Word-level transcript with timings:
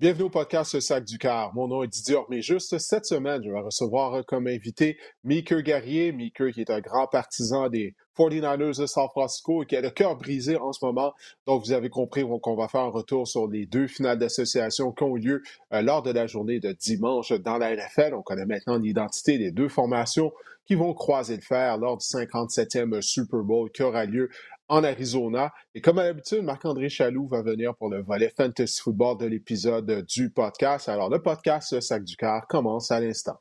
Bienvenue 0.00 0.24
au 0.24 0.30
podcast 0.30 0.80
Sac 0.80 1.04
du 1.04 1.18
Car. 1.18 1.54
Mon 1.54 1.68
nom 1.68 1.82
est 1.82 1.88
Didier 1.88 2.16
juste 2.40 2.78
Cette 2.78 3.04
semaine, 3.04 3.42
je 3.44 3.50
vais 3.50 3.60
recevoir 3.60 4.24
comme 4.24 4.46
invité 4.46 4.96
Meeker 5.24 5.60
Guerrier. 5.60 6.10
Meeker 6.12 6.52
qui 6.52 6.62
est 6.62 6.70
un 6.70 6.80
grand 6.80 7.06
partisan 7.06 7.68
des 7.68 7.94
49ers 8.16 8.80
de 8.80 8.86
San 8.86 9.10
Francisco 9.10 9.62
et 9.62 9.66
qui 9.66 9.76
a 9.76 9.82
le 9.82 9.90
cœur 9.90 10.16
brisé 10.16 10.56
en 10.56 10.72
ce 10.72 10.82
moment. 10.82 11.12
Donc, 11.46 11.66
vous 11.66 11.72
avez 11.72 11.90
compris 11.90 12.24
qu'on 12.40 12.56
va 12.56 12.66
faire 12.68 12.80
un 12.80 12.88
retour 12.88 13.28
sur 13.28 13.46
les 13.46 13.66
deux 13.66 13.88
finales 13.88 14.16
d'association 14.16 14.90
qui 14.92 15.02
ont 15.02 15.18
eu 15.18 15.20
lieu 15.20 15.42
euh, 15.74 15.82
lors 15.82 16.02
de 16.02 16.12
la 16.12 16.26
journée 16.26 16.60
de 16.60 16.72
dimanche 16.72 17.32
dans 17.32 17.58
la 17.58 17.76
NFL. 17.76 18.14
On 18.14 18.22
connaît 18.22 18.46
maintenant 18.46 18.78
l'identité 18.78 19.36
des 19.36 19.50
deux 19.50 19.68
formations 19.68 20.32
qui 20.64 20.76
vont 20.76 20.94
croiser 20.94 21.36
le 21.36 21.42
fer 21.42 21.76
lors 21.76 21.98
du 21.98 22.06
57e 22.06 23.02
Super 23.02 23.40
Bowl 23.40 23.70
qui 23.70 23.82
aura 23.82 24.06
lieu 24.06 24.30
en 24.70 24.84
Arizona. 24.84 25.52
Et 25.74 25.80
comme 25.80 25.98
à 25.98 26.04
l'habitude, 26.04 26.42
Marc-André 26.42 26.88
Chaloux 26.88 27.26
va 27.26 27.42
venir 27.42 27.74
pour 27.74 27.90
le 27.90 28.00
volet 28.00 28.32
Fantasy 28.34 28.80
Football 28.80 29.18
de 29.18 29.26
l'épisode 29.26 30.06
du 30.06 30.30
podcast. 30.30 30.88
Alors, 30.88 31.10
le 31.10 31.20
podcast 31.20 31.72
le 31.72 31.80
Sac 31.80 32.04
du 32.04 32.16
Car 32.16 32.46
commence 32.46 32.90
à 32.90 33.00
l'instant. 33.00 33.38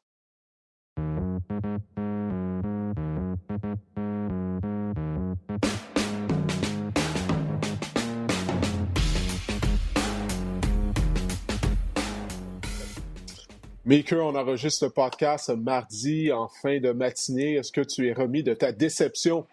Maker, 13.86 14.24
on 14.24 14.36
enregistre 14.36 14.86
le 14.86 14.92
podcast 14.92 15.50
mardi 15.50 16.32
en 16.32 16.48
fin 16.48 16.80
de 16.80 16.92
matinée. 16.92 17.56
Est-ce 17.56 17.72
que 17.72 17.82
tu 17.82 18.08
es 18.08 18.14
remis 18.14 18.44
de 18.44 18.54
ta 18.54 18.72
déception 18.72 19.48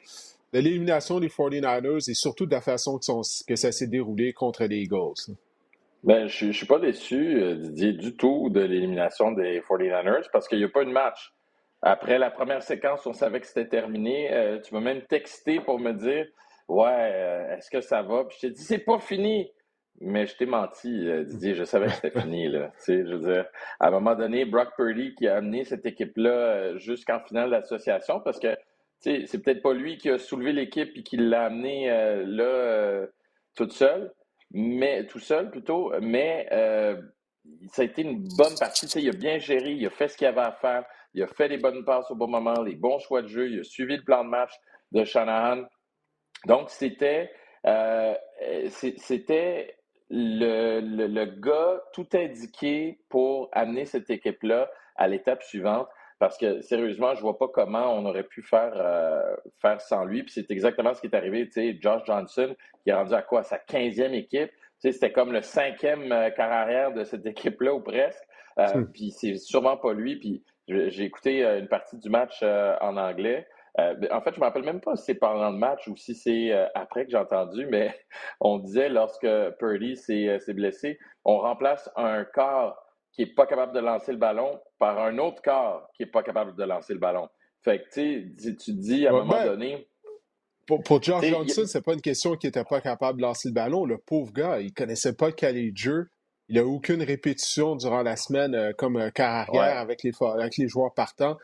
de 0.57 0.63
l'élimination 0.63 1.21
des 1.21 1.29
49ers 1.29 2.11
et 2.11 2.15
surtout 2.15 2.47
de 2.47 2.53
la 2.53 2.63
façon 2.63 2.99
que, 2.99 3.57
ça 3.57 3.73
s'est 3.73 3.87
déroulé 3.87 4.33
contre 4.33 4.65
les 4.65 4.79
Eagles? 4.79 5.35
Ben, 6.03 6.29
je 6.29 6.47
ne 6.47 6.53
suis 6.53 6.67
pas 6.67 6.79
déçu, 6.79 7.43
euh, 7.43 7.57
Didier, 7.57 7.93
du 7.93 8.17
tout 8.17 8.49
de 8.49 8.61
l'élimination 8.61 9.33
des 9.33 9.61
49ers 9.61 10.29
parce 10.33 10.49
qu'il 10.49 10.59
n'y 10.59 10.65
a 10.65 10.69
pas 10.69 10.83
eu 10.83 10.87
de 10.87 10.93
match. 10.93 11.35
Après 11.83 12.19
la 12.19 12.31
première 12.31 12.63
séquence, 12.63 13.07
on 13.07 13.13
savait 13.13 13.41
que 13.41 13.47
c'était 13.47 13.69
terminé. 13.69 14.33
Euh, 14.33 14.59
tu 14.61 14.73
m'as 14.73 14.81
même 14.81 15.03
texté 15.03 15.61
pour 15.61 15.79
me 15.79 15.93
dire 15.93 16.27
Ouais, 16.69 16.89
euh, 16.89 17.57
est-ce 17.57 17.71
que 17.71 17.83
ça 17.83 18.03
va? 18.03 18.25
Puis 18.25 18.39
je 18.41 18.47
t'ai 18.47 18.53
dit 18.53 18.63
C'est 18.63 18.79
pas 18.79 18.99
fini. 18.99 19.51
Mais 20.01 20.27
je 20.27 20.37
t'ai 20.37 20.47
menti, 20.47 21.07
Didier. 21.25 21.55
Je 21.55 21.65
savais 21.65 21.87
que 21.87 21.93
c'était 21.93 22.21
fini. 22.21 22.49
Là. 22.49 22.71
je 22.87 23.15
veux 23.15 23.19
dire, 23.19 23.47
à 23.81 23.89
un 23.89 23.91
moment 23.91 24.15
donné, 24.15 24.45
Brock 24.45 24.69
Purdy 24.77 25.15
qui 25.15 25.27
a 25.27 25.37
amené 25.37 25.65
cette 25.65 25.87
équipe-là 25.87 26.77
jusqu'en 26.77 27.21
finale 27.21 27.51
d'association 27.51 28.21
parce 28.21 28.39
que 28.39 28.57
c'est 29.01 29.43
peut-être 29.43 29.63
pas 29.63 29.73
lui 29.73 29.99
qui 29.99 30.11
a 30.11 30.19
soulevé 30.19 30.53
l'équipe 30.53 30.91
et 30.97 31.03
qui 31.03 31.17
l'a 31.17 31.47
amené 31.47 31.91
euh, 31.91 32.25
là 32.27 32.45
euh, 32.45 33.07
toute 33.55 33.73
seule, 33.73 34.13
mais 34.51 35.07
tout 35.07 35.19
seul 35.19 35.51
plutôt, 35.51 35.93
mais 36.01 36.49
euh, 36.53 37.01
ça 37.73 37.83
a 37.83 37.85
été 37.85 38.03
une 38.03 38.27
bonne 38.37 38.57
partie. 38.59 38.87
il 38.87 39.09
a 39.09 39.13
bien 39.13 39.39
géré, 39.39 39.73
il 39.73 39.87
a 39.87 39.91
fait 39.91 40.09
ce 40.09 40.17
qu'il 40.17 40.27
avait 40.27 40.41
à 40.41 40.53
faire, 40.53 40.85
il 41.15 41.23
a 41.23 41.27
fait 41.27 41.49
les 41.49 41.59
bonnes 41.59 41.85
passes 41.85 42.11
au 42.11 42.15
bon 42.15 42.29
moment, 42.29 42.61
les 42.63 42.75
bons 42.75 42.99
choix 42.99 43.23
de 43.23 43.29
jeu, 43.29 43.49
il 43.51 43.61
a 43.61 43.65
suivi 43.65 43.97
le 43.97 44.05
plan 44.05 44.25
de 44.25 44.31
match 44.31 44.53
de 44.93 45.05
Shanahan. 45.05 45.65
Donc, 46.47 46.71
c'était 46.71 47.31
le, 50.11 50.81
le, 50.81 51.25
gars 51.25 51.83
tout 51.93 52.07
indiqué 52.15 53.01
pour 53.09 53.49
amener 53.53 53.87
cette 53.87 54.11
équipe-là 54.11 54.71
à 54.97 55.09
l'étape 55.09 55.43
suivante. 55.43 55.89
Parce 56.19 56.39
que 56.39 56.63
sérieusement, 56.63 57.15
je 57.15 57.21
vois 57.21 57.37
pas 57.37 57.49
comment 57.49 57.95
on 57.95 58.07
aurait 58.07 58.25
pu 58.25 58.43
faire, 58.43 58.73
euh, 58.75 59.37
faire 59.61 59.81
sans 59.81 60.05
lui. 60.05 60.23
Puis 60.23 60.33
c'est 60.33 60.51
exactement 60.51 60.95
ce 60.95 61.01
qui 61.01 61.09
est 61.09 61.15
arrivé. 61.15 61.45
Tu 61.47 61.53
sais, 61.53 61.79
Josh 61.79 62.03
Johnson, 62.07 62.55
qui 62.83 62.91
est 62.91 62.95
rendu 62.95 63.13
à 63.13 63.23
quoi? 63.23 63.43
Sa 63.43 63.59
15e 63.59 64.15
équipe. 64.15 64.51
Tu 64.51 64.57
sais, 64.79 64.93
c'était 64.93 65.13
comme 65.13 65.33
le 65.33 65.43
cinquième 65.43 66.11
euh, 66.13 66.31
carrière 66.31 66.93
de 66.93 67.05
cette 67.05 67.27
équipe-là, 67.27 67.75
ou 67.75 67.81
presque. 67.81 68.23
Euh, 68.59 68.67
hmm. 68.75 68.93
Puis 68.93 69.11
c'est 69.11 69.37
sûrement 69.37 69.77
pas 69.77 69.93
lui. 69.93 70.17
Puis 70.17 70.43
j'ai 70.69 71.05
écouté 71.05 71.45
une 71.45 71.69
partie 71.69 71.99
du 71.99 72.09
match 72.09 72.43
en 72.43 72.97
anglais. 72.97 73.47
en 73.79 74.21
fait, 74.21 74.35
je 74.35 74.41
me 74.41 74.45
rappelle 74.45 74.65
même 74.65 74.81
pas 74.81 74.97
si 74.97 75.05
c'est 75.05 75.15
pendant 75.15 75.51
le 75.51 75.59
match 75.59 75.87
ou 75.87 75.97
si 75.97 76.15
c'est 76.15 76.51
après 76.75 77.05
que 77.05 77.13
j'ai 77.13 77.19
entendu, 77.19 77.67
mais 77.71 77.95
on 78.41 78.59
disait 78.59 78.89
lorsque 78.89 79.29
Purdy 79.61 79.97
s'est 79.97 80.41
blessé, 80.49 80.99
on 81.25 81.39
remplace 81.39 81.89
un 81.95 82.25
corps 82.25 82.77
qui 83.13 83.23
n'est 83.23 83.33
pas 83.33 83.47
capable 83.47 83.75
de 83.75 83.81
lancer 83.81 84.11
le 84.11 84.19
ballon 84.19 84.59
par 84.79 84.99
un 84.99 85.19
autre 85.19 85.43
corps 85.43 85.89
qui 85.95 86.03
n'est 86.03 86.11
pas 86.11 86.23
capable 86.23 86.55
de 86.57 86.65
lancer 86.65 86.93
le 86.93 86.99
ballon. 86.99 87.29
Fait 87.63 87.81
que, 87.81 87.89
tu 87.93 88.35
sais, 88.39 88.57
tu 88.57 88.73
dis 88.75 89.07
à 89.07 89.11
un 89.11 89.13
moment 89.15 89.33
ben, 89.33 89.47
donné. 89.47 89.89
Pour, 90.67 90.83
pour 90.83 91.03
Josh 91.03 91.25
Johnson, 91.25 91.63
c'est 91.67 91.83
pas 91.83 91.95
une 91.95 92.01
question 92.01 92.37
qu'il 92.37 92.49
n'était 92.49 92.65
pas 92.65 92.81
capable 92.81 93.19
de 93.19 93.23
lancer 93.23 93.49
le 93.49 93.55
ballon. 93.55 93.85
Le 93.85 93.99
pauvre 93.99 94.33
gars, 94.33 94.61
il 94.61 94.73
connaissait 94.73 95.15
pas 95.15 95.27
le 95.27 95.33
cahier 95.33 95.71
de 95.71 95.77
jeu. 95.77 96.09
Il 96.49 96.57
n'a 96.57 96.65
aucune 96.65 97.03
répétition 97.03 97.75
durant 97.75 98.03
la 98.03 98.17
semaine 98.17 98.55
euh, 98.55 98.73
comme 98.73 98.97
un 98.97 99.11
carrière 99.11 99.79
avec, 99.79 100.03
les, 100.05 100.13
avec 100.21 100.57
les 100.57 100.69
joueurs 100.69 100.95
partants. 100.95 101.37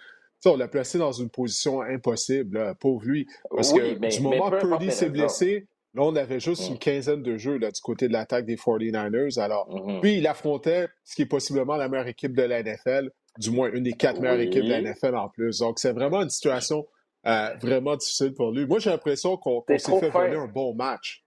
on 0.44 0.56
l'a 0.56 0.68
placé 0.68 0.98
dans 0.98 1.10
une 1.10 1.28
position 1.28 1.82
impossible, 1.82 2.74
pauvre 2.78 3.04
lui. 3.04 3.26
Parce 3.50 3.72
que 3.72 3.94
du 3.94 4.20
moment 4.22 4.50
que 4.50 4.60
Purdy 4.60 4.92
s'est 4.92 5.10
blessé, 5.10 5.66
Là, 5.94 6.04
on 6.04 6.16
avait 6.16 6.40
juste 6.40 6.68
une 6.68 6.78
quinzaine 6.78 7.22
de 7.22 7.36
jeux 7.36 7.58
là, 7.58 7.70
du 7.70 7.80
côté 7.80 8.08
de 8.08 8.14
l'attaque 8.14 8.46
des 8.46 8.56
49ers. 8.56 9.38
Alors, 9.38 9.68
mm-hmm. 9.68 10.00
puis 10.00 10.16
il 10.16 10.26
affrontait 10.26 10.88
ce 11.04 11.14
qui 11.14 11.22
est 11.22 11.26
possiblement 11.26 11.76
la 11.76 11.88
meilleure 11.88 12.08
équipe 12.08 12.34
de 12.34 12.42
la 12.42 12.62
NFL, 12.62 13.10
du 13.38 13.50
moins 13.50 13.70
une 13.72 13.84
des 13.84 13.92
quatre 13.92 14.20
meilleures 14.20 14.40
équipes 14.40 14.64
de 14.64 14.70
la 14.70 14.82
NFL 14.82 15.16
en 15.16 15.28
plus. 15.28 15.58
Donc, 15.58 15.78
c'est 15.78 15.92
vraiment 15.92 16.22
une 16.22 16.30
situation 16.30 16.86
euh, 17.26 17.54
vraiment 17.60 17.96
difficile 17.96 18.34
pour 18.34 18.50
lui. 18.50 18.66
Moi, 18.66 18.78
j'ai 18.78 18.90
l'impression 18.90 19.36
qu'on 19.36 19.64
s'est 19.68 19.78
fait 19.78 20.10
voler 20.10 20.36
un 20.36 20.46
bon 20.46 20.74
match. 20.74 21.24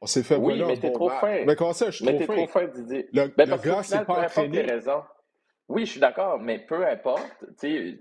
On 0.00 0.06
s'est 0.06 0.22
fait 0.22 0.36
oui, 0.36 0.58
voler 0.58 0.74
un 0.74 0.80
bon 0.80 0.92
trop 0.92 1.08
match. 1.08 1.20
Fin. 1.20 1.44
Mais 1.46 1.56
comment 1.56 1.72
ça, 1.72 1.90
je 1.90 1.96
suis 1.96 2.04
mais 2.04 2.18
trop 2.18 2.26
fin? 2.26 2.34
trop 2.34 2.46
fin, 2.46 2.66
Didier. 2.66 3.08
Le, 3.12 3.28
ben, 3.28 3.48
le 3.48 3.56
gars, 3.56 3.82
c'est 3.82 4.04
pas 4.04 4.24
entraîné. 4.24 4.62
Raison. 4.62 5.02
Oui, 5.68 5.84
je 5.84 5.92
suis 5.92 6.00
d'accord, 6.00 6.38
mais 6.38 6.58
peu 6.58 6.86
importe. 6.86 7.44
C'est 7.56 7.98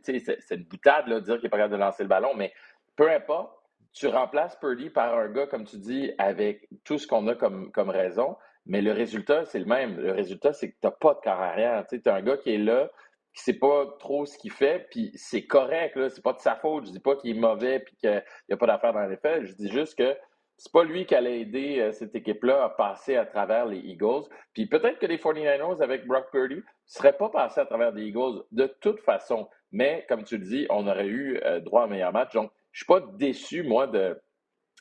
une 0.51 0.63
boutade 0.63 1.09
de 1.09 1.19
dire 1.19 1.35
qu'il 1.35 1.43
n'est 1.43 1.49
pas 1.49 1.57
capable 1.57 1.73
de 1.73 1.79
lancer 1.79 2.03
le 2.03 2.09
ballon, 2.09 2.33
mais 2.35 2.53
peu 2.95 3.09
importe 3.11 3.51
tu 3.95 4.07
remplaces 4.07 4.57
Purdy 4.57 4.89
par 4.89 5.17
un 5.17 5.29
gars, 5.29 5.47
comme 5.47 5.63
tu 5.63 5.77
dis, 5.77 6.11
avec 6.17 6.67
tout 6.83 6.99
ce 6.99 7.07
qu'on 7.07 7.27
a 7.29 7.35
comme, 7.35 7.71
comme 7.71 7.89
raison, 7.89 8.35
mais 8.65 8.81
le 8.81 8.91
résultat, 8.91 9.45
c'est 9.45 9.59
le 9.59 9.65
même. 9.65 9.97
Le 9.97 10.11
résultat, 10.11 10.51
c'est 10.51 10.69
que 10.69 10.75
tu 10.81 10.85
n'as 10.85 10.91
pas 10.91 11.13
de 11.13 11.21
carrière. 11.21 11.85
Tu 11.87 11.95
es 11.95 12.07
un 12.09 12.21
gars 12.21 12.35
qui 12.35 12.53
est 12.53 12.57
là, 12.57 12.91
qui 13.35 13.43
sait 13.43 13.59
pas 13.59 13.85
trop 13.99 14.25
ce 14.25 14.37
qu'il 14.37 14.51
fait, 14.51 14.87
puis 14.89 15.11
c'est 15.15 15.45
correct, 15.45 15.97
là, 15.97 16.09
c'est 16.09 16.23
pas 16.23 16.33
de 16.33 16.39
sa 16.39 16.55
faute. 16.55 16.85
Je 16.85 16.91
dis 16.91 16.99
pas 16.99 17.15
qu'il 17.17 17.35
est 17.35 17.39
mauvais 17.39 17.79
puis 17.79 17.95
qu'il 17.97 18.23
n'y 18.49 18.53
a 18.53 18.57
pas 18.57 18.67
d'affaire 18.67 18.93
dans 18.93 19.05
les 19.05 19.17
faits. 19.17 19.45
Je 19.45 19.53
dis 19.53 19.69
juste 19.69 19.97
que 19.97 20.15
c'est 20.57 20.71
pas 20.71 20.85
lui 20.85 21.05
qui 21.05 21.15
allait 21.15 21.41
aider 21.41 21.79
euh, 21.79 21.91
cette 21.91 22.15
équipe-là 22.15 22.63
à 22.63 22.69
passer 22.69 23.17
à 23.17 23.25
travers 23.25 23.65
les 23.65 23.79
Eagles. 23.79 24.23
Puis 24.53 24.67
peut-être 24.67 24.99
que 24.99 25.05
les 25.05 25.17
49ers 25.17 25.83
avec 25.83 26.07
Brock 26.07 26.31
Purdy 26.31 26.55
ne 26.55 26.61
seraient 26.85 27.17
pas 27.17 27.29
passés 27.29 27.59
à 27.59 27.65
travers 27.65 27.91
les 27.91 28.05
Eagles 28.05 28.43
de 28.51 28.67
toute 28.79 29.01
façon. 29.01 29.49
Mais 29.73 30.05
comme 30.07 30.23
tu 30.23 30.37
le 30.37 30.45
dis, 30.45 30.65
on 30.69 30.87
aurait 30.87 31.07
eu 31.07 31.37
euh, 31.43 31.59
droit 31.59 31.81
à 31.81 31.85
un 31.85 31.87
meilleur 31.87 32.13
match. 32.13 32.33
Donc, 32.33 32.51
je 32.71 32.79
suis 32.79 32.87
pas 32.87 33.01
déçu, 33.01 33.63
moi, 33.63 33.87
de, 33.87 34.17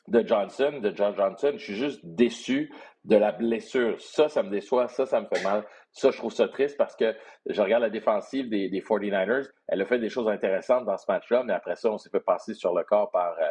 de 0.07 0.25
Johnson, 0.25 0.79
de 0.81 0.95
Josh 0.95 1.15
Johnson. 1.17 1.53
Je 1.57 1.63
suis 1.63 1.75
juste 1.75 1.99
déçu 2.03 2.73
de 3.05 3.15
la 3.15 3.31
blessure. 3.31 3.99
Ça, 4.01 4.29
ça 4.29 4.43
me 4.43 4.49
déçoit. 4.49 4.87
Ça, 4.87 5.05
ça 5.05 5.21
me 5.21 5.27
fait 5.27 5.43
mal. 5.43 5.63
Ça, 5.91 6.11
je 6.11 6.17
trouve 6.17 6.33
ça 6.33 6.47
triste 6.47 6.77
parce 6.77 6.95
que 6.95 7.15
je 7.45 7.61
regarde 7.61 7.83
la 7.83 7.89
défensive 7.89 8.49
des, 8.49 8.67
des 8.69 8.81
49ers. 8.81 9.47
Elle 9.67 9.81
a 9.81 9.85
fait 9.85 9.99
des 9.99 10.09
choses 10.09 10.27
intéressantes 10.27 10.85
dans 10.85 10.97
ce 10.97 11.05
match-là, 11.07 11.43
mais 11.43 11.53
après 11.53 11.75
ça, 11.75 11.91
on 11.91 11.97
s'est 11.97 12.09
fait 12.09 12.19
passer 12.19 12.53
sur 12.53 12.73
le 12.73 12.83
corps 12.83 13.11
par, 13.11 13.35
euh, 13.39 13.45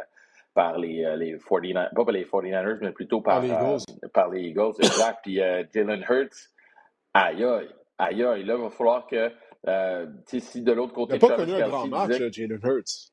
par 0.54 0.76
les, 0.76 1.04
euh, 1.04 1.16
les 1.16 1.37
49ers. 1.37 1.94
Pas 1.94 2.04
par 2.04 2.12
les 2.12 2.25
49ers, 2.25 2.78
mais 2.82 2.92
plutôt 2.92 3.20
par, 3.20 3.41
les 3.41 3.48
Eagles. 3.48 3.82
Euh, 4.03 4.09
par 4.12 4.28
les 4.28 4.42
Eagles, 4.42 4.72
exact. 4.81 5.20
Puis 5.22 5.37
Jalen 5.37 6.04
Hurts, 6.09 6.50
aïe 7.15 7.44
aïe, 7.44 7.69
aïe 7.98 8.25
aïe. 8.25 8.44
Là, 8.44 8.54
il 8.56 8.62
va 8.62 8.71
falloir 8.71 9.06
que, 9.06 9.31
si 10.26 10.62
de 10.62 10.72
l'autre 10.72 10.92
côté... 10.92 11.15
Il 11.15 11.22
n'a 11.22 11.28
pas 11.28 11.36
connu 11.36 11.54
un 11.54 11.69
grand 11.69 11.86
match, 11.86 12.19
Jalen 12.32 12.60
Hurts. 12.62 13.12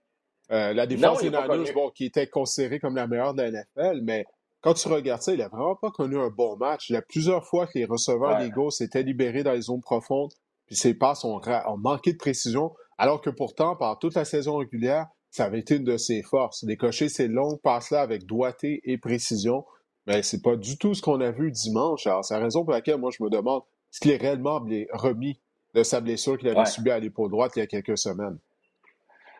La 0.49 0.87
défense 0.87 1.21
des 1.21 1.29
Niners, 1.29 1.71
bon, 1.73 1.91
qui 1.91 2.05
était 2.05 2.27
considérée 2.27 2.79
comme 2.79 2.95
la 2.95 3.07
meilleure 3.07 3.35
de 3.35 3.43
la 3.43 3.51
NFL, 3.51 4.01
mais 4.01 4.25
quand 4.61 4.75
tu 4.75 4.87
regardes 4.87 5.21
ça, 5.21 5.33
il 5.33 5.39
n'a 5.39 5.47
vraiment 5.47 5.75
pas 5.75 5.91
connu 5.91 6.19
un 6.19 6.29
bon 6.29 6.55
match. 6.55 6.89
Il 6.89 6.93
y 6.93 6.97
a 6.97 7.01
plusieurs 7.01 7.45
fois 7.45 7.65
que 7.65 7.77
les 7.79 7.85
receveurs 7.85 8.37
des 8.37 8.47
Eagles 8.47 8.71
s'étaient 8.71 9.03
libérés 9.03 9.43
dans 9.43 9.53
les 9.53 9.61
zones 9.61 9.81
profondes, 9.81 10.31
puis 10.67 10.75
ses 10.75 10.93
passes 10.93 11.25
ont, 11.25 11.41
manqué 11.77 12.13
de 12.13 12.17
précision, 12.17 12.73
alors 12.97 13.21
que 13.21 13.31
pourtant, 13.31 13.75
pendant 13.75 13.95
toute 13.95 14.13
la 14.13 14.25
saison 14.25 14.57
régulière, 14.57 15.07
ça 15.31 15.45
avait 15.45 15.59
été 15.59 15.77
une 15.77 15.83
de 15.83 15.97
ses 15.97 16.21
forces. 16.21 16.63
Décocher 16.63 17.09
ces 17.09 17.27
longues 17.27 17.59
passes-là 17.61 18.01
avec 18.01 18.25
doigté 18.25 18.81
et 18.83 18.97
précision, 18.97 19.65
mais 20.05 20.21
c'est 20.21 20.41
pas 20.41 20.55
du 20.55 20.77
tout 20.77 20.93
ce 20.93 21.01
qu'on 21.01 21.21
a 21.21 21.31
vu 21.31 21.51
dimanche. 21.51 22.05
Alors, 22.05 22.23
c'est 22.23 22.35
la 22.35 22.41
raison 22.41 22.63
pour 22.63 22.73
laquelle 22.73 22.97
moi, 22.97 23.09
je 23.17 23.23
me 23.23 23.29
demande, 23.29 23.63
est-ce 23.91 23.99
qu'il 23.99 24.11
est 24.11 24.17
réellement 24.17 24.59
remis 24.93 25.41
de 25.73 25.83
sa 25.83 26.01
blessure 26.01 26.37
qu'il 26.37 26.49
avait 26.49 26.65
subie 26.65 26.91
à 26.91 26.99
l'épaule 26.99 27.31
droite 27.31 27.53
il 27.55 27.59
y 27.59 27.63
a 27.63 27.67
quelques 27.67 27.97
semaines? 27.97 28.37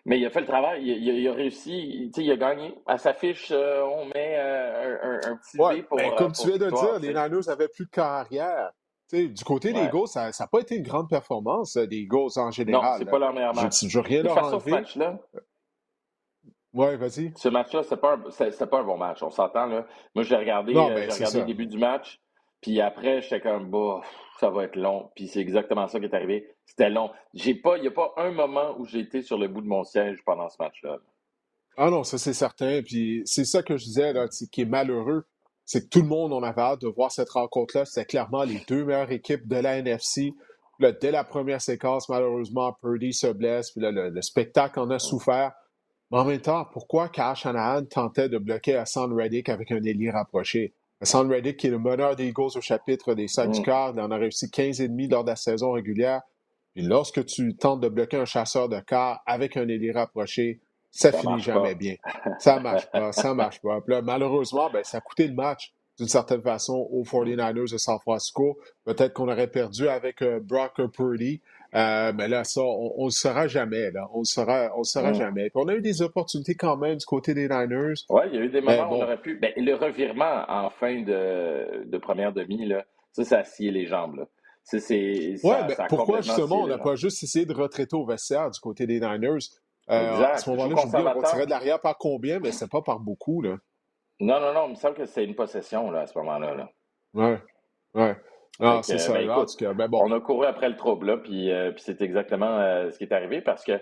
Mais 0.06 0.20
il 0.20 0.26
a 0.26 0.32
fait 0.32 0.42
le 0.42 0.48
travail, 0.48 0.84
il, 0.84 1.28
a 1.28 1.34
réussi, 1.34 2.12
il 2.16 2.32
a 2.32 2.36
gagné. 2.36 2.74
À 2.88 2.98
sa 2.98 3.14
fiche, 3.14 3.52
euh, 3.52 3.84
on 3.84 4.06
met 4.06 4.36
euh, 4.40 5.20
un, 5.24 5.36
petit 5.36 5.60
ouais, 5.60 5.84
pour. 5.84 5.98
Ben, 5.98 6.12
comme 6.18 6.32
tu 6.32 6.48
viens 6.48 6.58
de 6.58 6.70
dire, 6.70 7.00
les 7.00 7.10
Niners 7.10 7.46
n'avaient 7.48 7.68
plus 7.68 7.86
de 7.86 7.92
carrière. 7.92 8.72
du 9.12 9.44
côté 9.46 9.74
des 9.74 9.82
Eagles, 9.82 10.08
ça 10.08 10.32
n'a 10.40 10.48
pas 10.48 10.60
été 10.60 10.76
une 10.76 10.84
grande 10.84 11.08
performance 11.08 11.78
euh, 11.78 11.86
des 11.86 11.98
Eagles 11.98 12.32
en 12.38 12.50
général. 12.50 12.94
Non, 12.94 12.98
c'est 12.98 13.12
pas 13.12 13.20
leur 13.20 13.34
meilleur 13.34 13.54
match. 13.54 13.86
Je, 13.86 14.00
rien 14.00 14.24
leur 14.24 14.38
enlever. 14.44 14.72
Ce 14.72 14.76
match-là. 14.76 15.20
Ouais, 16.74 16.98
vas-y. 16.98 17.34
Ce 17.36 17.50
match-là, 17.50 17.84
c'est 17.84 17.98
pas, 17.98 18.14
un, 18.16 18.68
pas 18.68 18.80
un 18.80 18.84
bon 18.84 18.98
match. 18.98 19.22
On 19.22 19.30
s'entend, 19.30 19.68
là. 19.68 19.86
Moi, 20.16 20.24
j'ai 20.24 20.36
regardé, 20.36 20.74
ben, 20.74 21.12
regardé 21.12 21.40
le 21.40 21.46
début 21.46 21.68
du 21.68 21.78
match. 21.78 22.20
Puis 22.62 22.80
après, 22.80 23.22
j'étais 23.22 23.42
comme, 23.42 23.70
bah, 23.70 24.02
ça 24.40 24.50
va 24.50 24.66
être 24.66 24.76
long. 24.76 25.10
Puis 25.16 25.28
c'est 25.28 25.40
exactement 25.40 25.88
ça 25.88 26.00
qui 26.00 26.06
est 26.06 26.14
arrivé. 26.14 26.48
C'était 26.66 26.90
long. 26.90 27.12
J'ai 27.34 27.56
pas, 27.56 27.78
il 27.78 27.82
n'y 27.82 27.88
a 27.88 27.92
pas 27.92 28.14
un 28.18 28.32
moment 28.32 28.76
où 28.78 28.86
j'ai 28.86 29.00
été 29.00 29.22
sur 29.22 29.38
le 29.38 29.48
bout 29.48 29.62
de 29.62 29.68
mon 29.68 29.84
siège 29.84 30.20
pendant 30.26 30.50
ce 30.50 30.58
match-là. 30.60 30.98
Ah 31.78 31.90
non, 31.90 32.04
ça 32.04 32.18
c'est 32.18 32.34
certain. 32.34 32.82
Puis 32.84 33.24
c'est 33.26 33.46
ça 33.46 33.64
que 33.64 33.78
je 33.78 33.86
disais, 33.86 34.14
là, 34.14 34.28
qui 34.52 34.62
est 34.62 34.66
malheureux. 34.66 35.26
C'est 35.66 35.84
que 35.84 35.90
tout 35.90 36.02
le 36.02 36.08
monde, 36.08 36.34
on 36.34 36.44
avait 36.44 36.62
hâte 36.62 36.82
de 36.82 36.88
voir 36.88 37.12
cette 37.12 37.30
rencontre-là. 37.30 37.86
C'était 37.86 38.06
clairement 38.06 38.44
les 38.44 38.62
deux 38.68 38.84
meilleures 38.84 39.12
équipes 39.12 39.48
de 39.48 39.56
la 39.56 39.78
NFC. 39.78 40.34
Là, 40.80 40.92
dès 40.92 41.12
la 41.12 41.24
première 41.24 41.62
séquence, 41.62 42.10
malheureusement, 42.10 42.74
Purdy 42.82 43.14
se 43.14 43.28
blesse. 43.28 43.72
Puis 43.72 43.82
là, 43.82 43.92
le, 43.92 44.22
spectacle 44.22 44.80
en 44.80 44.90
a 44.90 45.00
souffert. 45.00 45.52
Mais 46.12 46.18
en 46.18 46.26
même 46.26 46.42
temps, 46.42 46.66
pourquoi 46.74 47.10
Kyle 47.10 47.36
Shanahan 47.36 47.86
tentait 47.86 48.28
de 48.28 48.38
bloquer 48.38 48.76
Hassan 48.76 49.14
Reddick 49.14 49.48
avec 49.48 49.72
un 49.72 49.82
ailier 49.84 50.10
rapproché? 50.10 50.74
Hassan 51.02 51.32
Reddick, 51.32 51.58
qui 51.58 51.68
est 51.68 51.72
le 51.72 51.80
meneur 51.80 52.16
des 52.16 52.28
Eagles 52.28 52.56
au 52.56 52.62
chapitre 52.62 53.16
des 53.16 53.28
sacs 53.28 53.52
du 53.52 53.62
quart, 53.64 53.94
il 53.96 54.00
en 54.02 54.12
a 54.12 54.18
réussi 54.18 54.48
15,5 54.48 55.10
lors 55.10 55.24
de 55.24 55.30
la 55.30 55.36
saison 55.36 55.72
régulière. 55.72 56.22
Puis 56.74 56.84
lorsque 56.84 57.26
tu 57.26 57.56
tentes 57.56 57.82
de 57.82 57.90
bloquer 57.90 58.18
un 58.18 58.26
chasseur 58.26 58.70
de 58.70 58.80
quart 58.80 59.22
avec 59.26 59.58
un 59.58 59.68
ailier 59.68 59.92
rapproché, 59.92 60.62
ça, 60.92 61.12
finit 61.12 61.40
jamais 61.40 61.74
bien. 61.74 61.96
Ça 62.40 62.60
marche 62.60 62.90
pas, 62.92 63.14
ça 63.14 63.34
marche 63.34 63.62
pas. 63.62 63.80
malheureusement, 64.02 64.70
ben, 64.72 64.84
ça 64.84 64.98
a 64.98 65.02
coûté 65.02 65.26
le 65.26 65.34
match 65.34 65.74
d'une 65.98 66.10
certaine 66.10 66.42
façon 66.42 66.88
aux 66.92 67.04
49ers 67.04 67.72
de 67.72 67.78
San 67.78 67.98
Francisco. 68.00 68.60
Peut-être 68.84 69.14
qu'on 69.14 69.30
aurait 69.30 69.48
perdu 69.48 69.88
avec 69.88 70.22
euh, 70.22 70.40
Brock 70.42 70.82
Purdy. 70.92 71.42
Euh, 71.74 72.12
mais 72.16 72.28
là, 72.28 72.44
ça, 72.44 72.62
on 72.62 73.00
ne 73.00 73.06
le 73.06 73.12
saura 73.12 73.48
jamais. 73.48 73.92
Là. 73.92 74.08
On 74.14 74.18
ne 74.18 74.22
le 74.22 74.26
saura, 74.26 74.72
on 74.76 74.84
saura 74.84 75.14
jamais. 75.14 75.50
Puis 75.50 75.64
on 75.64 75.68
a 75.70 75.76
eu 75.76 75.82
des 75.82 76.02
opportunités 76.02 76.56
quand 76.56 76.76
même 76.76 76.98
du 76.98 77.06
côté 77.06 77.34
des 77.34 77.48
Niners. 77.48 77.94
Oui, 78.10 78.24
il 78.32 78.36
y 78.36 78.38
a 78.38 78.42
eu 78.42 78.50
des 78.50 78.62
moments 78.62 78.92
où 78.92 78.96
on 78.96 79.04
aurait 79.04 79.22
pu. 79.22 79.38
Ben, 79.40 79.54
le 79.56 79.74
revirement 79.76 80.44
en 80.50 80.70
fin 80.70 81.02
de, 81.02 81.86
de 81.86 81.98
première 81.98 82.34
demi, 82.34 82.66
là, 82.66 82.84
ça, 83.14 83.24
ça 83.24 83.40
a 83.40 83.44
scié 83.44 83.72
les 83.72 83.88
jambes. 83.88 84.16
Là. 84.16 84.26
Oui, 84.74 84.80
mais 85.44 85.76
pourquoi 85.90 86.22
justement 86.22 86.64
on 86.64 86.68
n'a 86.68 86.78
pas 86.78 86.96
juste 86.96 87.24
essayé 87.24 87.46
de 87.46 87.54
retraiter 87.54 87.96
au 87.96 88.06
vestiaire 88.06 88.50
du 88.50 88.60
côté 88.60 88.86
des 88.86 89.00
Niners? 89.00 89.40
Euh, 89.90 90.24
à 90.24 90.38
ce 90.38 90.50
moment-là, 90.52 90.76
je 90.78 90.88
dis, 90.88 90.96
on 90.96 91.22
tirait 91.24 91.46
de 91.46 91.50
l'arrière 91.50 91.82
par 91.82 91.98
combien, 91.98 92.40
mais 92.40 92.52
c'est 92.52 92.70
pas 92.70 92.82
par 92.82 93.00
beaucoup. 93.00 93.42
Là. 93.42 93.58
Non, 94.20 94.40
non, 94.40 94.54
non, 94.54 94.68
il 94.68 94.72
me 94.72 94.76
semble 94.76 94.96
que 94.96 95.06
c'est 95.06 95.26
une 95.26 95.36
possession 95.36 95.90
là, 95.90 96.02
à 96.02 96.08
ce 96.08 96.18
moment-là. 96.20 96.54
Là. 96.54 96.70
Ouais. 97.14 97.40
Ouais. 97.94 98.16
Ah, 98.60 98.82
c'est 98.84 98.98
ça. 98.98 99.14
Ben, 99.14 99.74
ben, 99.74 99.88
bon. 99.88 100.02
On 100.04 100.12
a 100.12 100.20
couru 100.20 100.46
après 100.46 100.70
le 100.70 100.76
trouble, 100.76 101.08
là, 101.08 101.18
puis, 101.18 101.52
euh, 101.52 101.72
puis 101.72 101.82
c'est 101.84 102.02
exactement 102.02 102.60
euh, 102.60 102.92
ce 102.92 102.98
qui 102.98 103.06
est 103.06 103.14
arrivé 103.14 103.42
parce 103.42 103.64
que, 103.64 103.80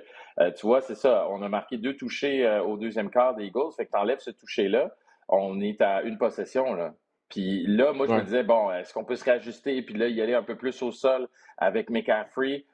tu 0.58 0.66
vois, 0.66 0.80
c'est 0.82 0.96
ça. 0.96 1.28
On 1.30 1.42
a 1.42 1.50
marqué 1.50 1.78
deux 1.78 1.98
touchés 1.98 2.48
au 2.66 2.78
deuxième 2.78 3.10
quart 3.10 3.36
des 3.36 3.46
Eagles. 3.46 3.74
Fait 3.76 3.86
que 3.86 3.92
tu 3.92 3.98
enlèves 3.98 4.20
ce 4.20 4.32
toucher-là, 4.32 4.90
on 5.28 5.60
est 5.60 5.82
à 5.82 6.02
une 6.04 6.18
possession. 6.18 6.74
Là. 6.76 6.94
Puis 7.28 7.66
là, 7.68 7.92
moi, 7.92 8.08
je 8.08 8.14
me 8.14 8.22
disais, 8.22 8.44
bon, 8.44 8.72
est-ce 8.72 8.94
qu'on 8.94 9.04
peut 9.04 9.18
se 9.18 9.26
réajuster? 9.26 9.82
Puis 9.82 9.96
là, 9.96 10.08
y 10.08 10.22
aller 10.22 10.36
un 10.36 10.44
peu 10.44 10.56
plus 10.56 10.82
au 10.82 10.92
sol 10.92 11.28
avec 11.58 11.90
McCaffrey? 11.90 12.66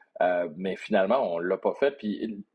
mais 0.56 0.76
finalement, 0.76 1.34
on 1.34 1.40
ne 1.40 1.48
l'a 1.48 1.58
pas 1.58 1.74
fait. 1.74 1.92
Puis 1.98 2.46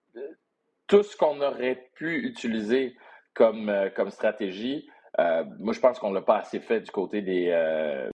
tout 0.91 1.05
ce 1.05 1.17
qu'on 1.17 1.41
aurait 1.41 1.89
pu 1.95 2.27
utiliser 2.27 2.97
comme, 3.33 3.69
euh, 3.69 3.91
comme 3.91 4.11
stratégie, 4.11 4.91
euh, 5.21 5.45
moi, 5.61 5.73
je 5.73 5.79
pense 5.81 6.01
qu'on 6.01 6.11
ne 6.11 6.17
l'a 6.17 6.23
pas 6.23 6.39
assez 6.39 6.59
fait 6.59 6.81
du 6.81 6.91
côté 6.91 7.25
euh, 7.29 8.07
des. 8.07 8.11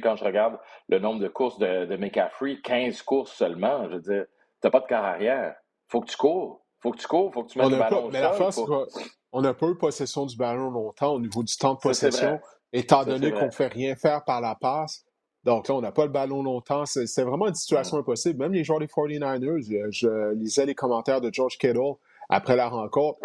Quand 0.00 0.16
je 0.16 0.24
regarde 0.24 0.58
le 0.88 0.98
nombre 0.98 1.20
de 1.20 1.28
courses 1.28 1.58
de, 1.58 1.86
de 1.86 1.96
McCaffrey, 1.96 2.58
15 2.62 3.02
courses 3.02 3.32
seulement, 3.32 3.88
je 3.90 3.94
veux 3.96 4.00
dire, 4.00 4.24
tu 4.60 4.66
n'as 4.66 4.70
pas 4.70 4.80
de 4.80 4.86
quart 4.86 5.04
arrière. 5.04 5.54
faut 5.88 6.00
que 6.00 6.10
tu 6.10 6.16
cours. 6.16 6.64
faut 6.80 6.90
que 6.90 6.98
tu 6.98 7.06
cours. 7.06 7.32
faut 7.32 7.44
que 7.44 7.50
tu 7.52 7.58
mettes 7.58 7.70
le 7.70 7.78
ballon 7.78 8.08
mais 8.10 8.20
la 8.20 8.32
on 9.36 9.42
n'a 9.42 9.52
pas 9.52 9.66
eu 9.66 9.74
possession 9.74 10.26
du 10.26 10.36
ballon 10.36 10.70
longtemps 10.70 11.12
au 11.12 11.18
niveau 11.18 11.42
du 11.42 11.56
temps 11.56 11.74
de 11.74 11.80
possession, 11.80 12.38
étant 12.72 13.04
donné 13.04 13.32
qu'on 13.32 13.46
ne 13.46 13.50
fait 13.50 13.66
rien 13.66 13.96
faire 13.96 14.22
par 14.22 14.40
la 14.40 14.54
passe. 14.54 15.04
Donc 15.42 15.68
là, 15.68 15.74
on 15.74 15.80
n'a 15.80 15.90
pas 15.90 16.04
le 16.04 16.12
ballon 16.12 16.42
longtemps. 16.42 16.86
C'est 16.86 17.22
vraiment 17.24 17.48
une 17.48 17.54
situation 17.54 17.98
impossible. 17.98 18.38
Même 18.38 18.52
les 18.52 18.62
joueurs 18.62 18.78
des 18.78 18.86
49ers, 18.86 19.90
je, 19.90 20.34
lisais 20.34 20.66
les 20.66 20.76
commentaires 20.76 21.20
de 21.20 21.30
George 21.32 21.58
Kittle 21.58 21.94
après 22.28 22.54
la 22.54 22.68
rencontre. 22.68 23.18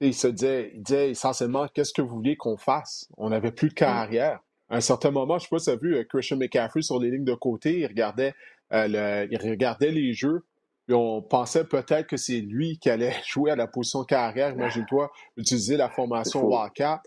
il 0.00 0.14
se 0.14 0.26
disait, 0.26 0.72
il 0.74 0.82
disait 0.82 1.10
essentiellement, 1.10 1.68
qu'est-ce 1.68 1.92
que 1.92 2.00
vous 2.00 2.16
voulez 2.16 2.36
qu'on 2.36 2.56
fasse? 2.56 3.06
On 3.18 3.28
n'avait 3.28 3.52
plus 3.52 3.68
de 3.68 3.74
carrière. 3.74 4.40
À 4.72 4.76
un 4.76 4.80
certain 4.80 5.10
moment, 5.10 5.38
je 5.38 5.44
ne 5.44 5.48
sais 5.48 5.48
pas 5.50 5.58
si 5.58 5.64
tu 5.66 5.70
as 5.70 5.76
vu 5.76 5.96
euh, 5.96 6.04
Christian 6.04 6.38
McCaffrey 6.38 6.80
sur 6.80 6.98
les 6.98 7.10
lignes 7.10 7.26
de 7.26 7.34
côté, 7.34 7.80
il 7.80 7.86
regardait, 7.86 8.34
euh, 8.72 9.26
il 9.30 9.36
regardait 9.36 9.90
les 9.90 10.14
jeux, 10.14 10.46
puis 10.86 10.94
on 10.94 11.20
pensait 11.20 11.64
peut-être 11.64 12.06
que 12.06 12.16
c'est 12.16 12.40
lui 12.40 12.78
qui 12.78 12.88
allait 12.88 13.14
jouer 13.28 13.50
à 13.50 13.56
la 13.56 13.66
position 13.66 14.02
carrière, 14.04 14.52
imagine-toi, 14.52 15.12
utiliser 15.36 15.76
la 15.76 15.90
formation 15.90 16.46
Wildcat. 16.46 17.02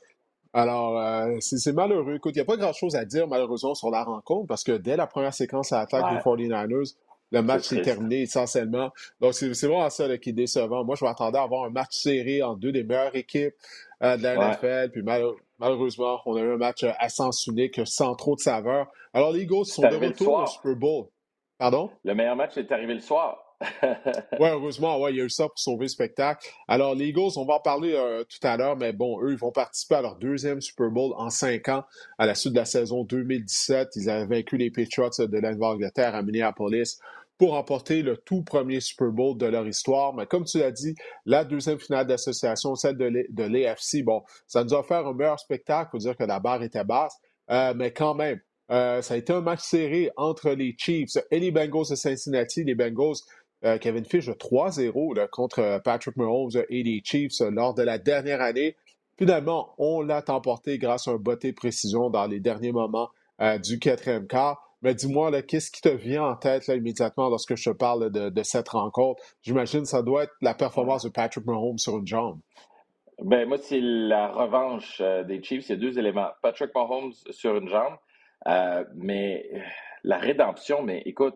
Alors, 0.54 1.00
euh, 1.00 1.38
c'est 1.40 1.74
malheureux. 1.74 2.14
Écoute, 2.16 2.34
il 2.36 2.38
n'y 2.38 2.44
a 2.44 2.46
pas 2.46 2.56
grand-chose 2.56 2.96
à 2.96 3.04
dire, 3.04 3.28
malheureusement, 3.28 3.74
sur 3.74 3.90
la 3.90 4.04
rencontre, 4.04 4.46
parce 4.46 4.64
que 4.64 4.74
dès 4.74 4.96
la 4.96 5.08
première 5.08 5.34
séquence 5.34 5.74
à 5.74 5.80
l'attaque 5.80 6.06
des 6.12 6.20
49ers, 6.20 6.94
le 7.32 7.42
match 7.42 7.64
s'est 7.64 7.82
terminé 7.82 8.22
essentiellement. 8.22 8.92
Donc, 9.20 9.34
c'est 9.34 9.50
vraiment 9.50 9.90
ça 9.90 10.18
qui 10.20 10.30
est 10.30 10.34
décevant. 10.34 10.86
Moi, 10.86 10.96
je 10.96 11.04
m'attendais 11.04 11.40
à 11.40 11.42
avoir 11.42 11.64
un 11.64 11.72
match 11.72 11.96
serré 11.98 12.44
entre 12.44 12.60
deux 12.60 12.72
des 12.72 12.84
meilleures 12.84 13.16
équipes 13.16 13.56
de 14.18 14.24
la 14.24 14.52
NFL. 14.52 14.92
Puis 14.92 15.04
malheureusement, 15.60 16.20
on 16.26 16.36
a 16.36 16.42
eu 16.42 16.54
un 16.54 16.58
match 16.58 16.84
à 16.84 17.10
sens 17.10 17.46
unique, 17.48 17.82
sans 17.86 18.16
trop 18.16 18.36
de 18.36 18.42
saveur. 18.42 18.88
Alors, 19.14 19.32
les 19.32 19.42
Eagles 19.42 19.66
sont 19.66 19.82
de 19.82 19.96
retour 19.96 20.40
au 20.40 20.46
Super 20.46 20.76
Bowl. 20.76 21.06
Pardon? 21.58 21.90
Le 22.04 22.14
meilleur 22.14 22.36
match 22.36 22.58
est 22.58 22.72
arrivé 22.72 22.94
le 22.94 23.00
soir. 23.00 23.42
oui, 23.84 24.50
heureusement, 24.50 25.00
ouais, 25.00 25.14
il 25.14 25.18
y 25.18 25.22
a 25.22 25.24
eu 25.24 25.30
ça 25.30 25.48
pour 25.48 25.58
sauver 25.58 25.86
le 25.86 25.90
spectacle. 25.90 26.46
Alors, 26.68 26.94
les 26.94 27.08
Eagles, 27.08 27.32
on 27.38 27.46
va 27.46 27.56
en 27.56 27.60
parler 27.60 27.94
euh, 27.94 28.24
tout 28.24 28.46
à 28.46 28.58
l'heure, 28.58 28.76
mais 28.76 28.92
bon, 28.92 29.22
eux, 29.24 29.32
ils 29.32 29.38
vont 29.38 29.52
participer 29.52 29.96
à 29.96 30.02
leur 30.02 30.18
deuxième 30.18 30.60
Super 30.60 30.90
Bowl 30.90 31.14
en 31.16 31.30
cinq 31.30 31.70
ans 31.70 31.86
à 32.18 32.26
la 32.26 32.36
suite 32.36 32.54
de 32.54 32.60
la 32.60 32.66
saison 32.66 33.04
2017. 33.06 33.92
Ils 33.96 34.10
avaient 34.10 34.26
vaincu 34.26 34.58
les 34.58 34.72
Patriots 34.72 35.10
de 35.20 35.40
la 35.40 35.54
Nouvelle-Angleterre 35.54 36.16
à 36.16 36.22
Minneapolis 36.22 37.00
pour 37.38 37.52
remporter 37.52 38.02
le 38.02 38.18
tout 38.18 38.44
premier 38.44 38.80
Super 38.80 39.10
Bowl 39.10 39.38
de 39.38 39.46
leur 39.46 39.68
histoire. 39.68 40.14
Mais 40.14 40.26
comme 40.26 40.46
tu 40.46 40.60
l'as 40.60 40.72
dit, 40.72 40.96
la 41.26 41.44
deuxième 41.44 41.80
finale 41.80 42.08
d'association, 42.08 42.76
celle 42.76 42.98
de 42.98 43.44
l'AFC, 43.44 44.04
bon, 44.04 44.24
ça 44.48 44.64
nous 44.64 44.74
a 44.74 44.80
offert 44.80 45.06
un 45.06 45.14
meilleur 45.14 45.40
spectacle. 45.40 45.90
Il 45.90 45.92
faut 45.92 45.98
dire 45.98 46.16
que 46.16 46.24
la 46.24 46.40
barre 46.40 46.64
était 46.64 46.84
basse, 46.84 47.18
euh, 47.52 47.74
mais 47.76 47.92
quand 47.92 48.16
même, 48.16 48.40
euh, 48.72 49.02
ça 49.02 49.14
a 49.14 49.18
été 49.18 49.34
un 49.34 49.42
match 49.42 49.62
serré 49.62 50.12
entre 50.16 50.52
les 50.52 50.76
Chiefs 50.78 51.18
et 51.30 51.40
les 51.40 51.52
Bengals 51.52 51.90
de 51.90 51.96
Cincinnati. 51.96 52.64
Les 52.64 52.74
Bengals 52.76 53.18
euh, 53.66 53.80
qui 53.80 53.88
avait 53.88 53.98
une 53.98 54.06
fiche 54.06 54.28
de 54.28 54.34
3-0 54.34 55.28
contre 55.30 55.60
euh, 55.60 55.80
Patrick 55.80 56.18
Mahomes 56.18 56.52
et 56.70 56.84
les 56.84 57.02
Chiefs 57.04 57.42
euh, 57.42 57.50
lors 57.50 57.74
de 57.74 57.82
la 57.82 57.98
dernière 57.98 58.42
année. 58.42 58.76
Finalement, 59.18 59.74
on 59.80 60.02
l'a 60.02 60.24
emporté 60.28 60.78
grâce 60.78 61.08
à 61.08 61.12
un 61.12 61.16
botté 61.16 61.52
précision 61.52 62.12
dans 62.12 62.28
les 62.28 62.40
derniers 62.40 62.74
moments 62.74 63.10
du 63.64 63.80
quatrième 63.80 64.28
quart. 64.28 64.65
Mais 64.86 64.94
dis-moi, 64.94 65.42
qu'est-ce 65.42 65.72
qui 65.72 65.82
te 65.82 65.90
vient 65.90 66.26
en 66.26 66.36
tête 66.36 66.68
là, 66.68 66.76
immédiatement 66.76 67.28
lorsque 67.28 67.56
je 67.56 67.72
te 67.72 67.76
parle 67.76 68.12
de, 68.12 68.44
cette 68.44 68.70
rencontre? 68.70 69.20
J'imagine 69.42 69.82
que 69.82 69.88
ça 69.88 70.04
doit 70.04 70.26
être 70.26 70.36
la 70.44 70.54
performance 70.54 71.04
de 71.04 71.10
Patrick 71.10 71.44
Mahomes 71.48 71.80
sur 71.80 71.98
une 71.98 72.06
jambe. 72.06 72.40
Ben, 73.20 73.48
moi, 73.48 73.58
c'est 73.58 73.80
la 73.82 74.28
revanche 74.28 75.02
des 75.02 75.42
Chiefs. 75.42 75.72
A 75.72 75.76
deux 75.76 75.98
éléments. 75.98 76.30
Patrick 76.44 76.70
Mahomes 76.76 77.14
sur 77.32 77.58
une 77.58 77.68
jambe, 77.68 77.96
mais 78.94 79.50
la 80.04 80.20
rédemption, 80.20 80.84
mais 80.84 81.02
écoute, 81.08 81.36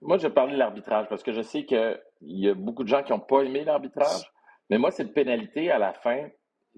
moi, 0.00 0.18
je 0.18 0.28
parler 0.28 0.52
de 0.52 0.58
l'arbitrage 0.58 1.08
parce 1.08 1.24
que 1.24 1.32
je 1.32 1.42
sais 1.42 1.64
qu'il 1.64 2.00
y 2.20 2.48
a 2.48 2.54
beaucoup 2.54 2.84
de 2.84 2.88
gens 2.88 3.02
qui 3.02 3.10
n'ont 3.10 3.18
pas 3.18 3.42
aimé 3.42 3.64
l'arbitrage. 3.64 4.30
Mais 4.70 4.78
moi, 4.78 4.92
cette 4.92 5.14
pénalité 5.14 5.72
à 5.72 5.80
la 5.80 5.94
fin, 5.94 6.28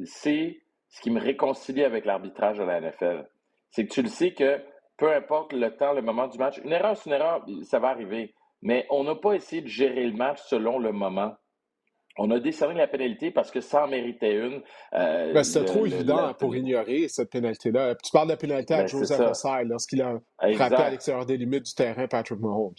c'est 0.03 0.62
ce 0.88 1.03
qui 1.03 1.11
me 1.11 1.21
réconcilie 1.21 1.85
avec 1.85 2.07
l'arbitrage 2.07 2.57
de 2.57 2.64
la 2.64 2.81
NFL. 2.81 3.29
C'est 3.69 3.87
que 3.87 3.93
tu 3.93 4.00
le 4.00 4.09
sais 4.09 4.33
que 4.33 4.62
peu 4.97 5.13
importe 5.13 5.53
le 5.53 5.77
temps, 5.77 5.93
le 5.93 6.03
moment 6.03 6.29
du 6.29 6.39
match, 6.39 6.61
une 6.65 6.73
erreur, 6.73 6.97
c'est 6.97 7.11
une 7.11 7.17
erreur, 7.17 7.45
ça 7.63 7.79
va 7.79 7.89
arriver. 7.89 8.35
Mais 8.63 8.87
on 8.91 9.05
n'a 9.05 9.15
pas 9.15 9.35
essayé 9.35 9.63
de 9.63 9.69
gérer 9.69 10.07
le 10.07 10.17
match 10.17 10.41
selon 10.47 10.79
le 10.79 10.93
moment. 10.93 11.35
On 12.17 12.31
a 12.31 12.39
décerné 12.39 12.77
la 12.77 12.87
pénalité 12.87 13.33
parce 13.33 13.51
que 13.51 13.61
ça 13.61 13.85
en 13.85 13.89
méritait 13.89 14.37
une. 14.37 14.63
Euh, 14.95 15.33
ben, 15.33 15.43
C'était 15.43 15.65
trop 15.65 15.85
évident 15.85 16.33
pour 16.35 16.55
ignorer 16.55 17.09
cette 17.09 17.31
pénalité-là. 17.31 17.97
Tu 17.97 18.13
parles 18.13 18.29
de 18.29 18.33
la 18.33 18.37
pénalité 18.37 18.75
à 18.75 18.83
ben, 18.83 18.87
Joseph 18.87 19.21
Ossai 19.21 19.65
lorsqu'il 19.65 20.01
a 20.01 20.15
frappé 20.55 20.77
à 20.77 20.91
l'extérieur 20.91 21.27
des 21.27 21.37
limites 21.37 21.65
du 21.65 21.75
terrain 21.75 22.07
Patrick 22.07 22.39
Mahomes. 22.39 22.75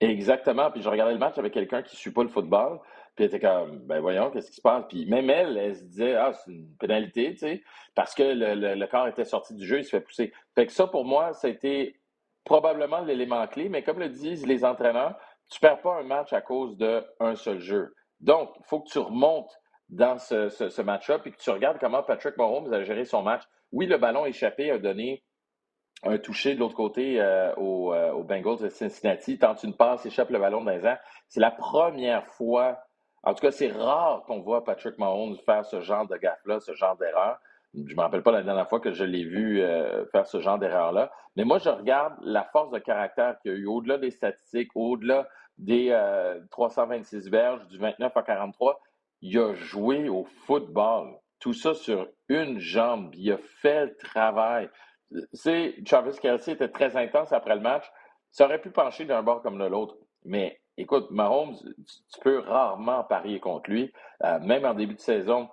Exactement. 0.00 0.70
Puis 0.72 0.82
je 0.82 0.88
regardais 0.88 1.12
le 1.12 1.18
match 1.18 1.38
avec 1.38 1.52
quelqu'un 1.52 1.82
qui 1.82 1.94
ne 1.94 1.98
suit 1.98 2.10
pas 2.10 2.24
le 2.24 2.28
football. 2.28 2.80
Puis 3.16 3.24
elle 3.24 3.34
était 3.34 3.40
comme, 3.40 3.78
ben 3.86 4.00
voyons, 4.00 4.30
qu'est-ce 4.30 4.50
qui 4.50 4.56
se 4.56 4.62
passe? 4.62 4.84
Puis 4.88 5.06
même 5.06 5.30
elle, 5.30 5.56
elle 5.56 5.74
se 5.74 5.82
disait, 5.84 6.14
ah, 6.14 6.32
c'est 6.34 6.52
une 6.52 6.76
pénalité, 6.78 7.32
tu 7.32 7.38
sais, 7.38 7.62
parce 7.94 8.14
que 8.14 8.22
le, 8.22 8.74
le, 8.74 8.86
corps 8.86 9.08
était 9.08 9.24
sorti 9.24 9.54
du 9.54 9.66
jeu, 9.66 9.78
il 9.78 9.84
se 9.84 9.90
fait 9.90 10.00
pousser. 10.00 10.32
Fait 10.54 10.66
que 10.66 10.72
ça, 10.72 10.86
pour 10.86 11.06
moi, 11.06 11.32
ça 11.32 11.48
a 11.48 11.50
été 11.50 11.98
probablement 12.44 13.00
l'élément 13.00 13.46
clé. 13.46 13.68
Mais 13.68 13.82
comme 13.82 13.98
le 13.98 14.08
disent 14.08 14.46
les 14.46 14.64
entraîneurs, 14.64 15.18
tu 15.50 15.60
perds 15.60 15.80
pas 15.80 15.96
un 15.98 16.02
match 16.02 16.32
à 16.32 16.40
cause 16.40 16.76
d'un 16.76 17.34
seul 17.34 17.58
jeu. 17.58 17.94
Donc, 18.20 18.50
il 18.58 18.64
faut 18.64 18.80
que 18.80 18.88
tu 18.90 18.98
remontes 18.98 19.50
dans 19.88 20.18
ce, 20.18 20.48
ce, 20.48 20.82
match-up 20.82 21.26
et 21.26 21.30
que 21.30 21.36
tu 21.36 21.50
regardes 21.50 21.78
comment 21.78 22.02
Patrick 22.02 22.36
Mahomes 22.36 22.72
a 22.72 22.82
géré 22.82 23.04
son 23.04 23.22
match. 23.22 23.42
Oui, 23.72 23.86
le 23.86 23.98
ballon 23.98 24.26
échappé 24.26 24.70
a 24.70 24.78
donné 24.78 25.22
un 26.02 26.18
touché 26.18 26.54
de 26.54 26.60
l'autre 26.60 26.74
côté 26.74 27.20
euh, 27.20 27.52
euh, 27.56 28.12
aux, 28.12 28.24
Bengals 28.24 28.58
de 28.58 28.68
Cincinnati. 28.68 29.38
Tente 29.38 29.62
une 29.62 29.74
passe, 29.74 30.04
échappe 30.06 30.30
le 30.30 30.38
ballon 30.38 30.64
dans 30.64 30.72
les. 30.72 30.94
C'est 31.28 31.40
la 31.40 31.50
première 31.50 32.26
fois, 32.26 32.78
en 33.26 33.34
tout 33.34 33.40
cas, 33.40 33.50
c'est 33.50 33.72
rare 33.72 34.22
qu'on 34.26 34.40
voit 34.40 34.62
Patrick 34.62 34.98
Mahomes 34.98 35.36
faire 35.44 35.66
ce 35.66 35.80
genre 35.80 36.06
de 36.06 36.16
gaffe-là, 36.16 36.60
ce 36.60 36.74
genre 36.74 36.96
d'erreur. 36.96 37.40
je 37.74 37.80
ne 37.80 37.94
me 37.94 38.00
rappelle 38.00 38.22
pas 38.22 38.30
la 38.30 38.42
dernière 38.42 38.68
fois 38.68 38.78
que 38.78 38.92
je 38.92 39.02
l'ai 39.02 39.24
vu 39.24 39.60
faire 40.12 40.28
ce 40.28 40.40
genre 40.40 40.60
d'erreur-là. 40.60 41.10
Mais 41.34 41.42
moi, 41.44 41.58
je 41.58 41.68
regarde 41.68 42.14
la 42.22 42.44
force 42.44 42.70
de 42.70 42.78
caractère 42.78 43.36
qu'il 43.40 43.50
a 43.50 43.54
eu 43.54 43.66
au-delà 43.66 43.98
des 43.98 44.12
statistiques, 44.12 44.70
au-delà 44.76 45.28
des 45.58 45.92
326 46.52 47.28
verges, 47.28 47.66
du 47.66 47.78
29 47.78 48.16
à 48.16 48.22
43. 48.22 48.80
Il 49.22 49.36
a 49.40 49.54
joué 49.54 50.08
au 50.08 50.24
football. 50.46 51.18
Tout 51.40 51.52
ça 51.52 51.74
sur 51.74 52.08
une 52.28 52.60
jambe. 52.60 53.12
Il 53.16 53.32
a 53.32 53.38
fait 53.38 53.86
le 53.86 53.96
travail. 53.96 54.70
C'est, 55.32 55.74
Travis 55.84 56.16
Kelsey 56.20 56.54
était 56.54 56.68
très 56.68 56.96
intense 56.96 57.32
après 57.32 57.56
le 57.56 57.60
match. 57.60 57.84
Ça 58.30 58.44
aurait 58.44 58.60
pu 58.60 58.70
pencher 58.70 59.04
d'un 59.04 59.24
bord 59.24 59.42
comme 59.42 59.58
de 59.58 59.64
l'autre. 59.64 59.96
Mais 60.24 60.60
écoute, 60.76 61.10
Mahomes, 61.10 61.56
tu 61.56 62.20
peux 62.20 62.38
rarement 62.38 63.04
parier 63.04 63.40
contre 63.40 63.70
lui. 63.70 63.92
Euh, 64.24 64.38
même 64.40 64.64
en 64.64 64.74
début 64.74 64.94
de 64.94 65.00
saison, 65.00 65.48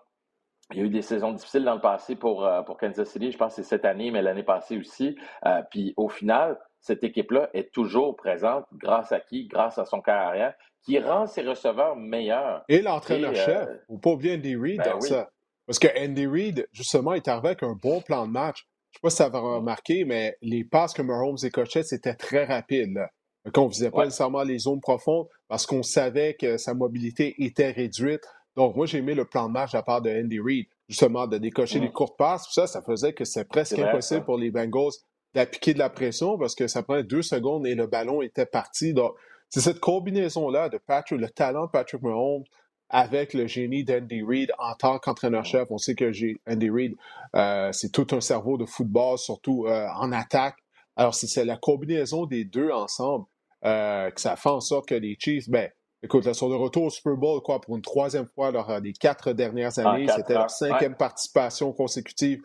il 0.72 0.77
y 0.77 0.82
a 0.82 0.86
eu 0.86 0.89
des 0.89 1.01
saisons 1.01 1.34
difficiles 1.34 1.63
dans 1.63 1.75
le 1.75 1.82
passé 1.82 2.15
pour, 2.15 2.46
euh, 2.46 2.62
pour 2.62 2.77
Kansas 2.77 3.10
City. 3.10 3.32
Je 3.32 3.38
pense 3.38 3.56
que 3.56 3.62
c'est 3.62 3.68
cette 3.68 3.86
année, 3.86 4.12
mais 4.12 4.22
l'année 4.22 4.44
passée 4.44 4.77
aussi. 4.77 5.18
Euh, 5.46 5.62
puis 5.70 5.94
au 5.98 6.10
final, 6.10 6.60
cette 6.80 7.03
équipe-là 7.03 7.50
est 7.53 7.72
toujours 7.72 8.15
présente 8.15 8.65
grâce 8.74 9.12
à 9.12 9.20
qui? 9.20 9.48
Grâce 9.48 9.77
à 9.77 9.86
son 9.86 10.01
carrière, 10.01 10.53
qui 10.84 11.00
rend 11.00 11.27
ses 11.27 11.42
receveurs 11.42 11.96
meilleurs. 11.96 12.63
Et 12.68 12.82
l'entraîneur-chef, 12.82 13.70
ou 13.88 13.98
pas 13.98 14.15
bien 14.15 14.36
Andy 14.36 14.56
Reid 14.56 14.77
ben 14.77 14.94
dans 14.94 15.01
ça. 15.01 15.30
Parce 15.65 15.80
que 15.80 15.88
Andy 15.98 16.27
Reid, 16.27 16.68
justement, 16.74 17.13
est 17.13 17.27
arrivé 17.27 17.50
avec 17.50 17.63
un 17.63 17.74
bon 17.82 18.01
plan 18.01 18.25
de 18.25 18.32
match. 18.32 18.68
Je 18.92 18.98
ne 18.98 19.00
sais 19.00 19.01
pas 19.01 19.10
si 19.10 19.15
ça 19.15 19.30
va 19.30 19.39
remarquer, 19.39 20.03
mais 20.06 20.38
les 20.42 20.63
passes 20.65 20.94
que 20.94 21.01
Mahomes 21.01 21.38
écochait, 21.42 21.84
c'était 21.84 22.15
très 22.15 22.46
rapide. 22.46 22.94
Là. 22.94 23.10
On 23.56 23.66
ne 23.66 23.70
faisait 23.70 23.92
pas 23.92 24.06
nécessairement 24.06 24.44
les 24.44 24.60
zones 24.60 24.82
profondes 24.82 25.28
parce 25.48 25.66
qu'on 25.66 25.84
savait 25.84 26.36
que 26.36 26.58
sa 26.58 26.74
mobilité 26.74 27.36
était 27.44 27.72
réduite. 27.72 28.24
Donc, 28.56 28.76
moi, 28.76 28.86
j'ai 28.86 29.00
aimé 29.00 29.16
le 29.16 29.26
plan 29.26 29.48
de 29.48 29.54
match 29.54 29.74
à 29.74 29.82
part 29.82 30.02
de 30.02 30.10
Andy 30.10 30.40
Reid, 30.40 30.66
justement, 30.88 31.28
de 31.28 31.38
décocher 31.38 31.80
les 31.80 31.92
courtes 31.92 32.18
passes. 32.18 32.48
Ça, 32.52 32.68
ça 32.68 32.82
faisait 32.82 33.14
que 33.14 33.26
c'est 33.26 33.46
presque 33.46 33.78
impossible 33.80 34.24
pour 34.26 34.38
les 34.38 34.52
Bengals 34.52 34.92
d'appliquer 35.34 35.74
de 35.74 35.80
la 35.80 35.90
pression 35.90 36.38
parce 36.38 36.56
que 36.56 36.68
ça 36.68 36.84
prenait 36.84 37.04
deux 37.04 37.24
secondes 37.24 37.66
et 37.66 37.76
le 37.76 37.88
ballon 37.88 38.22
était 38.22 38.46
parti. 38.46 38.94
Donc, 38.94 39.14
c'est 39.50 39.62
cette 39.62 39.80
combinaison-là 39.80 40.70
de 40.70 40.78
Patrick, 40.78 41.20
le 41.20 41.30
talent 41.30 41.66
de 41.66 41.72
Patrick 41.72 42.02
Mahomes 42.02 42.44
avec 42.90 43.34
le 43.34 43.48
génie 43.48 43.84
d'Andy 43.84 44.22
Reid 44.22 44.52
en 44.60 44.76
tant 44.76 45.00
qu'entraîneur-chef. 45.00 45.68
On 45.72 45.80
sait 45.80 45.96
que 45.96 46.12
Andy 46.48 46.70
Reid, 46.70 46.94
euh, 47.36 47.72
c'est 47.72 47.92
tout 47.92 48.08
un 48.12 48.22
cerveau 48.22 48.58
de 48.58 48.66
football, 48.66 49.18
surtout 49.18 49.66
euh, 49.68 49.88
en 49.96 50.12
attaque. 50.12 50.58
Alors, 50.96 51.16
c'est 51.16 51.44
la 51.44 51.58
combinaison 51.58 52.28
des 52.28 52.46
deux 52.46 52.70
ensemble 52.70 53.26
euh, 53.65 54.10
que 54.12 54.22
ça 54.22 54.36
fait 54.36 54.50
en 54.50 54.62
sorte 54.62 54.88
que 54.89 54.96
les 54.96 55.15
Chiefs, 55.20 55.50
ben, 55.50 55.70
écoute, 56.01 56.25
là, 56.25 56.34
sont 56.34 56.50
de 56.50 56.55
retour 56.55 56.84
au 56.84 56.89
Super 56.89 57.15
Bowl, 57.15 57.41
quoi, 57.41 57.62
pour 57.62 57.75
une 57.75 57.82
troisième 57.82 58.27
fois 58.36 58.51
lors 58.51 58.82
des 58.82 58.93
quatre 58.93 59.34
dernières 59.34 59.77
années. 59.79 60.08
C'était 60.15 60.34
leur 60.34 60.50
cinquième 60.50 60.96
participation 60.96 61.72
consécutive 61.74 62.41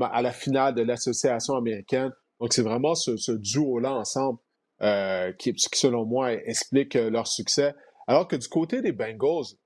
à 0.00 0.22
la 0.22 0.32
finale 0.32 0.74
de 0.74 0.82
l'Association 0.82 1.54
américaine. 1.54 2.10
Donc, 2.40 2.52
c'est 2.52 2.62
vraiment 2.62 2.94
ce, 2.94 3.32
duo-là 3.32 3.94
ensemble 3.94 4.38
qui, 5.38 5.52
qui, 5.52 5.78
selon 5.78 6.04
moi, 6.04 6.32
explique 6.32 6.94
leur 6.94 7.26
succès. 7.26 7.74
Alors 8.06 8.28
que 8.28 8.36
du 8.36 8.48
côté 8.48 8.82
des 8.82 8.92
Bengals, 8.92 9.56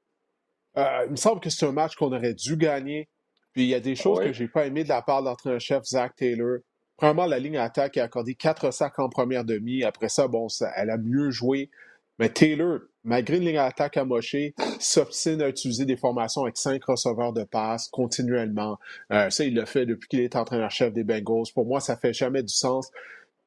euh, 0.76 1.02
il 1.06 1.12
me 1.12 1.16
semble 1.16 1.40
que 1.40 1.50
c'est 1.50 1.66
un 1.66 1.72
match 1.72 1.94
qu'on 1.96 2.12
aurait 2.12 2.34
dû 2.34 2.56
gagner. 2.56 3.08
Puis 3.52 3.64
il 3.64 3.68
y 3.68 3.74
a 3.74 3.80
des 3.80 3.96
choses 3.96 4.20
que 4.20 4.32
je 4.32 4.42
n'ai 4.42 4.48
pas 4.48 4.66
aimées 4.66 4.84
de 4.84 4.88
la 4.88 5.02
part 5.02 5.22
de 5.22 5.28
l'entraîneur-chef 5.28 5.82
Zach 5.84 6.14
Taylor. 6.16 6.58
Premièrement, 7.00 7.24
la 7.24 7.38
ligne 7.38 7.56
attaque 7.56 7.96
a 7.96 8.04
accordé 8.04 8.34
quatre 8.34 8.70
sacs 8.72 8.98
en 8.98 9.08
première 9.08 9.46
demi. 9.46 9.84
Après 9.84 10.10
ça, 10.10 10.28
bon, 10.28 10.48
elle 10.76 10.90
a 10.90 10.98
mieux 10.98 11.30
joué. 11.30 11.70
Mais 12.18 12.28
Taylor, 12.28 12.80
malgré 13.04 13.38
une 13.38 13.46
ligne 13.46 13.56
attaque 13.56 13.96
amochée, 13.96 14.54
s'obstine 14.78 15.40
à 15.40 15.48
utiliser 15.48 15.86
des 15.86 15.96
formations 15.96 16.42
avec 16.42 16.58
cinq 16.58 16.84
receveurs 16.84 17.32
de 17.32 17.44
passe 17.44 17.88
continuellement. 17.88 18.78
Euh, 19.12 19.30
ça, 19.30 19.44
il 19.44 19.54
le 19.54 19.64
fait 19.64 19.86
depuis 19.86 20.08
qu'il 20.08 20.20
est 20.20 20.36
entraîneur-chef 20.36 20.92
des 20.92 21.02
Bengals. 21.02 21.50
Pour 21.54 21.64
moi, 21.64 21.80
ça 21.80 21.96
fait 21.96 22.12
jamais 22.12 22.42
du 22.42 22.52
sens. 22.52 22.90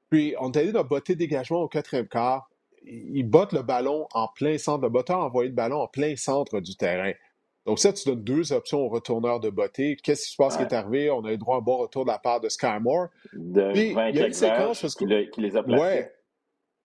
Puis, 0.09 0.33
on 0.39 0.51
est 0.51 0.57
allé 0.57 0.71
dans 0.71 0.83
botter 0.83 1.15
dégagement 1.15 1.61
au 1.61 1.67
quatrième 1.67 2.07
quart 2.07 2.49
il 2.85 3.23
botte 3.23 3.53
le 3.53 3.61
ballon 3.61 4.07
en 4.13 4.27
plein 4.27 4.57
centre. 4.57 4.81
Le 4.81 4.89
botteur 4.89 5.19
a 5.19 5.25
envoyé 5.25 5.49
le 5.49 5.55
ballon 5.55 5.81
en 5.81 5.87
plein 5.87 6.15
centre 6.15 6.59
du 6.59 6.75
terrain. 6.75 7.13
Donc, 7.65 7.79
ça, 7.79 7.93
tu 7.93 8.09
donnes 8.09 8.23
deux 8.23 8.51
options 8.51 8.79
au 8.79 8.89
retourneur 8.89 9.39
de 9.39 9.49
botter. 9.49 9.95
Qu'est-ce 10.03 10.25
qui 10.25 10.31
se 10.31 10.35
passe 10.37 10.57
qui 10.57 10.63
est 10.63 10.73
arrivé? 10.73 11.09
On 11.09 11.23
a 11.23 11.31
eu 11.31 11.37
droit 11.37 11.55
à 11.55 11.59
un 11.59 11.61
bon 11.61 11.77
retour 11.77 12.03
de 12.03 12.11
la 12.11 12.19
part 12.19 12.41
de 12.41 12.49
Sky 12.49 12.79
Moore. 12.81 13.07
De 13.33 13.71
Puis, 13.71 13.89
il 13.89 14.15
y 14.15 14.21
a 14.21 14.27
une 14.27 14.33
séquence 14.33 14.81
parce 14.81 14.95
que... 14.95 15.29
qui, 15.29 15.41
les 15.41 15.55
a 15.55 15.63
placés. 15.63 15.81
Ouais. 15.81 16.13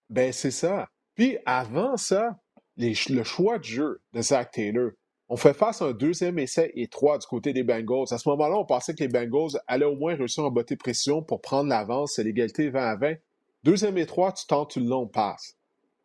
Ben, 0.09 0.33
c'est 0.33 0.53
ça. 0.53 0.89
Puis, 1.17 1.37
avant 1.45 1.97
ça, 1.97 2.39
le 2.77 3.23
choix 3.25 3.59
de 3.59 3.65
jeu 3.65 4.01
de 4.13 4.23
Zach 4.23 4.53
Taylor, 4.53 4.91
on 5.29 5.37
fait 5.37 5.53
face 5.53 5.83
à 5.83 5.87
un 5.87 5.93
deuxième 5.93 6.39
essai 6.39 6.73
et 6.75 6.89
trois 6.89 7.19
du 7.19 7.27
côté 7.27 7.53
des 7.53 7.63
Bengals. 7.63 8.07
À 8.13 8.19
ce 8.19 8.29
moment-là, 8.31 8.57
on 8.57 8.65
pensait 8.65 8.95
que 8.95 9.01
les 9.01 9.09
Bengals 9.09 9.61
allaient 9.67 9.85
au 9.85 9.97
moins 9.97 10.15
réussir 10.15 10.45
à 10.45 10.51
botter 10.51 10.77
pression 10.77 11.23
pour 11.23 11.41
prendre 11.41 11.69
l'avance. 11.69 12.13
C'est 12.15 12.25
l'égalité 12.25 12.71
20 12.71 12.81
à 12.81 12.97
20. 12.97 13.15
Deuxième 13.65 13.99
et 13.99 14.07
trois, 14.07 14.33
tu 14.33 14.47
tentes 14.47 14.77
une 14.77 14.89
longue 14.89 15.13
passe. 15.13 15.59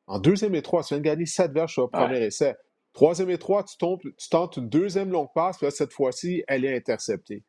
En 0.07 0.19
deuxième 0.19 0.55
et 0.55 0.61
trois, 0.61 0.83
tu 0.83 0.93
viens 0.93 0.97
de 0.97 1.03
gagner 1.03 1.25
sept 1.25 1.51
verges 1.51 1.73
sur 1.73 1.83
le 1.83 1.87
premier 1.87 2.25
essai. 2.25 2.55
Troisième 2.93 3.29
et 3.31 3.37
trois, 3.37 3.63
tu, 3.63 3.75
tu 3.77 4.29
tentes 4.29 4.57
une 4.57 4.69
deuxième 4.69 5.09
longue 5.09 5.29
passe, 5.33 5.57
puis 5.57 5.65
là, 5.65 5.71
cette 5.71 5.91
fois-ci, 5.91 6.43
elle 6.47 6.63
est 6.63 6.75
interceptée. 6.75 7.43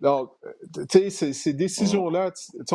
Donc, 0.00 0.32
euh, 0.44 0.52
tu 0.88 1.10
sais, 1.10 1.32
ces, 1.32 1.52
décisions-là, 1.52 2.32
tu 2.32 2.74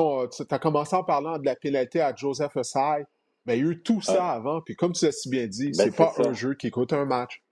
as 0.49 0.59
commencé 0.59 0.95
en 0.95 1.03
parlant 1.03 1.37
de 1.37 1.45
la 1.45 1.55
pénalité 1.55 2.01
à 2.01 2.13
Joseph 2.15 2.55
Osai, 2.55 3.05
mais 3.45 3.57
il 3.57 3.65
y 3.65 3.67
a 3.67 3.71
eu 3.71 3.81
tout 3.81 4.01
ça 4.01 4.31
avant, 4.31 4.61
puis 4.61 4.75
comme 4.75 4.93
tu 4.93 5.05
l'as 5.05 5.11
si 5.11 5.29
bien 5.29 5.47
dit, 5.47 5.71
ben, 5.77 5.85
c'est 5.85 5.95
pas 5.95 6.13
un 6.19 6.33
jeu 6.33 6.53
qui 6.53 6.71
coûte 6.71 6.93
un 6.93 7.05
match. 7.05 7.43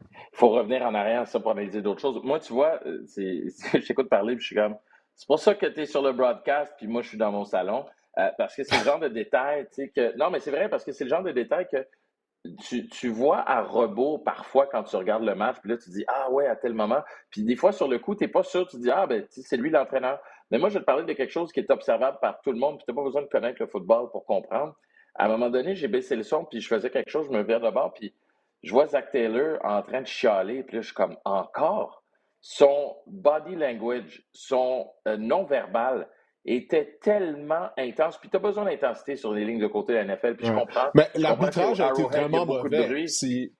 Il 0.00 0.38
faut 0.38 0.48
revenir 0.48 0.82
en 0.82 0.94
arrière, 0.94 1.26
ça, 1.28 1.38
pour 1.40 1.52
analyser 1.52 1.82
d'autres 1.82 2.00
choses. 2.00 2.20
Moi, 2.24 2.40
tu 2.40 2.52
vois, 2.52 2.80
euh, 2.86 3.04
j'écoute 3.80 4.08
parler, 4.08 4.34
puis 4.34 4.42
je 4.42 4.46
suis 4.46 4.56
comme, 4.56 4.76
c'est 5.14 5.26
pour 5.26 5.38
ça 5.38 5.54
que 5.54 5.66
tu 5.66 5.80
es 5.80 5.86
sur 5.86 6.02
le 6.02 6.12
broadcast, 6.12 6.72
puis 6.76 6.86
moi, 6.86 7.02
je 7.02 7.08
suis 7.08 7.18
dans 7.18 7.30
mon 7.30 7.44
salon. 7.44 7.84
Euh, 8.18 8.28
parce 8.36 8.54
que 8.54 8.62
c'est 8.62 8.76
le 8.76 8.84
genre 8.84 8.98
de 8.98 9.08
détail, 9.08 9.66
tu 9.68 9.84
sais, 9.84 9.88
que. 9.88 10.16
Non, 10.18 10.30
mais 10.30 10.40
c'est 10.40 10.50
vrai, 10.50 10.68
parce 10.68 10.84
que 10.84 10.92
c'est 10.92 11.04
le 11.04 11.10
genre 11.10 11.22
de 11.22 11.32
détail 11.32 11.66
que 11.72 11.86
tu, 12.90 13.08
vois 13.08 13.48
à 13.48 13.62
rebours 13.62 14.24
parfois 14.24 14.66
quand 14.66 14.82
tu 14.82 14.96
regardes 14.96 15.24
le 15.24 15.34
match, 15.34 15.56
puis 15.60 15.70
là, 15.70 15.76
tu 15.76 15.90
dis 15.90 16.04
Ah 16.08 16.30
ouais, 16.30 16.46
à 16.46 16.56
tel 16.56 16.74
moment. 16.74 17.02
Puis 17.30 17.44
des 17.44 17.56
fois, 17.56 17.72
sur 17.72 17.88
le 17.88 17.98
coup, 17.98 18.14
tu 18.14 18.24
n'es 18.24 18.28
pas 18.28 18.42
sûr, 18.42 18.66
tu 18.66 18.78
dis 18.78 18.90
Ah, 18.90 19.06
ben, 19.06 19.24
c'est 19.30 19.56
lui 19.56 19.70
l'entraîneur. 19.70 20.20
Mais 20.50 20.58
moi, 20.58 20.68
je 20.68 20.74
vais 20.74 20.80
te 20.80 20.84
parler 20.84 21.04
de 21.04 21.12
quelque 21.12 21.30
chose 21.30 21.52
qui 21.52 21.60
est 21.60 21.70
observable 21.70 22.18
par 22.20 22.40
tout 22.42 22.52
le 22.52 22.58
monde, 22.58 22.76
puis 22.76 22.84
tu 22.84 22.92
n'as 22.92 22.96
pas 22.96 23.04
besoin 23.04 23.22
de 23.22 23.28
connaître 23.28 23.60
le 23.60 23.68
football 23.68 24.10
pour 24.10 24.26
comprendre. 24.26 24.74
À 25.14 25.26
un 25.26 25.28
moment 25.28 25.50
donné, 25.50 25.74
j'ai 25.74 25.88
baissé 25.88 26.16
le 26.16 26.22
son, 26.22 26.44
puis 26.44 26.60
je 26.60 26.68
faisais 26.68 26.90
quelque 26.90 27.10
chose, 27.10 27.26
je 27.26 27.32
me 27.32 27.42
vire 27.42 27.60
de 27.60 27.70
bord, 27.70 27.92
puis 27.94 28.14
je 28.62 28.72
vois 28.72 28.86
Zach 28.86 29.10
Taylor 29.12 29.58
en 29.64 29.82
train 29.82 30.02
de 30.02 30.06
chialer, 30.06 30.62
puis 30.62 30.76
là, 30.76 30.82
je 30.82 30.86
suis 30.86 30.94
comme 30.94 31.16
Encore? 31.24 32.02
Son 32.40 32.96
body 33.06 33.54
language, 33.54 34.24
son 34.32 34.90
euh, 35.06 35.16
non-verbal, 35.16 36.08
était 36.44 36.98
tellement 37.02 37.68
intense. 37.78 38.18
Puis 38.18 38.28
tu 38.28 38.36
as 38.36 38.40
besoin 38.40 38.64
d'intensité 38.64 39.16
sur 39.16 39.32
les 39.32 39.44
lignes 39.44 39.60
de 39.60 39.66
côté 39.66 39.92
de 39.92 39.98
la 39.98 40.04
NFL, 40.04 40.36
puis 40.36 40.46
je 40.46 40.52
comprends. 40.52 40.88
Mais 40.94 41.08
l'arbitrage 41.14 41.80
a 41.80 41.90
été 41.90 42.02
vraiment 42.02 42.46
mauvais. 42.46 43.06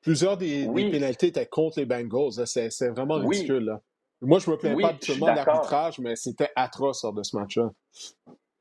Plusieurs 0.00 0.36
des, 0.36 0.68
pénalités 0.74 1.28
étaient 1.28 1.46
contre 1.46 1.78
les 1.78 1.86
Bengals. 1.86 2.46
C'est 2.46 2.88
vraiment 2.88 3.16
ridicule. 3.16 3.64
Là. 3.64 3.80
Moi, 4.20 4.38
je 4.38 4.50
me 4.50 4.56
plains 4.56 4.76
pas 4.76 4.94
seulement 5.00 5.32
de 5.32 5.36
l'arbitrage, 5.36 5.98
mais 5.98 6.16
c'était 6.16 6.50
atroce 6.56 7.02
lors 7.02 7.12
de 7.12 7.22
ce 7.22 7.36
match-là. 7.36 7.70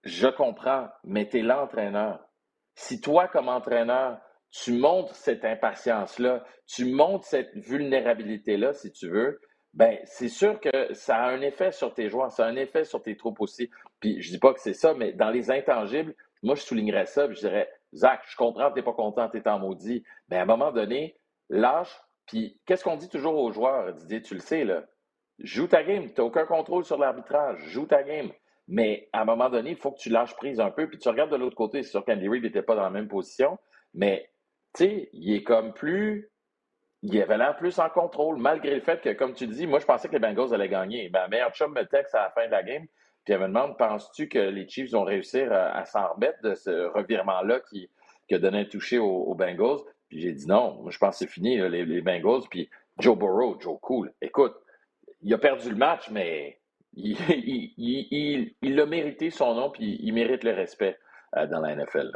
Je 0.03 0.27
comprends, 0.27 0.87
mais 1.03 1.27
tu 1.29 1.39
es 1.39 1.41
l'entraîneur. 1.41 2.19
Si 2.75 2.99
toi, 2.99 3.27
comme 3.27 3.47
entraîneur, 3.47 4.19
tu 4.49 4.73
montres 4.73 5.15
cette 5.15 5.45
impatience-là, 5.45 6.43
tu 6.65 6.85
montres 6.85 7.25
cette 7.25 7.55
vulnérabilité-là, 7.55 8.73
si 8.73 8.91
tu 8.91 9.07
veux, 9.09 9.39
ben 9.73 9.99
c'est 10.03 10.29
sûr 10.29 10.59
que 10.59 10.93
ça 10.93 11.17
a 11.17 11.29
un 11.29 11.41
effet 11.41 11.71
sur 11.71 11.93
tes 11.93 12.09
joueurs, 12.09 12.31
ça 12.31 12.45
a 12.45 12.49
un 12.49 12.55
effet 12.55 12.83
sur 12.83 13.01
tes 13.01 13.15
troupes 13.15 13.39
aussi. 13.41 13.69
Puis 13.99 14.21
je 14.21 14.31
dis 14.31 14.39
pas 14.39 14.53
que 14.53 14.59
c'est 14.59 14.73
ça, 14.73 14.93
mais 14.93 15.13
dans 15.13 15.29
les 15.29 15.49
intangibles, 15.49 16.13
moi 16.43 16.55
je 16.55 16.61
soulignerais 16.61 17.05
ça, 17.05 17.31
je 17.31 17.39
dirais 17.39 17.69
Zach, 17.93 18.21
je 18.27 18.35
comprends 18.35 18.69
que 18.69 18.73
tu 18.73 18.79
n'es 18.79 18.85
pas 18.85 18.93
content, 18.93 19.29
tu 19.29 19.37
es 19.37 19.47
en 19.47 19.59
maudit, 19.59 20.03
mais 20.29 20.37
à 20.37 20.43
un 20.43 20.45
moment 20.45 20.71
donné, 20.71 21.17
lâche. 21.49 22.01
Puis 22.25 22.59
qu'est-ce 22.65 22.83
qu'on 22.83 22.95
dit 22.95 23.09
toujours 23.09 23.35
aux 23.35 23.51
joueurs, 23.51 23.93
Didier, 23.93 24.21
tu 24.21 24.33
le 24.33 24.39
sais, 24.39 24.63
là, 24.63 24.85
joue 25.39 25.67
ta 25.67 25.83
game, 25.83 26.07
tu 26.07 26.21
n'as 26.21 26.27
aucun 26.27 26.45
contrôle 26.45 26.85
sur 26.85 26.97
l'arbitrage, 26.97 27.59
joue 27.67 27.85
ta 27.85 28.03
game. 28.03 28.31
Mais 28.67 29.09
à 29.11 29.21
un 29.21 29.25
moment 29.25 29.49
donné, 29.49 29.71
il 29.71 29.75
faut 29.75 29.91
que 29.91 29.99
tu 29.99 30.09
lâches 30.09 30.35
prise 30.35 30.59
un 30.59 30.71
peu, 30.71 30.87
puis 30.87 30.97
tu 30.97 31.09
regardes 31.09 31.31
de 31.31 31.35
l'autre 31.35 31.57
côté. 31.57 31.83
C'est 31.83 31.89
sûr 31.89 32.05
qu'Andy 32.05 32.29
Reid 32.29 32.43
n'était 32.43 32.61
pas 32.61 32.75
dans 32.75 32.83
la 32.83 32.89
même 32.89 33.07
position, 33.07 33.57
mais 33.93 34.29
tu 34.73 34.85
sais, 34.85 35.09
il 35.11 35.33
est 35.33 35.43
comme 35.43 35.73
plus 35.73 36.31
il 37.03 37.21
avait 37.21 37.37
l'air 37.37 37.55
plus 37.57 37.79
en 37.79 37.89
contrôle, 37.89 38.37
malgré 38.37 38.75
le 38.75 38.81
fait 38.81 39.01
que, 39.01 39.13
comme 39.13 39.33
tu 39.33 39.47
dis, 39.47 39.65
moi, 39.65 39.79
je 39.79 39.85
pensais 39.85 40.07
que 40.07 40.13
les 40.13 40.19
Bengals 40.19 40.53
allaient 40.53 40.69
gagner. 40.69 41.09
Ben, 41.09 41.27
meilleur 41.27 41.51
chum 41.51 41.73
me 41.73 41.83
texte 41.83 42.13
à 42.13 42.23
la 42.23 42.29
fin 42.29 42.45
de 42.45 42.51
la 42.51 42.63
game, 42.63 42.85
puis 43.23 43.33
elle 43.33 43.39
me 43.39 43.47
demande 43.47 43.77
Penses-tu 43.77 44.27
que 44.27 44.39
les 44.39 44.67
Chiefs 44.67 44.91
vont 44.91 45.03
réussir 45.03 45.51
à, 45.51 45.83
s'en 45.85 46.13
remettre 46.13 46.41
de 46.43 46.53
ce 46.53 46.87
revirement-là 46.93 47.61
qui, 47.69 47.89
a 48.31 48.37
donné 48.37 48.59
un 48.59 48.65
toucher 48.65 48.97
aux, 48.97 49.33
Bengals? 49.35 49.79
Puis 50.09 50.21
j'ai 50.21 50.31
dit 50.31 50.47
non, 50.47 50.81
moi, 50.81 50.91
je 50.91 50.97
pense 50.97 51.15
que 51.15 51.25
c'est 51.25 51.31
fini, 51.31 51.57
les, 51.57 52.01
Bengals. 52.01 52.43
Puis 52.49 52.69
Joe 52.99 53.17
Burrow, 53.17 53.59
Joe 53.59 53.79
Cool, 53.81 54.13
écoute, 54.21 54.55
il 55.23 55.33
a 55.33 55.37
perdu 55.37 55.69
le 55.69 55.75
match, 55.75 56.09
mais 56.11 56.59
il, 56.93 57.17
il, 58.61 58.79
a 58.79 58.85
mérité 58.85 59.31
son 59.31 59.55
nom, 59.55 59.71
puis 59.71 59.97
il 60.01 60.13
mérite 60.13 60.43
le 60.43 60.51
respect 60.51 60.97
euh, 61.35 61.47
dans 61.47 61.61
la 61.61 61.75
NFL. 61.75 62.11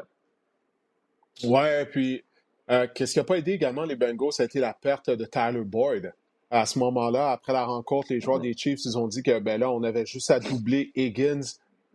Ouais, 1.44 1.86
puis 1.86 2.24
euh, 2.69 2.88
qu'est-ce 2.93 3.13
qui 3.13 3.19
n'a 3.19 3.25
pas 3.25 3.38
aidé 3.38 3.53
également 3.53 3.84
les 3.84 3.95
Bengals, 3.95 4.34
ça 4.34 4.43
a 4.43 4.45
été 4.45 4.60
la 4.60 4.74
perte 4.74 5.10
de 5.10 5.25
Tyler 5.25 5.63
Boyd. 5.63 6.13
à 6.50 6.65
ce 6.65 6.79
moment-là, 6.79 7.31
après 7.31 7.53
la 7.53 7.65
rencontre, 7.65 8.07
les 8.12 8.22
joueurs 8.22 8.39
des 8.39 8.53
Chiefs, 8.53 8.79
ils 8.86 8.98
ont 8.98 9.07
dit 9.07 9.24
que 9.24 9.39
ben 9.39 9.60
là, 9.60 9.72
on 9.72 9.84
avait 9.84 10.05
juste 10.05 10.31
à 10.31 10.39
doubler 10.39 10.91
Higgins 10.95 11.41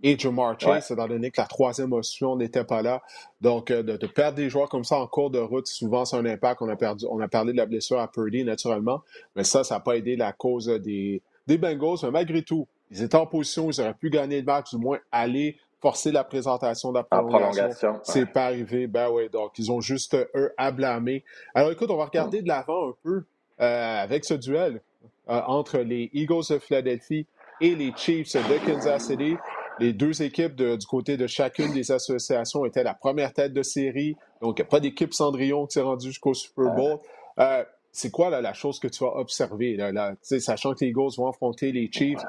et 0.03 0.19
Jamar 0.19 0.59
Chase, 0.59 0.91
étant 0.91 1.09
donné 1.09 1.31
que 1.31 1.41
la 1.41 1.47
troisième 1.47 1.93
option 1.93 2.37
n'était 2.37 2.65
pas 2.65 2.83
là. 2.83 3.03
Donc, 3.41 3.71
euh, 3.71 3.83
de, 3.83 4.07
perdre 4.07 4.37
des 4.37 4.49
joueurs 4.49 4.69
comme 4.69 4.85
ça 4.85 4.97
en 4.97 5.07
cours 5.07 5.31
de 5.31 5.39
route, 5.39 5.67
souvent, 5.67 6.05
c'est 6.05 6.17
un 6.17 6.25
impact. 6.25 6.63
On 6.63 6.69
a, 6.69 6.77
perdu, 6.77 7.05
on 7.11 7.21
a 7.21 7.29
parlé 7.29 7.53
de 7.53 7.59
la 7.59 7.67
blessure 7.67 7.99
à 7.99 8.11
Purdy, 8.11 8.45
naturellement, 8.45 9.03
mais 9.37 9.45
ça, 9.45 9.65
ça 9.65 9.77
n'a 9.77 9.81
pas 9.81 9.97
aidé 9.97 10.17
la 10.17 10.33
cause 10.33 10.67
des, 10.67 11.23
des 11.47 11.59
Bengals. 11.59 11.99
Mais 12.03 12.11
malgré 12.11 12.43
tout, 12.43 12.67
ils 12.91 13.03
étaient 13.03 13.17
en 13.17 13.27
position, 13.27 13.71
ils 13.71 13.81
auraient 13.81 13.95
pu 13.95 14.11
gagner 14.11 14.39
le 14.39 14.47
match, 14.47 14.71
du 14.71 14.79
moins 14.79 14.99
aller 15.13 15.59
forcer 15.81 16.13
la 16.13 16.25
présentation 16.25 16.91
de 16.93 16.99
la 16.99 17.05
prolongation. 17.05 18.01
C'est 18.03 18.27
pas 18.27 18.47
arrivé. 18.47 18.87
Ben 18.87 19.09
oui, 19.11 19.29
donc 19.31 19.59
ils 19.59 19.73
ont 19.73 19.81
juste 19.81 20.17
eux 20.35 20.53
à 20.57 20.71
blâmer. 20.71 21.25
Alors 21.55 21.71
écoute, 21.71 21.91
on 21.91 21.97
va 21.97 22.05
regarder 22.05 22.43
de 22.43 22.49
l'avant 22.49 22.91
un 22.91 22.95
peu 23.03 23.25
euh, 23.61 24.03
avec 24.03 24.25
ce 24.25 24.35
duel 24.35 24.81
euh, 25.29 25.41
entre 25.47 25.79
les 25.79 26.11
Eagles 26.13 26.45
de 26.51 26.59
Philadelphie 26.59 27.27
et 27.61 27.75
les 27.75 27.93
Chiefs 27.97 28.35
de 28.35 28.67
Kansas 28.67 29.07
City. 29.07 29.37
Les 29.79 29.95
deux 29.95 30.23
équipes 30.23 30.55
du 30.57 30.87
côté 30.87 31.17
de 31.17 31.27
chacune 31.27 31.73
des 31.73 31.91
associations 31.91 32.67
étaient 32.67 32.85
la 32.85 32.95
première 32.95 33.33
tête 33.33 33.55
de 33.55 33.63
série. 33.63 34.15
Donc, 34.43 34.59
il 34.59 34.63
n'y 34.63 34.67
a 34.67 34.71
pas 34.71 34.81
d'équipe 34.81 35.15
Cendrillon 35.15 35.67
qui 35.67 35.75
s'est 35.75 35.81
rendue 35.81 36.09
jusqu'au 36.09 36.35
Super 36.35 36.75
Bowl. 36.75 36.99
Euh, 37.39 37.65
c'est 37.93 38.11
quoi 38.11 38.29
la 38.29 38.53
chose 38.53 38.79
que 38.79 38.89
tu 38.89 39.05
as 39.05 39.17
observée, 39.17 39.77
là, 39.77 40.13
sachant 40.23 40.75
que 40.75 40.85
les 40.85 40.91
Eagles 40.91 41.15
vont 41.17 41.29
affronter 41.29 41.73
les 41.73 41.91
Chiefs? 41.91 42.21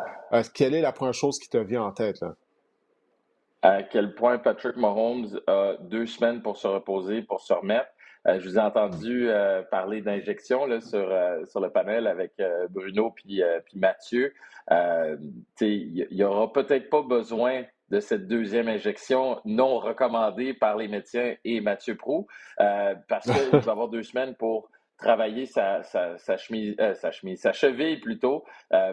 quelle 0.54 0.74
est 0.74 0.82
la 0.82 0.92
première 0.92 1.14
chose 1.14 1.40
qui 1.40 1.50
te 1.50 1.58
vient 1.58 1.84
en 1.84 1.92
tête? 1.92 2.22
Là? 2.22 2.36
À 3.62 3.84
quel 3.84 4.16
point 4.16 4.38
Patrick 4.38 4.76
Mahomes 4.76 5.40
a 5.48 5.76
deux 5.82 6.06
semaines 6.06 6.42
pour 6.42 6.58
se 6.58 6.68
reposer, 6.68 7.22
pour 7.22 7.42
se 7.42 7.54
remettre. 7.54 7.90
Euh, 8.28 8.40
je 8.40 8.48
vous 8.48 8.58
ai 8.58 8.62
entendu 8.62 9.30
euh, 9.30 9.64
parler 9.64 10.02
d'injection 10.02 10.68
sur, 10.80 11.12
euh, 11.12 11.44
sur 11.46 11.60
le 11.60 11.72
panel 11.72 12.06
avec 12.08 12.34
Bruno 12.70 13.12
puis, 13.12 13.42
puis 13.66 13.80
Mathieu. 13.80 14.34
Il 14.70 16.08
n'y 16.12 16.24
aura 16.24 16.52
peut-être 16.52 16.90
pas 16.90 17.02
besoin 17.02 17.64
de 17.90 18.00
cette 18.00 18.28
deuxième 18.28 18.70
injection 18.70 19.42
non 19.44 19.78
recommandée 19.78 20.54
par 20.54 20.78
les 20.78 20.88
médecins 20.88 21.34
et 21.44 21.60
Mathieu 21.60 21.96
Prou, 21.96 22.28
parce 22.58 23.30
qu'il 23.30 23.60
va 23.60 23.72
avoir 23.72 23.90
deux 23.90 24.04
semaines 24.04 24.36
pour 24.36 24.70
travailler 24.98 25.46
sa, 25.46 25.82
sa, 25.84 26.18
sa 26.20 26.38
chemise, 26.38 26.76
sa 26.94 27.12
chemise, 27.12 27.42
sa 27.42 27.52
cheville 27.52 28.00
plutôt, 28.00 28.46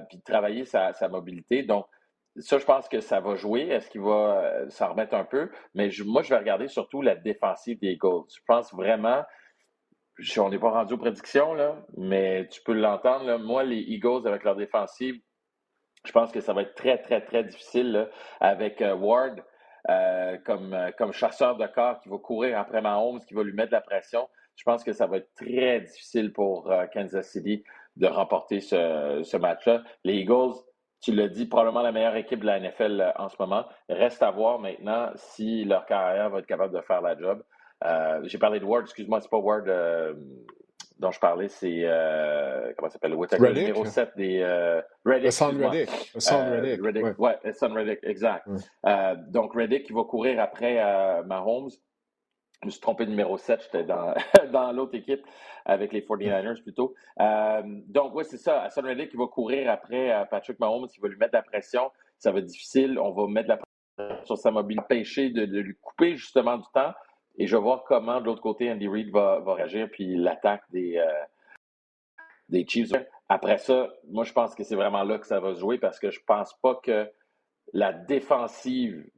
puis 0.08 0.20
travailler 0.22 0.64
sa, 0.64 0.92
sa 0.94 1.08
mobilité. 1.08 1.62
Donc, 1.62 1.87
ça, 2.40 2.59
je 2.59 2.64
pense 2.64 2.88
que 2.88 3.00
ça 3.00 3.21
va 3.21 3.35
jouer. 3.35 3.68
Est-ce 3.68 3.90
qu'il 3.90 4.00
va 4.00 4.42
euh, 4.42 4.71
s'en 4.71 4.90
remettre 4.90 5.14
un 5.14 5.25
peu? 5.25 5.50
Mais 5.75 5.90
moi, 6.04 6.23
je 6.23 6.30
vais 6.30 6.38
regarder 6.38 6.68
surtout 6.68 7.02
la 7.02 7.14
défensive 7.14 7.78
des 7.80 7.92
Eagles. 7.92 8.25
Je 8.35 8.40
pense 8.47 8.73
vraiment, 8.75 9.23
on 10.38 10.49
n'est 10.49 10.59
pas 10.59 10.71
rendu 10.71 10.95
aux 10.95 10.99
prédictions, 10.99 11.54
là, 11.54 11.76
mais 11.97 12.47
tu 12.49 12.62
peux 12.62 12.73
l'entendre. 12.73 13.38
Moi, 13.38 13.64
les 13.64 13.78
Eagles, 13.78 14.26
avec 14.26 14.45
leur 14.45 14.57
défensive, 14.57 15.16
je 16.04 16.12
pense 16.12 16.33
que 16.33 16.40
ça 16.40 16.52
va 16.52 16.62
être 16.62 16.75
très, 16.75 16.99
très, 16.99 17.21
très 17.21 17.45
difficile 17.45 18.09
avec 18.40 18.80
euh, 18.83 18.95
Ward 18.95 19.45
euh, 19.88 20.37
comme, 20.45 20.76
comme 20.97 21.12
chasseur 21.12 21.57
de 21.57 21.66
corps 21.66 21.99
qui 22.00 22.09
va 22.09 22.18
courir 22.18 22.59
après 22.59 22.80
Mahomes, 22.80 23.21
qui 23.21 23.35
va 23.35 23.42
lui 23.42 23.52
mettre 23.52 23.71
de 23.71 23.76
la 23.76 23.80
pression. 23.80 24.28
Je 24.54 24.64
pense 24.64 24.83
que 24.83 24.92
ça 24.92 25.07
va 25.07 25.18
être 25.18 25.33
très 25.35 25.80
difficile 25.80 26.33
pour 26.33 26.73
Kansas 26.92 27.30
City 27.30 27.62
de 27.95 28.09
remporter 28.09 28.61
ce, 28.61 29.21
ce 29.23 29.37
match-là. 29.37 29.83
Les 30.02 30.14
Eagles, 30.14 30.54
tu 31.00 31.12
l'as 31.12 31.28
dit, 31.28 31.46
probablement 31.46 31.82
la 31.82 31.92
meilleure 31.92 32.16
équipe 32.16 32.40
de 32.40 32.46
la 32.46 32.60
NFL 32.60 33.00
euh, 33.00 33.10
en 33.16 33.28
ce 33.28 33.36
moment. 33.38 33.64
Reste 33.88 34.22
à 34.22 34.30
voir 34.30 34.58
maintenant 34.58 35.10
si 35.14 35.64
leur 35.64 35.86
carrière 35.86 36.30
va 36.30 36.40
être 36.40 36.46
capable 36.46 36.74
de 36.74 36.80
faire 36.82 37.00
la 37.00 37.16
job. 37.16 37.42
Euh, 37.84 38.20
j'ai 38.24 38.38
parlé 38.38 38.58
de 38.58 38.64
Ward, 38.64 38.84
excuse-moi, 38.84 39.20
c'est 39.20 39.30
pas 39.30 39.38
Ward 39.38 39.68
euh, 39.68 40.14
dont 40.98 41.12
je 41.12 41.20
parlais, 41.20 41.46
c'est 41.46 41.82
comment 42.76 42.88
ça 42.88 42.94
s'appelle? 42.94 43.12
Le 43.12 43.52
numéro 43.52 43.84
7 43.84 44.10
des 44.16 44.42
Reddick. 45.04 45.32
Son 45.32 45.50
Reddick. 45.50 45.90
Son 46.18 46.50
Reddick. 46.50 46.84
Reddick. 46.84 47.18
Ouais, 47.18 47.38
Son 47.52 47.72
Reddick, 47.72 48.00
exact. 48.02 48.48
donc 49.28 49.54
Reddick 49.54 49.84
qui 49.87 49.92
va 49.92 50.02
courir 50.02 50.40
après 50.40 50.82
Mahomes. 51.24 51.70
Je 52.62 52.66
me 52.66 52.71
suis 52.71 52.81
trompé 52.81 53.07
numéro 53.07 53.38
7, 53.38 53.62
j'étais 53.62 53.85
dans, 53.85 54.14
dans 54.53 54.73
l'autre 54.73 54.97
équipe 54.97 55.25
avec 55.64 55.92
les 55.92 56.01
49ers 56.01 56.61
plutôt. 56.62 56.94
Euh, 57.21 57.62
donc, 57.87 58.14
oui, 58.14 58.25
c'est 58.25 58.38
ça. 58.38 58.62
Hassan 58.62 58.85
Reddick 58.85 59.11
qui 59.11 59.16
va 59.16 59.27
courir 59.27 59.71
après 59.71 60.12
euh, 60.12 60.25
Patrick 60.25 60.59
Mahomes, 60.59 60.88
qui 60.88 60.99
va 60.99 61.09
lui 61.09 61.18
mettre 61.18 61.35
la 61.35 61.42
pression. 61.42 61.90
Ça 62.18 62.33
va 62.33 62.40
être 62.40 62.47
difficile. 62.47 62.99
On 62.99 63.12
va 63.12 63.29
mettre 63.29 63.49
la 63.49 63.59
pression 63.59 64.25
sur 64.25 64.38
sa 64.38 64.51
mobilité, 64.51 64.83
empêcher 64.83 65.31
de, 65.31 65.44
lui 65.44 65.77
couper 65.81 66.16
justement 66.16 66.57
du 66.57 66.66
temps. 66.75 66.92
Et 67.37 67.47
je 67.47 67.57
vais 67.57 67.62
voir 67.62 67.85
comment, 67.85 68.21
de 68.21 68.27
l'autre 68.27 68.42
côté, 68.42 68.71
Andy 68.73 68.88
Reid 68.88 69.11
va, 69.11 69.38
va 69.38 69.55
réagir, 69.55 69.88
puis 69.92 70.16
l'attaque 70.16 70.62
des, 70.71 70.97
euh, 70.97 71.07
des 72.49 72.66
Chiefs. 72.66 72.92
Après 73.29 73.59
ça, 73.59 73.88
moi, 74.09 74.25
je 74.25 74.33
pense 74.33 74.55
que 74.57 74.64
c'est 74.64 74.75
vraiment 74.75 75.05
là 75.05 75.18
que 75.18 75.27
ça 75.27 75.38
va 75.38 75.55
se 75.55 75.61
jouer 75.61 75.79
parce 75.79 76.01
que 76.01 76.11
je 76.11 76.21
pense 76.27 76.55
pas 76.61 76.75
que 76.83 77.09
la 77.73 77.92
défensive 77.92 79.09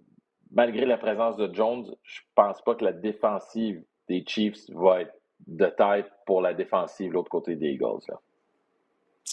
malgré 0.50 0.86
la 0.86 0.98
présence 0.98 1.36
de 1.36 1.52
Jones, 1.52 1.86
je 2.02 2.20
pense 2.34 2.60
pas 2.62 2.74
que 2.74 2.84
la 2.84 2.92
défensive 2.92 3.82
des 4.08 4.24
Chiefs 4.26 4.68
va 4.70 5.02
être 5.02 5.14
de 5.46 5.66
taille 5.66 6.04
pour 6.26 6.42
la 6.42 6.54
défensive 6.54 7.08
de 7.08 7.14
l'autre 7.14 7.30
côté 7.30 7.56
des 7.56 7.68
Eagles. 7.68 8.02
Là. 8.08 8.20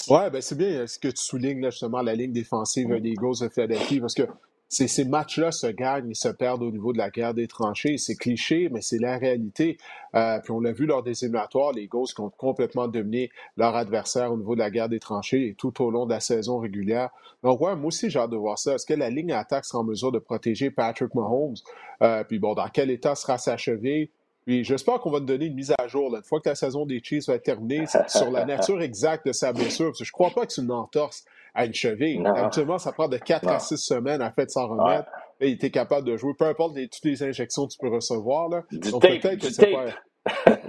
Ouais, 0.10 0.30
ben 0.30 0.42
c'est 0.42 0.58
bien 0.58 0.86
ce 0.88 1.00
que 1.00 1.10
tu 1.10 1.18
soulignes 1.18 1.64
justement 1.66 2.02
la 2.02 2.16
ligne 2.16 2.32
défensive 2.32 2.90
des 3.02 3.10
Eagles 3.10 3.42
de 3.42 3.50
Philadelphie 3.50 4.00
parce 4.00 4.14
que 4.14 4.24
ces, 4.70 5.06
matchs-là 5.06 5.52
se 5.52 5.68
gagnent 5.68 6.12
et 6.12 6.14
se 6.14 6.28
perdent 6.28 6.64
au 6.64 6.72
niveau 6.72 6.92
de 6.92 6.98
la 6.98 7.10
guerre 7.10 7.34
des 7.34 7.48
tranchées. 7.48 7.98
C'est 7.98 8.16
cliché, 8.16 8.70
mais 8.72 8.82
c'est 8.82 9.00
la 9.00 9.18
réalité. 9.18 9.78
Euh, 10.16 10.40
puis 10.40 10.52
on 10.52 10.60
l'a 10.60 10.74
vu 10.74 10.86
lors 10.86 11.04
des 11.04 11.24
éliminatoires, 11.24 11.72
les 11.72 11.88
qui 11.88 12.22
ont 12.22 12.30
complètement 12.30 12.88
dominé 12.88 13.30
leur 13.56 13.76
adversaire 13.76 14.32
au 14.32 14.38
niveau 14.38 14.56
de 14.56 14.60
la 14.60 14.70
guerre 14.70 14.90
des 14.90 15.00
tranchées 15.00 15.48
et 15.48 15.54
tout 15.54 15.82
au 15.82 15.90
long 15.90 16.06
de 16.06 16.12
la 16.12 16.20
saison 16.20 16.60
régulière. 16.60 17.10
Donc 17.44 17.62
ouais, 17.62 17.76
moi 17.76 17.88
aussi 17.88 18.10
j'ai 18.10 18.20
hâte 18.20 18.32
de 18.32 18.38
voir 18.38 18.60
ça. 18.60 18.76
Est-ce 18.76 18.86
que 18.86 18.94
la 18.94 19.10
ligne 19.10 19.32
attaque 19.32 19.66
sera 19.66 19.80
en 19.80 19.84
mesure 19.84 20.12
de 20.12 20.20
protéger 20.20 20.70
Patrick 20.70 21.16
Mahomes? 21.16 21.56
Euh, 22.02 22.24
puis 22.24 22.40
bon, 22.40 22.54
dans 22.54 22.68
quel 22.68 22.90
état 22.90 23.16
sera 23.16 23.38
sa 23.38 23.58
cheville? 23.58 24.10
Puis 24.48 24.64
j'espère 24.64 25.02
qu'on 25.02 25.12
va 25.12 25.20
te 25.20 25.26
donner 25.26 25.48
une 25.48 25.56
mise 25.56 25.74
à 25.78 25.88
jour, 25.90 26.16
une 26.16 26.24
fois 26.24 26.40
que 26.40 26.48
la 26.48 26.56
saison 26.56 26.86
des 26.86 27.02
Chiefs 27.04 27.28
va 27.28 27.34
être 27.34 27.44
terminée, 27.44 27.84
sur 28.08 28.32
la 28.32 28.46
nature 28.46 28.82
exacte 28.82 29.28
de 29.28 29.34
sa 29.34 29.52
blessure. 29.52 29.88
Parce 29.88 30.00
que 30.00 30.06
je 30.06 30.12
crois 30.14 30.30
pas 30.30 30.46
que 30.46 30.54
c'est 30.54 30.62
une 30.62 30.72
entorse 30.72 31.26
à 31.54 31.66
une 31.66 31.74
cheville. 31.74 32.26
Habituellement, 32.26 32.78
ça 32.78 32.94
prend 32.94 33.10
de 33.10 33.18
4 33.18 33.46
à 33.50 33.60
6 33.60 33.76
semaines 33.78 34.22
à 34.22 34.32
fait 34.32 34.50
s'en 34.50 34.70
remettre. 34.70 35.10
Et 35.42 35.50
il 35.50 35.56
était 35.56 35.70
capable 35.70 36.08
de 36.08 36.16
jouer, 36.16 36.32
peu 36.34 36.46
importe 36.46 36.76
toutes 36.76 37.04
les 37.04 37.24
injections 37.24 37.68
que 37.68 37.74
tu 37.74 37.78
peux 37.78 37.90
recevoir. 37.90 38.48
Là. 38.48 38.64
Du 38.72 38.90
Donc 38.90 39.02
peut-être 39.02 39.38
que 39.38 39.50
c'est 39.50 39.70
pas. 39.70 39.88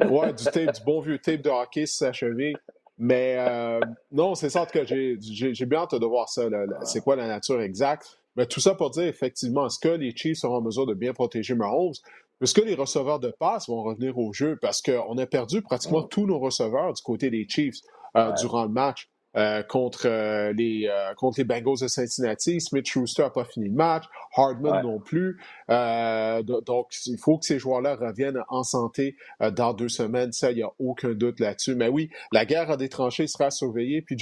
ouais, 0.07 0.33
du 0.33 0.45
tape, 0.45 0.75
du 0.75 0.85
bon 0.85 1.01
vieux 1.01 1.19
tape 1.19 1.43
de 1.43 1.51
hockey 1.51 1.87
sur 1.87 2.07
sa 2.07 2.13
cheville. 2.13 2.57
Mais 2.99 3.37
euh, 3.39 3.79
non, 4.11 4.35
c'est 4.35 4.51
ça 4.51 4.67
que 4.67 4.85
j'ai 4.85 5.67
bien 5.67 5.83
hâte 5.83 5.95
de 5.95 6.05
voir 6.05 6.29
ça. 6.29 6.49
C'est 6.83 7.01
quoi 7.01 7.15
la 7.15 7.29
nature 7.29 7.61
exacte? 7.61 8.19
Mais 8.35 8.47
tout 8.47 8.61
ça 8.61 8.75
pour 8.75 8.91
dire, 8.91 9.05
effectivement, 9.05 9.67
est-ce 9.67 9.79
que 9.79 9.89
les 9.89 10.15
Chiefs 10.17 10.39
seront 10.39 10.57
en 10.57 10.63
mesure 10.63 10.87
de 10.87 10.95
bien 10.95 11.13
protéger 11.13 11.55
Mahomes? 11.55 11.95
Est-ce 12.41 12.55
que 12.55 12.61
les 12.61 12.75
receveurs 12.75 13.19
de 13.19 13.31
passe 13.39 13.69
vont 13.69 13.83
revenir 13.83 14.17
au 14.19 14.33
jeu? 14.33 14.59
Parce 14.61 14.83
qu'on 14.83 15.19
a 15.19 15.27
perdu 15.27 15.63
pratiquement 15.63 16.03
tous 16.03 16.27
nos 16.27 16.39
receveurs 16.39 16.93
du 16.93 17.03
côté 17.03 17.31
des 17.31 17.47
Chiefs 17.49 17.79
euh, 18.17 18.33
durant 18.33 18.65
le 18.65 18.71
match. 18.71 19.09
Euh, 19.37 19.63
contre, 19.63 20.09
les, 20.53 20.91
contre 21.17 21.39
les 21.39 21.45
Bengals 21.45 21.81
de 21.83 21.87
Cincinnati. 21.87 22.61
Smith 22.61 22.87
Schuster 22.87 23.25
n'a 23.25 23.31
pas 23.31 23.45
fini 23.45 23.69
le 23.69 23.75
match. 23.75 24.05
Hardman 24.35 24.83
non 24.83 24.99
plus. 24.99 25.39
donc, 25.69 26.89
il 27.07 27.19
faut 27.19 27.39
que 27.39 27.45
ces 27.45 27.59
joueurs-là 27.59 27.95
reviennent 27.95 28.43
en 28.49 28.65
santé 28.65 29.17
dans 29.53 29.75
deux 29.75 29.91
semaines. 29.91 30.33
Ça, 30.33 30.51
il 30.51 30.57
n'y 30.57 30.63
a 30.63 30.71
aucun 30.79 31.11
doute 31.11 31.41
là-dessus. 31.41 31.75
Mais 31.75 31.89
oui, 31.89 32.11
la 32.33 32.47
guerre 32.47 32.71
à 32.71 32.77
des 32.77 32.89
tranchées 32.89 33.27
sera 33.27 33.51
surveillée. 33.51 34.01
Puis, 34.03 34.17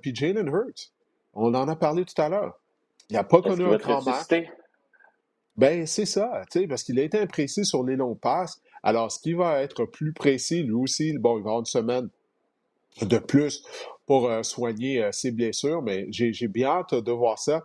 puis 0.00 0.14
Jalen 0.14 0.48
Hurts, 0.48 0.90
on 1.34 1.54
en 1.54 1.68
a 1.68 1.76
parlé 1.76 2.04
tout 2.04 2.20
à 2.20 2.28
l'heure. 2.28 2.58
Il 3.10 3.14
n'a 3.14 3.24
pas 3.24 3.42
connu 3.42 3.64
un 3.64 3.76
grand 3.76 4.04
match. 4.04 4.26
Ben, 5.56 5.86
c'est 5.86 6.04
ça, 6.04 6.42
tu 6.50 6.60
sais, 6.60 6.66
parce 6.66 6.82
qu'il 6.82 6.98
a 7.00 7.02
été 7.02 7.18
imprécis 7.18 7.64
sur 7.64 7.82
les 7.82 7.96
longs 7.96 8.14
passes. 8.14 8.60
Alors, 8.82 9.10
ce 9.10 9.18
qui 9.18 9.32
va 9.32 9.62
être 9.62 9.86
plus 9.86 10.12
précis, 10.12 10.62
lui 10.62 10.74
aussi, 10.74 11.16
bon, 11.18 11.38
il 11.38 11.42
va 11.42 11.50
avoir 11.50 11.60
une 11.60 11.64
semaine 11.64 12.08
de 13.02 13.18
plus 13.18 13.64
pour 14.06 14.28
euh, 14.28 14.42
soigner 14.42 15.02
euh, 15.02 15.12
ses 15.12 15.30
blessures, 15.30 15.82
mais 15.82 16.06
j'ai 16.10 16.48
bien 16.48 16.68
hâte 16.68 16.94
de 16.94 17.12
voir 17.12 17.38
ça. 17.38 17.64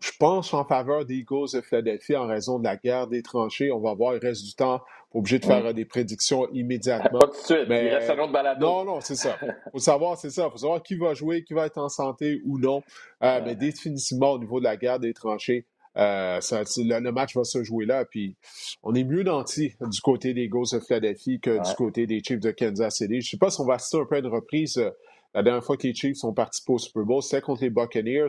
Je 0.00 0.10
pense 0.18 0.52
en 0.52 0.64
faveur 0.64 1.04
des 1.06 1.16
Eagles 1.16 1.48
de 1.54 1.60
Philadelphie 1.60 2.16
en 2.16 2.26
raison 2.26 2.58
de 2.58 2.64
la 2.64 2.76
guerre 2.76 3.06
des 3.06 3.22
tranchées. 3.22 3.72
On 3.72 3.80
va 3.80 3.94
voir, 3.94 4.14
il 4.14 4.18
reste 4.18 4.44
du 4.44 4.54
temps. 4.54 4.80
Obligé 5.12 5.38
de 5.38 5.44
faire 5.44 5.64
euh, 5.66 5.72
des 5.72 5.84
prédictions 5.84 6.48
immédiatement. 6.52 7.20
Pas 7.20 7.26
tout 7.28 7.40
de 7.40 7.44
suite. 7.44 7.68
Mais, 7.68 7.86
il 7.86 7.94
reste 7.94 8.10
un 8.10 8.18
autre 8.18 8.32
balado. 8.32 8.66
Non, 8.66 8.84
non, 8.84 9.00
c'est 9.00 9.14
ça. 9.14 9.38
faut 9.72 9.78
savoir, 9.78 10.18
c'est 10.18 10.30
ça. 10.30 10.50
faut 10.50 10.58
savoir 10.58 10.82
qui 10.82 10.96
va 10.96 11.14
jouer, 11.14 11.44
qui 11.44 11.54
va 11.54 11.66
être 11.66 11.78
en 11.78 11.88
santé 11.88 12.40
ou 12.44 12.58
non. 12.58 12.82
Mais 13.20 13.54
définitivement, 13.54 14.32
au 14.32 14.38
niveau 14.38 14.58
de 14.58 14.64
la 14.64 14.76
guerre 14.76 14.98
des 14.98 15.14
tranchées, 15.14 15.66
euh, 15.96 16.40
le, 16.78 17.10
match 17.10 17.36
va 17.36 17.44
se 17.44 17.62
jouer 17.62 17.86
là. 17.86 18.04
Puis 18.04 18.36
on 18.82 18.94
est 18.94 19.04
mieux 19.04 19.22
nanti 19.22 19.72
du 19.80 20.00
côté 20.00 20.34
des 20.34 20.44
Eagles 20.44 20.66
de 20.72 20.80
Philadelphie 20.80 21.40
que 21.40 21.62
du 21.62 21.74
côté 21.76 22.06
des 22.06 22.20
Chiefs 22.22 22.40
de 22.40 22.50
Kansas 22.50 22.96
City. 22.96 23.20
Je 23.20 23.26
ne 23.26 23.30
sais 23.30 23.36
pas 23.36 23.50
si 23.50 23.60
on 23.60 23.64
va 23.64 23.74
assister 23.74 23.98
un 23.98 24.06
peu 24.06 24.16
à 24.16 24.18
une 24.18 24.26
reprise. 24.26 24.78
Euh, 24.78 24.90
la 25.34 25.42
dernière 25.42 25.64
fois 25.64 25.76
que 25.76 25.86
les 25.86 25.94
Chiefs 25.94 26.16
sont 26.16 26.32
participés 26.32 26.72
au 26.72 26.78
Super 26.78 27.04
Bowl, 27.04 27.22
c'était 27.22 27.40
contre 27.40 27.62
les 27.62 27.70
Buccaneers. 27.70 28.28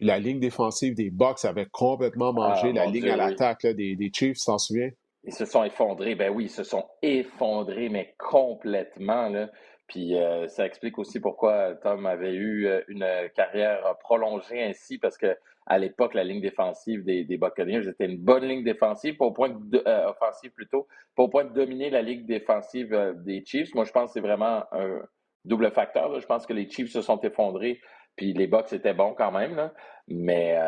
La 0.00 0.18
ligne 0.18 0.40
défensive 0.40 0.94
des 0.94 1.10
Bucks 1.10 1.44
avait 1.44 1.66
complètement 1.66 2.32
mangé 2.32 2.70
ah, 2.70 2.72
la 2.72 2.86
ligne 2.86 3.10
à 3.10 3.16
l'attaque 3.16 3.66
des, 3.66 3.96
des, 3.96 4.10
Chiefs, 4.12 4.38
tu 4.38 4.44
t'en 4.46 4.58
souviens? 4.58 4.88
Ils 5.24 5.34
se 5.34 5.44
sont 5.44 5.62
effondrés. 5.62 6.14
Ben 6.14 6.32
oui, 6.32 6.44
ils 6.44 6.50
se 6.50 6.64
sont 6.64 6.86
effondrés, 7.02 7.88
mais 7.90 8.14
complètement. 8.18 9.28
Là. 9.28 9.50
Puis 9.86 10.16
euh, 10.16 10.48
ça 10.48 10.64
explique 10.64 10.98
aussi 10.98 11.20
pourquoi 11.20 11.74
Tom 11.82 12.06
avait 12.06 12.34
eu 12.34 12.68
une 12.88 13.06
carrière 13.36 13.96
prolongée 14.00 14.62
ainsi, 14.62 14.96
parce 14.98 15.18
que 15.18 15.36
à 15.66 15.78
l'époque, 15.78 16.14
la 16.14 16.24
ligne 16.24 16.40
défensive 16.40 17.04
des, 17.04 17.24
des 17.24 17.36
Buccaneers 17.36 17.88
était 17.88 18.06
une 18.06 18.18
bonne 18.18 18.44
ligne 18.44 18.64
défensive, 18.64 19.16
pas 19.16 19.30
point 19.30 19.50
de, 19.50 19.82
euh, 19.86 20.08
offensive 20.08 20.50
plutôt, 20.52 20.88
pas 21.16 21.24
au 21.24 21.28
point 21.28 21.44
de 21.44 21.52
dominer 21.52 21.90
la 21.90 22.02
ligne 22.02 22.26
défensive 22.26 23.14
des 23.18 23.44
Chiefs. 23.44 23.74
Moi, 23.74 23.84
je 23.84 23.92
pense 23.92 24.10
que 24.10 24.14
c'est 24.14 24.26
vraiment 24.26 24.64
un 24.72 25.02
double 25.44 25.70
facteur. 25.70 26.18
Je 26.18 26.26
pense 26.26 26.46
que 26.46 26.52
les 26.52 26.68
Chiefs 26.68 26.90
se 26.90 27.02
sont 27.02 27.20
effondrés, 27.20 27.80
puis 28.16 28.32
les 28.32 28.46
Bucks 28.46 28.72
étaient 28.72 28.94
bons 28.94 29.14
quand 29.14 29.32
même. 29.32 29.54
Là. 29.54 29.72
Mais 30.08 30.58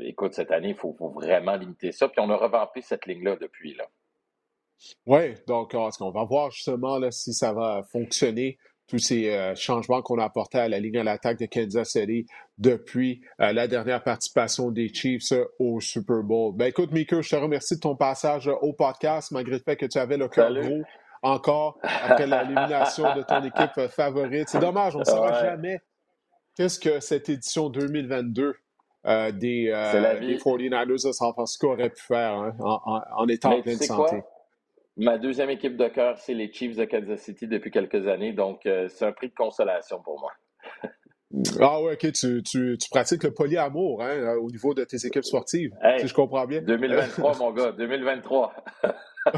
écoute, 0.00 0.34
cette 0.34 0.50
année, 0.50 0.70
il 0.70 0.74
faut, 0.74 0.94
faut, 0.98 1.10
vraiment 1.10 1.54
limiter 1.54 1.92
ça. 1.92 2.08
Puis 2.08 2.20
on 2.20 2.30
a 2.30 2.36
revampé 2.36 2.80
cette 2.80 3.06
ligne-là 3.06 3.36
depuis. 3.36 3.74
là. 3.74 3.86
Oui, 5.06 5.34
donc 5.46 5.74
on 5.74 6.10
va 6.10 6.24
voir 6.24 6.50
justement 6.50 6.98
là, 6.98 7.10
si 7.10 7.32
ça 7.32 7.52
va 7.52 7.82
fonctionner, 7.90 8.58
tous 8.88 8.98
ces 8.98 9.30
euh, 9.30 9.54
changements 9.54 10.02
qu'on 10.02 10.18
a 10.18 10.24
apportés 10.24 10.58
à 10.58 10.68
la 10.68 10.80
ligne 10.80 10.98
à 10.98 11.04
l'attaque 11.04 11.38
de 11.38 11.46
Kansas 11.46 11.90
City 11.90 12.26
depuis 12.56 13.20
euh, 13.40 13.52
la 13.52 13.68
dernière 13.68 14.02
participation 14.02 14.70
des 14.70 14.88
Chiefs 14.92 15.32
euh, 15.32 15.44
au 15.58 15.80
Super 15.80 16.22
Bowl. 16.22 16.54
Ben 16.56 16.66
écoute, 16.66 16.90
Mika, 16.90 17.20
je 17.20 17.28
te 17.28 17.36
remercie 17.36 17.76
de 17.76 17.80
ton 17.80 17.94
passage 17.94 18.48
au 18.48 18.72
podcast, 18.72 19.30
malgré 19.30 19.56
le 19.56 19.62
fait 19.62 19.76
que 19.76 19.86
tu 19.86 19.98
avais 19.98 20.16
le 20.16 20.28
cœur 20.28 20.52
gros 20.52 20.82
encore 21.22 21.78
après 21.82 22.26
l'élimination 22.26 23.14
de 23.14 23.22
ton 23.22 23.44
équipe 23.44 23.88
favorite. 23.90 24.48
C'est 24.48 24.60
dommage, 24.60 24.96
on 24.96 25.00
ne 25.00 25.04
saura 25.04 25.42
jamais 25.42 25.80
qu'est-ce 26.56 26.78
que 26.78 27.00
cette 27.00 27.28
édition 27.28 27.68
2022 27.68 28.54
des, 29.04 29.32
des 29.32 29.70
49ers 29.70 30.86
de 30.86 31.12
San 31.12 31.32
Francisco 31.32 31.72
aurait 31.72 31.90
pu 31.90 32.02
faire 32.02 32.32
hein, 32.32 32.56
en, 32.60 33.28
étant 33.28 33.52
en 33.52 33.62
pleine 33.62 33.78
santé. 33.78 34.22
Ma 34.98 35.16
deuxième 35.16 35.48
équipe 35.50 35.76
de 35.76 35.86
cœur, 35.86 36.18
c'est 36.18 36.34
les 36.34 36.52
Chiefs 36.52 36.76
de 36.76 36.84
Kansas 36.84 37.20
City 37.20 37.46
depuis 37.46 37.70
quelques 37.70 38.08
années, 38.08 38.32
donc 38.32 38.66
euh, 38.66 38.88
c'est 38.88 39.06
un 39.06 39.12
prix 39.12 39.28
de 39.28 39.34
consolation 39.34 40.02
pour 40.02 40.18
moi. 40.18 40.32
ah 41.60 41.80
ouais, 41.80 41.92
ok, 41.92 42.12
tu, 42.12 42.42
tu, 42.42 42.76
tu, 42.76 42.90
pratiques 42.90 43.22
le 43.22 43.32
polyamour 43.32 44.02
hein, 44.02 44.10
euh, 44.10 44.40
au 44.40 44.50
niveau 44.50 44.74
de 44.74 44.82
tes 44.82 45.06
équipes 45.06 45.24
sportives, 45.24 45.70
si 46.00 46.08
je 46.08 46.14
comprends 46.14 46.46
bien. 46.46 46.62
2023, 46.62 47.38
mon 47.38 47.52
gars, 47.52 47.70
2023. 47.72 48.54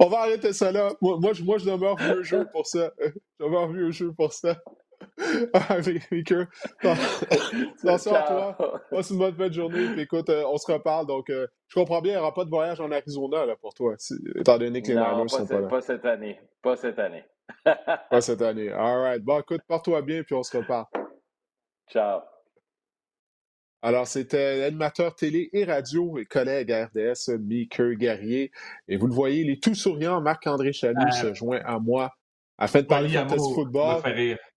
On 0.00 0.08
va 0.08 0.20
arrêter 0.20 0.54
ça 0.54 0.72
là. 0.72 0.90
Moi, 1.02 1.18
moi, 1.20 1.34
je, 1.34 1.44
moi, 1.44 1.58
je 1.58 1.66
demeure 1.66 1.96
vieux 1.96 2.22
jeu 2.22 2.48
pour 2.50 2.66
ça. 2.66 2.90
Je 2.98 3.44
demeure 3.44 3.70
vieux 3.70 3.90
jeu 3.90 4.10
pour 4.16 4.32
ça. 4.32 4.56
avec 5.68 6.10
Maker. 6.10 6.46
Attention 6.82 8.14
à 8.14 8.22
toi. 8.22 8.80
Passe 8.90 9.10
une 9.10 9.18
bonne 9.18 9.34
fin 9.34 9.48
de 9.48 9.54
journée. 9.54 9.86
Puis 9.92 10.02
écoute, 10.02 10.28
euh, 10.30 10.44
on 10.46 10.56
se 10.56 10.70
reparle. 10.70 11.06
Donc, 11.06 11.30
euh, 11.30 11.46
je 11.68 11.74
comprends 11.74 12.00
bien, 12.00 12.12
il 12.12 12.16
n'y 12.16 12.20
aura 12.20 12.34
pas 12.34 12.44
de 12.44 12.50
voyage 12.50 12.80
en 12.80 12.90
Arizona 12.90 13.46
là, 13.46 13.56
pour 13.56 13.74
toi, 13.74 13.94
étant 14.36 14.58
donné 14.58 14.82
que 14.82 14.88
les 14.88 14.94
Niners 14.94 15.28
sont 15.28 15.46
pas 15.46 15.60
là. 15.60 15.68
Pas 15.68 15.80
cette 15.80 16.04
année. 16.04 16.40
Pas 16.62 16.76
cette 16.76 16.98
année. 16.98 17.24
pas 17.64 18.20
cette 18.20 18.42
année. 18.42 18.70
All 18.70 19.00
right. 19.00 19.22
Bon, 19.22 19.40
écoute, 19.40 19.62
porte-toi 19.66 20.02
bien, 20.02 20.22
puis 20.22 20.34
on 20.34 20.42
se 20.42 20.56
reparle. 20.56 20.86
Ciao. 21.88 22.20
Alors, 23.82 24.06
c'était 24.06 24.58
l'animateur 24.58 25.14
télé 25.14 25.48
et 25.52 25.64
radio 25.64 26.18
et 26.18 26.26
collègue 26.26 26.70
à 26.70 26.86
RDS, 26.86 27.38
Maker 27.40 27.94
Guerrier. 27.94 28.50
Et 28.88 28.96
vous 28.96 29.06
le 29.06 29.14
voyez, 29.14 29.40
il 29.40 29.50
est 29.50 29.62
tout 29.62 29.74
souriant. 29.74 30.20
Marc-André 30.20 30.72
Chaloux 30.72 31.00
euh, 31.00 31.10
se 31.10 31.34
joint 31.34 31.60
à 31.64 31.78
moi 31.78 32.12
afin 32.58 32.82
de 32.82 32.86
parler 32.86 33.08
de 33.08 33.14
fantasy 33.14 33.54
football. 33.54 34.02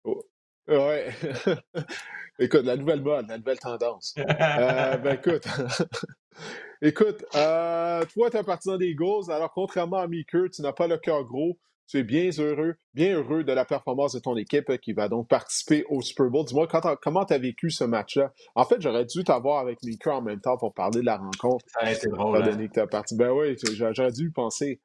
Oh, 0.05 0.25
Ouais. 0.68 1.11
écoute, 2.38 2.64
la 2.64 2.77
nouvelle 2.77 3.03
mode, 3.03 3.29
la 3.29 3.38
nouvelle 3.38 3.59
tendance. 3.59 4.14
euh, 4.18 4.96
ben 4.96 5.14
écoute, 5.20 5.46
écoute, 6.83 7.25
euh, 7.35 8.05
toi, 8.12 8.31
tu 8.31 8.37
es 8.37 8.40
un 8.40 8.44
partisan 8.44 8.77
des 8.77 8.87
Eagles, 8.87 9.31
alors 9.31 9.53
contrairement 9.53 9.98
à 9.98 10.07
Meeker, 10.07 10.51
tu 10.53 10.62
n'as 10.62 10.72
pas 10.72 10.87
le 10.87 10.98
cœur 10.98 11.25
gros. 11.25 11.59
Tu 11.88 11.98
es 11.98 12.05
bien 12.05 12.31
heureux, 12.38 12.77
bien 12.94 13.16
heureux 13.16 13.42
de 13.44 13.53
la 13.53 13.64
performance 13.64 14.14
de 14.14 14.20
ton 14.20 14.37
équipe 14.37 14.70
euh, 14.70 14.77
qui 14.77 14.92
va 14.92 15.09
donc 15.09 15.29
participer 15.29 15.85
au 15.90 16.01
Super 16.01 16.31
Bowl. 16.31 16.44
Dis-moi, 16.46 16.66
comment 17.03 17.27
tu 17.27 17.35
as 17.35 17.38
vécu 17.38 17.70
ce 17.70 17.85
match-là? 17.85 18.33
En 18.55 18.64
fait, 18.64 18.81
j'aurais 18.81 19.05
dû 19.05 19.25
t'avoir 19.25 19.59
avec 19.59 19.83
Meeker 19.83 20.14
en 20.14 20.22
même 20.22 20.40
temps 20.40 20.57
pour 20.57 20.72
parler 20.72 21.01
de 21.01 21.07
la 21.07 21.16
rencontre. 21.16 21.66
Ça 21.66 21.87
a 21.87 21.92
été 21.92 22.09
drôle. 22.09 22.40
Hein? 22.40 22.87
parti. 22.87 23.16
Ben 23.16 23.31
oui, 23.33 23.57
j'aurais 23.75 24.12
dû 24.12 24.29
y 24.29 24.31
penser. 24.31 24.81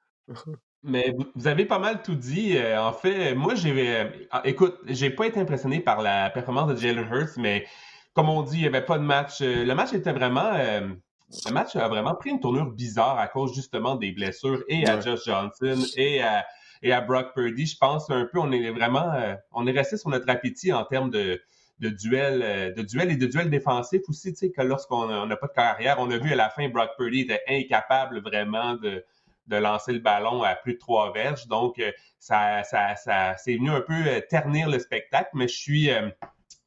Mais 0.87 1.13
vous 1.35 1.47
avez 1.47 1.65
pas 1.65 1.79
mal 1.79 2.01
tout 2.01 2.15
dit. 2.15 2.57
Euh, 2.57 2.81
en 2.81 2.93
fait, 2.93 3.35
moi, 3.35 3.55
j'ai. 3.55 3.97
Euh, 3.97 4.05
ah, 4.31 4.41
écoute, 4.45 4.77
j'ai 4.85 5.09
pas 5.09 5.27
été 5.27 5.39
impressionné 5.39 5.81
par 5.81 6.01
la 6.01 6.29
performance 6.29 6.69
de 6.69 6.77
Jalen 6.77 7.05
Hurts, 7.11 7.37
mais 7.37 7.65
comme 8.13 8.29
on 8.29 8.41
dit, 8.41 8.55
il 8.55 8.61
n'y 8.61 8.67
avait 8.67 8.85
pas 8.85 8.97
de 8.97 9.03
match. 9.03 9.41
Euh, 9.41 9.65
le 9.65 9.75
match 9.75 9.93
était 9.93 10.13
vraiment. 10.13 10.51
le 10.53 11.51
match 11.51 11.75
a 11.75 11.89
vraiment 11.89 12.15
pris 12.15 12.29
une 12.29 12.39
tournure 12.39 12.71
bizarre 12.71 13.19
à 13.19 13.27
cause 13.27 13.53
justement 13.53 13.95
des 13.95 14.13
blessures 14.13 14.63
et 14.69 14.87
à 14.87 14.99
Josh 15.01 15.25
Johnson 15.25 15.75
et 15.97 16.21
à, 16.23 16.45
et 16.81 16.93
à 16.93 17.01
Brock 17.01 17.33
Purdy. 17.35 17.65
Je 17.65 17.77
pense 17.77 18.09
un 18.09 18.25
peu, 18.31 18.39
on 18.39 18.51
est 18.53 18.71
vraiment. 18.71 19.11
on 19.51 19.67
est 19.67 19.71
resté 19.73 19.97
sur 19.97 20.09
notre 20.09 20.29
appétit 20.29 20.71
en 20.71 20.85
termes 20.85 21.09
de, 21.09 21.41
de 21.79 21.89
duel, 21.89 22.73
de 22.73 22.81
duel 22.81 23.11
et 23.11 23.17
de 23.17 23.27
duel 23.27 23.49
défensif 23.49 24.03
aussi, 24.07 24.31
tu 24.31 24.37
sais, 24.37 24.51
que 24.51 24.61
lorsqu'on 24.61 25.25
n'a 25.25 25.35
pas 25.35 25.47
de 25.47 25.53
carrière, 25.53 25.97
on 25.99 26.09
a 26.11 26.17
vu 26.17 26.31
à 26.31 26.37
la 26.37 26.49
fin 26.49 26.69
Brock 26.69 26.91
Purdy 26.97 27.21
était 27.21 27.43
incapable 27.49 28.21
vraiment 28.21 28.75
de 28.75 29.03
de 29.47 29.55
lancer 29.55 29.93
le 29.93 29.99
ballon 29.99 30.43
à 30.43 30.55
plus 30.55 30.73
de 30.73 30.79
trois 30.79 31.11
verges. 31.11 31.47
Donc, 31.47 31.79
euh, 31.79 31.91
ça, 32.19 32.63
ça, 32.63 32.95
ça 32.95 33.35
c'est 33.37 33.55
venu 33.55 33.71
un 33.71 33.81
peu 33.81 33.93
euh, 33.93 34.21
ternir 34.29 34.69
le 34.69 34.79
spectacle, 34.79 35.29
mais 35.33 35.47
je 35.47 35.55
suis, 35.55 35.89
euh, 35.89 36.09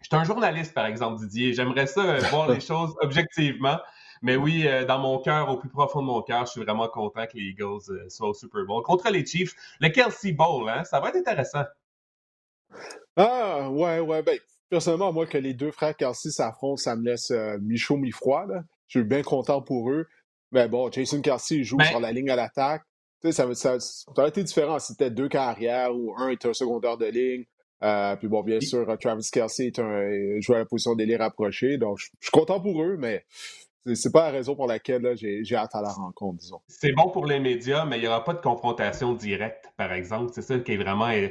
je 0.00 0.08
suis 0.08 0.16
un 0.16 0.24
journaliste, 0.24 0.74
par 0.74 0.86
exemple, 0.86 1.20
Didier. 1.20 1.52
J'aimerais 1.52 1.86
ça 1.86 2.18
voir 2.30 2.48
les 2.50 2.60
choses 2.60 2.94
objectivement. 3.00 3.78
Mais 4.22 4.36
oui, 4.36 4.68
dans 4.86 4.98
mon 4.98 5.18
cœur, 5.18 5.48
au 5.48 5.56
plus 5.56 5.70
profond 5.70 6.02
de 6.02 6.06
mon 6.06 6.20
cœur, 6.20 6.44
je 6.44 6.50
suis 6.50 6.60
vraiment 6.62 6.88
content 6.88 7.24
que 7.26 7.38
les 7.38 7.44
Eagles 7.44 8.10
soient 8.10 8.28
au 8.28 8.34
Super 8.34 8.66
Bowl. 8.66 8.82
Contre 8.82 9.08
les 9.08 9.24
Chiefs, 9.24 9.54
le 9.80 9.88
Kelsey 9.88 10.32
Bowl, 10.32 10.68
hein, 10.68 10.84
ça 10.84 11.00
va 11.00 11.08
être 11.08 11.16
intéressant. 11.16 11.64
Ah, 13.16 13.70
ouais, 13.70 14.00
ouais. 14.00 14.22
Ben, 14.22 14.38
personnellement, 14.68 15.10
moi, 15.10 15.24
que 15.24 15.38
les 15.38 15.54
deux 15.54 15.70
frères 15.70 15.96
Kelsey 15.96 16.30
s'affrontent, 16.30 16.76
ça 16.76 16.96
me 16.96 17.04
laisse 17.06 17.32
mi-chaud, 17.62 17.96
mi-froid. 17.96 18.44
Je 18.88 18.98
suis 18.98 19.08
bien 19.08 19.22
content 19.22 19.62
pour 19.62 19.88
eux. 19.88 20.06
Mais 20.52 20.68
bon, 20.68 20.90
Jason 20.90 21.20
Kelsey 21.20 21.62
joue 21.62 21.80
sur 21.80 22.00
la 22.00 22.12
ligne 22.12 22.30
à 22.30 22.36
l'attaque. 22.36 22.82
Ça, 23.22 23.32
ça, 23.54 23.78
ça, 23.80 24.10
aurait 24.16 24.30
été 24.30 24.42
différent 24.42 24.78
si 24.78 24.92
c'était 24.92 25.10
deux 25.10 25.28
carrières 25.28 25.94
ou 25.94 26.14
un 26.16 26.28
était 26.30 26.48
un 26.48 26.54
secondaire 26.54 26.96
de 26.96 27.06
ligne. 27.06 27.44
Euh, 27.82 28.16
puis 28.16 28.28
bon, 28.28 28.42
bien 28.42 28.60
sûr, 28.60 28.86
Travis 28.98 29.28
Kelsey 29.30 29.66
est 29.66 29.78
un 29.78 30.40
joueur 30.40 30.56
à 30.56 30.60
la 30.60 30.66
position 30.66 30.94
d'ailier 30.94 31.16
rapproché. 31.16 31.78
Donc, 31.78 31.98
je 31.98 32.08
suis 32.20 32.30
content 32.30 32.60
pour 32.60 32.82
eux, 32.82 32.96
mais 32.98 33.24
c'est 33.94 34.12
pas 34.12 34.26
la 34.26 34.30
raison 34.30 34.54
pour 34.54 34.66
laquelle 34.66 35.14
j'ai 35.16 35.56
hâte 35.56 35.74
à 35.74 35.80
la 35.80 35.92
rencontre, 35.92 36.38
disons. 36.38 36.60
C'est 36.68 36.92
bon 36.92 37.10
pour 37.10 37.26
les 37.26 37.40
médias, 37.40 37.84
mais 37.86 37.96
il 37.96 38.02
n'y 38.02 38.08
aura 38.08 38.24
pas 38.24 38.34
de 38.34 38.40
confrontation 38.40 39.14
directe, 39.14 39.70
par 39.76 39.92
exemple. 39.92 40.30
C'est 40.34 40.42
ça 40.42 40.58
qui 40.58 40.72
est 40.72 40.76
vraiment. 40.76 41.08
Euh, 41.08 41.28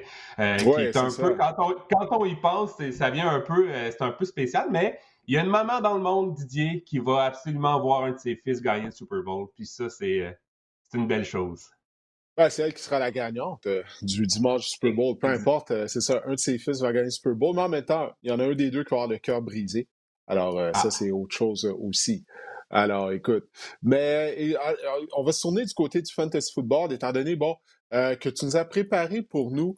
qui 0.58 0.69
est 0.69 0.97
un 0.97 1.10
peu. 1.12 1.36
Quand 1.36 1.55
on, 1.60 1.75
quand 1.89 2.17
on, 2.19 2.25
y 2.25 2.36
pense, 2.36 2.71
ça 2.91 3.10
vient 3.12 3.29
un 3.29 3.41
peu. 3.41 3.69
Euh, 3.69 3.91
c'est 3.91 4.01
un 4.01 4.12
peu 4.12 4.25
spécial, 4.25 4.67
mais 4.71 4.99
il 5.30 5.34
y 5.34 5.38
a 5.38 5.44
une 5.44 5.50
maman 5.52 5.80
dans 5.80 5.94
le 5.94 6.02
monde, 6.02 6.34
Didier, 6.34 6.82
qui 6.82 6.98
va 6.98 7.26
absolument 7.26 7.80
voir 7.80 8.06
un 8.06 8.13
de 8.13 8.18
ses 8.18 8.36
fils 8.36 8.63
gagner 8.63 8.86
le 8.86 8.92
Super 8.92 9.22
Bowl. 9.22 9.48
Puis 9.54 9.68
ça, 9.68 9.88
c'est 9.88 10.22
euh, 10.22 10.32
une 10.96 11.06
belle 11.06 11.24
chose. 11.24 11.68
c'est 12.50 12.63
elle 12.63 12.74
qui 12.74 12.82
sera 12.82 12.98
la 12.98 13.12
gagnante 13.12 13.68
euh, 13.68 13.84
du 14.02 14.26
dimanche 14.26 14.63
du 14.63 14.70
Super 14.70 14.92
Bowl. 14.92 15.20
Peu 15.20 15.28
importe, 15.28 15.70
euh, 15.70 15.86
c'est 15.86 16.02
ça, 16.02 16.24
un 16.26 16.32
de 16.32 16.39
ses 16.39 16.58
fils 16.58 16.82
va 16.82 16.92
gagner 16.92 17.06
le 17.06 17.12
Super 17.12 17.36
Bowl. 17.36 17.56
Mais 17.56 17.62
en 17.62 17.70
même 17.70 17.86
temps, 17.86 18.10
il 18.24 18.32
y 18.32 18.34
en 18.34 18.39
a 18.39 18.44
un 18.44 18.56
des 18.56 18.72
deux 18.72 18.84
qui 18.84 18.89
va 18.89 19.04
avoir 19.04 19.08
le 19.08 19.20
cœur 19.20 19.44
brisé. 19.44 19.88
Alors, 20.26 20.56
ça, 20.74 20.82
ah. 20.86 20.89
c'est 20.89 21.12
autre 21.12 21.36
chose 21.36 21.63
aussi. 21.80 22.26
Alors, 22.72 23.12
écoute. 23.12 23.48
Mais 23.84 24.56
on 25.15 25.24
va 25.24 25.32
se 25.32 25.42
tourner 25.42 25.63
du 25.63 25.74
côté 25.76 26.02
du 26.02 26.12
fantasy 26.12 26.52
football, 26.52 26.92
étant 26.92 27.12
donné, 27.12 27.36
bon, 27.36 27.56
que 27.92 28.30
tu 28.30 28.46
nous 28.46 28.56
as 28.56 28.65
préparé 28.65 29.22
pour 29.22 29.52
nous 29.52 29.76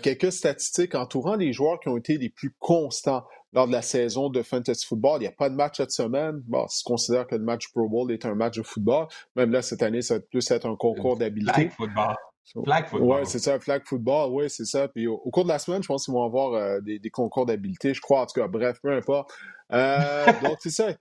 quelques 0.00 0.30
statistiques 0.30 0.94
entourant 0.94 1.34
les 1.34 1.52
joueurs 1.52 1.80
qui 1.80 1.88
ont 1.88 1.96
été 1.96 2.18
les 2.18 2.30
plus 2.30 2.54
constants 2.60 3.24
lors 3.52 3.66
de 3.66 3.72
la 3.72 3.82
saison 3.82 4.28
de 4.30 4.42
Fantasy 4.42 4.86
Football. 4.86 5.18
Il 5.18 5.22
n'y 5.22 5.28
a 5.28 5.32
pas 5.32 5.50
de 5.50 5.54
match 5.54 5.76
cette 5.76 5.92
semaine. 5.92 6.42
Bon, 6.46 6.66
si 6.68 6.82
on 6.86 6.92
considère 6.92 7.26
que 7.26 7.34
le 7.34 7.42
match 7.42 7.68
Pro 7.72 7.88
Bowl 7.88 8.10
est 8.10 8.24
un 8.24 8.34
match 8.34 8.56
de 8.56 8.62
football, 8.62 9.06
même 9.36 9.50
là, 9.50 9.62
cette 9.62 9.82
année, 9.82 10.02
ça 10.02 10.14
va 10.14 10.20
plus 10.20 10.50
être 10.50 10.66
un 10.66 10.76
concours 10.76 11.16
d'habileté. 11.16 11.52
Flag 11.52 11.72
football. 11.72 12.16
Flag 12.64 12.86
football. 12.86 13.20
Oui, 13.20 13.26
c'est 13.26 13.38
ça, 13.38 13.58
flag 13.60 13.82
football, 13.84 14.30
oui, 14.32 14.50
c'est 14.50 14.64
ça. 14.64 14.88
Puis 14.88 15.06
au, 15.06 15.18
cours 15.18 15.44
de 15.44 15.48
la 15.48 15.58
semaine, 15.58 15.82
je 15.82 15.88
pense 15.88 16.04
qu'ils 16.04 16.14
vont 16.14 16.24
avoir 16.24 16.54
euh, 16.54 16.80
des, 16.80 17.10
concours 17.10 17.46
d'habileté, 17.46 17.94
je 17.94 18.00
crois, 18.00 18.22
en 18.22 18.26
tout 18.26 18.40
cas, 18.40 18.48
bref, 18.48 18.78
peu 18.82 18.92
importe. 18.92 19.32
Euh, 19.72 20.26
donc, 20.42 20.56
c'est 20.60 20.70
ça. 20.70 20.92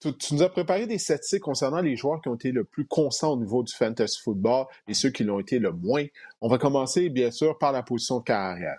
Tu, 0.00 0.34
nous 0.34 0.42
as 0.42 0.48
préparé 0.48 0.86
des 0.86 0.96
statistiques 0.96 1.42
concernant 1.42 1.82
les 1.82 1.94
joueurs 1.94 2.22
qui 2.22 2.28
ont 2.28 2.34
été 2.34 2.52
le 2.52 2.64
plus 2.64 2.86
constants 2.86 3.32
au 3.32 3.36
niveau 3.36 3.62
du 3.62 3.72
fantasy 3.74 4.18
football 4.22 4.64
et 4.88 4.94
ceux 4.94 5.10
qui 5.10 5.24
l'ont 5.24 5.40
été 5.40 5.58
le 5.58 5.72
moins. 5.72 6.04
On 6.40 6.48
va 6.48 6.56
commencer, 6.56 7.10
bien 7.10 7.30
sûr, 7.30 7.58
par 7.58 7.72
la 7.72 7.82
position 7.82 8.18
de 8.18 8.24
carrière. 8.24 8.78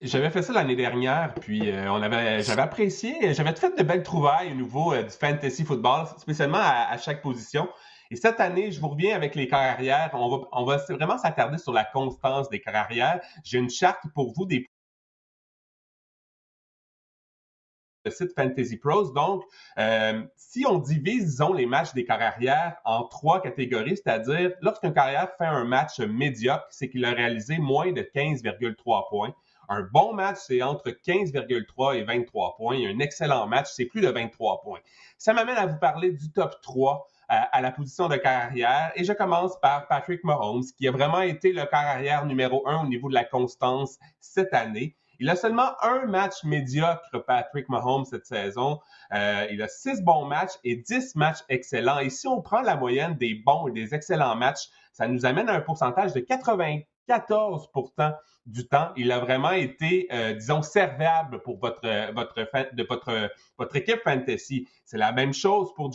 J'avais 0.00 0.30
fait 0.30 0.42
ça 0.42 0.52
l'année 0.52 0.76
dernière, 0.76 1.34
puis 1.34 1.70
euh, 1.72 1.90
on 1.90 2.00
avait, 2.00 2.40
j'avais 2.42 2.62
apprécié, 2.62 3.34
j'avais 3.34 3.52
fait 3.56 3.76
de 3.76 3.82
belles 3.82 4.04
trouvailles 4.04 4.52
au 4.52 4.54
niveau 4.54 4.92
euh, 4.92 5.02
du 5.02 5.10
fantasy 5.10 5.64
football, 5.64 6.06
spécialement 6.18 6.60
à, 6.60 6.96
chaque 6.98 7.20
position. 7.20 7.68
Et 8.12 8.16
cette 8.16 8.38
année, 8.38 8.70
je 8.70 8.80
vous 8.80 8.88
reviens 8.88 9.16
avec 9.16 9.34
les 9.34 9.48
carrières. 9.48 10.10
On 10.14 10.28
va, 10.28 10.48
on 10.52 10.64
va 10.64 10.76
vraiment 10.88 11.18
s'attarder 11.18 11.58
sur 11.58 11.72
la 11.72 11.84
constance 11.84 12.48
des 12.48 12.60
carrières. 12.60 13.20
J'ai 13.42 13.58
une 13.58 13.70
charte 13.70 14.00
pour 14.14 14.32
vous 14.34 14.46
des 14.46 14.68
site 18.10 18.32
Fantasy 18.34 18.76
Pros. 18.76 19.10
Donc, 19.12 19.42
euh, 19.78 20.22
si 20.36 20.64
on 20.66 20.78
divise, 20.78 21.24
disons, 21.24 21.52
les 21.52 21.66
matchs 21.66 21.92
des 21.94 22.04
carrières 22.04 22.76
en 22.84 23.04
trois 23.04 23.42
catégories, 23.42 23.96
c'est-à-dire 23.96 24.52
lorsqu'un 24.62 24.92
carrière 24.92 25.30
fait 25.36 25.46
un 25.46 25.64
match 25.64 25.98
médiocre, 26.00 26.66
c'est 26.70 26.88
qu'il 26.88 27.04
a 27.04 27.10
réalisé 27.10 27.58
moins 27.58 27.92
de 27.92 28.02
15,3 28.02 29.08
points. 29.10 29.34
Un 29.68 29.82
bon 29.82 30.14
match, 30.14 30.38
c'est 30.46 30.62
entre 30.62 30.88
15,3 30.90 31.96
et 31.96 32.02
23 32.02 32.56
points. 32.56 32.76
Un 32.76 32.98
excellent 33.00 33.46
match, 33.46 33.66
c'est 33.70 33.84
plus 33.84 34.00
de 34.00 34.08
23 34.08 34.62
points. 34.62 34.80
Ça 35.18 35.34
m'amène 35.34 35.56
à 35.56 35.66
vous 35.66 35.78
parler 35.78 36.12
du 36.12 36.32
top 36.32 36.54
3 36.62 37.06
euh, 37.30 37.34
à 37.52 37.60
la 37.60 37.70
position 37.70 38.08
de 38.08 38.16
carrière. 38.16 38.92
Et 38.96 39.04
je 39.04 39.12
commence 39.12 39.60
par 39.60 39.86
Patrick 39.86 40.24
Mahomes, 40.24 40.64
qui 40.78 40.88
a 40.88 40.90
vraiment 40.90 41.20
été 41.20 41.52
le 41.52 41.66
carrière 41.66 42.24
numéro 42.24 42.66
un 42.66 42.84
au 42.84 42.88
niveau 42.88 43.10
de 43.10 43.14
la 43.14 43.24
constance 43.24 43.98
cette 44.20 44.54
année. 44.54 44.96
Il 45.20 45.28
a 45.28 45.36
seulement 45.36 45.72
un 45.82 46.06
match 46.06 46.44
médiocre, 46.44 47.24
Patrick 47.26 47.68
Mahomes, 47.68 48.04
cette 48.04 48.24
saison. 48.24 48.78
Euh, 49.12 49.46
il 49.50 49.60
a 49.60 49.68
six 49.68 50.00
bons 50.00 50.24
matchs 50.24 50.52
et 50.64 50.76
dix 50.76 51.14
matchs 51.16 51.40
excellents. 51.48 51.98
Et 51.98 52.08
si 52.08 52.26
on 52.28 52.40
prend 52.40 52.62
la 52.62 52.76
moyenne 52.76 53.16
des 53.16 53.34
bons 53.34 53.66
et 53.66 53.72
des 53.72 53.94
excellents 53.94 54.36
matchs, 54.36 54.68
ça 54.92 55.08
nous 55.08 55.26
amène 55.26 55.48
à 55.48 55.54
un 55.54 55.60
pourcentage 55.60 56.12
de 56.12 56.20
94% 57.08 58.14
du 58.46 58.66
temps. 58.66 58.90
Il 58.96 59.12
a 59.12 59.18
vraiment 59.18 59.52
été, 59.52 60.08
euh, 60.12 60.34
disons, 60.34 60.62
servable 60.62 61.42
pour 61.42 61.58
votre, 61.58 62.12
votre, 62.12 62.74
de 62.74 62.82
votre, 62.84 63.30
votre 63.58 63.76
équipe 63.76 64.00
fantasy. 64.02 64.66
C'est 64.84 64.98
la 64.98 65.12
même 65.12 65.34
chose 65.34 65.72
pour, 65.74 65.90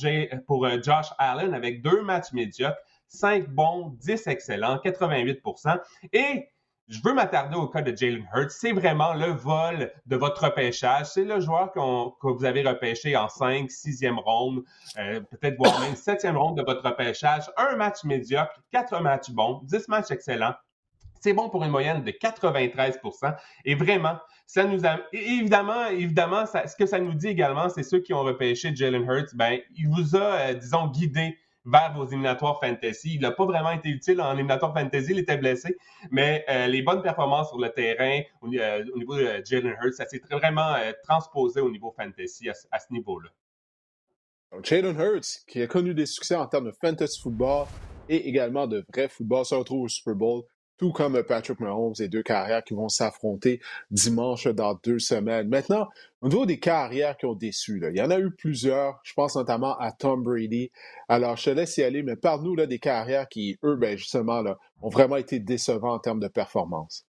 pour 0.45 0.65
euh, 0.65 0.82
Josh 0.82 1.08
Allen 1.17 1.54
avec 1.54 1.82
deux 1.82 2.02
matchs 2.04 2.32
médiocres, 2.32 2.78
cinq 3.08 3.49
bons, 3.49 3.95
10 3.99 4.28
excellents, 4.28 4.78
88% 4.78 5.80
Et 6.13 6.49
je 6.89 6.99
veux 7.04 7.13
m'attarder 7.13 7.56
au 7.56 7.67
cas 7.67 7.82
de 7.82 7.95
Jalen 7.95 8.28
Hurts. 8.36 8.52
C'est 8.52 8.73
vraiment 8.73 9.13
le 9.13 9.28
vol 9.32 9.91
de 10.06 10.15
votre 10.15 10.43
repêchage. 10.43 11.08
C'est 11.08 11.23
le 11.23 11.39
joueur 11.39 11.71
que 11.71 12.28
vous 12.28 12.45
avez 12.45 12.62
repêché 12.62 13.15
en 13.15 13.30
5, 13.30 13.69
6e 13.69 14.19
ronde, 14.19 14.63
euh, 14.97 15.21
peut-être 15.21 15.58
voire 15.58 15.80
même 15.80 15.93
7e 15.93 16.36
ronde 16.36 16.58
de 16.58 16.63
votre 16.63 16.84
repêchage. 16.84 17.49
Un 17.58 17.78
match 17.78 18.04
médiocre, 18.04 18.60
quatre 18.71 18.99
matchs 19.02 19.32
bons, 19.32 19.62
10 19.63 19.88
matchs 19.88 20.12
excellents. 20.12 20.54
C'est 21.24 21.32
bon 21.32 21.48
pour 21.48 21.64
une 21.64 21.72
moyenne 21.72 22.04
de 22.04 22.12
93% 22.12 23.34
Et 23.64 23.76
vraiment, 23.76 24.18
ça 24.46 24.66
nous 24.66 24.86
a. 24.86 25.00
Évidemment, 25.14 25.86
évidemment 25.86 26.46
ce 26.46 26.76
que 26.76 26.86
ça 26.86 27.00
nous 27.00 27.14
dit 27.14 27.30
également, 27.30 27.70
c'est 27.70 27.84
ceux 27.84 28.00
qui 28.00 28.14
ont 28.14 28.24
repêché 28.24 28.76
Jalen 28.76 29.06
Hurts, 29.10 29.34
ben, 29.34 29.58
il 29.74 29.88
vous 29.88 30.18
a, 30.18 30.50
euh, 30.50 30.54
disons, 30.54 30.88
guidé 30.88 31.38
vers 31.64 31.94
vos 31.94 32.06
éliminatoires 32.06 32.60
fantasy. 32.60 33.16
Il 33.16 33.22
n'a 33.22 33.32
pas 33.32 33.46
vraiment 33.46 33.72
été 33.72 33.88
utile 33.88 34.20
en 34.20 34.34
éliminatoire 34.34 34.74
fantasy, 34.74 35.12
il 35.12 35.20
était 35.20 35.38
blessé, 35.38 35.78
mais 36.12 36.44
euh, 36.50 36.68
les 36.68 36.82
bonnes 36.82 37.02
performances 37.02 37.48
sur 37.48 37.58
le 37.58 37.70
terrain 37.70 38.20
au, 38.42 38.54
euh, 38.54 38.84
niveau 38.98 39.16
de 39.16 39.42
Jalen 39.46 39.78
Hurts, 39.82 39.94
ça 39.94 40.06
s'est 40.06 40.22
vraiment 40.30 40.76
transposé 41.08 41.62
au 41.62 41.72
niveau 41.72 41.96
fantasy 41.98 42.50
à, 42.50 42.80
ce 42.80 42.92
niveau-là. 42.92 43.30
Jalen 44.62 45.00
Hurts, 45.00 45.46
qui 45.48 45.62
a 45.62 45.68
connu 45.68 45.94
des 45.94 46.06
succès 46.06 46.36
en 46.36 46.48
termes 46.48 46.66
de 46.66 46.76
fantasy 46.82 47.22
football 47.22 47.66
et 48.10 48.28
également 48.28 48.68
de 48.68 48.84
vrai 48.94 49.08
football, 49.08 49.46
se 49.46 49.56
retrouve 49.56 49.84
au 49.84 49.88
Super 49.88 50.16
Bowl 50.16 50.44
tout 50.84 50.91
comme 50.91 51.24
Patrick 51.24 51.62
Mahomes 51.62 51.93
et 52.02 52.10
deux 52.10 52.24
carrières 52.24 52.62
qui 52.62 52.74
vont 52.74 52.89
s'affronter 52.89 53.62
dimanche 53.89 54.48
dans 54.48 54.78
deux 54.84 55.00
semaines. 55.00 55.48
Maintenant, 55.48 55.88
au 56.19 56.28
niveau 56.28 56.46
des 56.46 56.60
carrières 56.60 57.15
qui 57.15 57.26
ont 57.26 57.36
déçu, 57.36 57.82
il 57.82 57.98
y 57.98 58.02
en 58.02 58.10
a 58.10 58.19
eu 58.19 58.32
plusieurs. 58.32 59.00
Je 59.04 59.13
pense 59.13 59.38
notamment 59.38 59.78
à 59.78 59.93
Tom 59.93 60.24
Brady. 60.24 60.72
Alors, 61.08 61.38
je 61.38 61.46
te 61.46 61.50
laisse 61.52 61.78
y 61.78 61.84
aller, 61.84 62.04
mais 62.04 62.17
parle-nous 62.17 62.58
des 62.58 62.80
carrières 62.80 63.30
qui, 63.30 63.58
eux, 63.63 63.78
ben, 63.78 63.98
justement, 63.98 64.43
ont 64.82 64.89
vraiment 64.89 65.15
été 65.15 65.39
décevants 65.39 65.93
en 65.93 66.00
termes 66.00 66.19
de 66.19 66.28
performance. 66.28 67.06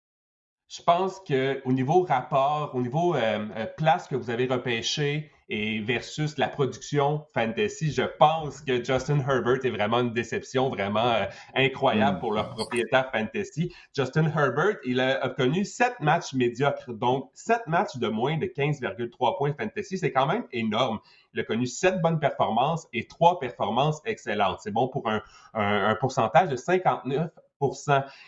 Je 0.70 0.84
pense 0.84 1.20
qu'au 1.22 1.72
niveau 1.72 2.04
rapport, 2.04 2.76
au 2.76 2.82
niveau 2.82 3.16
euh, 3.16 3.48
euh, 3.58 3.66
place 3.66 4.08
que 4.08 4.16
vous 4.16 4.30
avez 4.30 4.46
repêché, 4.46 5.32
et 5.50 5.80
versus 5.80 6.38
la 6.38 6.48
production 6.48 7.26
fantasy, 7.34 7.92
je 7.92 8.04
pense 8.04 8.62
que 8.62 8.84
Justin 8.84 9.20
Herbert 9.20 9.66
est 9.66 9.72
vraiment 9.72 10.02
une 10.02 10.14
déception 10.14 10.70
vraiment 10.70 11.08
euh, 11.08 11.26
incroyable 11.56 12.18
mm. 12.18 12.20
pour 12.20 12.34
leur 12.34 12.52
propriétaire 12.52 13.10
fantasy. 13.12 13.74
Justin 13.96 14.26
Herbert, 14.26 14.78
il 14.86 15.00
a 15.00 15.26
obtenu 15.26 15.66
sept 15.66 16.00
matchs 16.02 16.34
médiocres, 16.34 16.94
donc 16.94 17.32
sept 17.34 17.66
matchs 17.66 17.98
de 17.98 18.08
moins 18.08 18.38
de 18.38 18.46
15,3 18.46 19.38
points 19.40 19.54
fantasy, 19.60 19.98
c'est 19.98 20.12
quand 20.12 20.28
même 20.28 20.46
énorme. 20.52 21.00
Il 21.34 21.40
a 21.40 21.44
connu 21.44 21.66
sept 21.66 22.00
bonnes 22.00 22.20
performances 22.20 22.88
et 22.94 23.08
trois 23.08 23.40
performances 23.40 24.02
excellentes. 24.06 24.60
C'est 24.62 24.72
bon 24.72 24.88
pour 24.88 25.10
un, 25.10 25.24
un, 25.56 25.90
un 25.90 25.96
pourcentage 25.96 26.50
de 26.50 26.56
59 26.56 27.32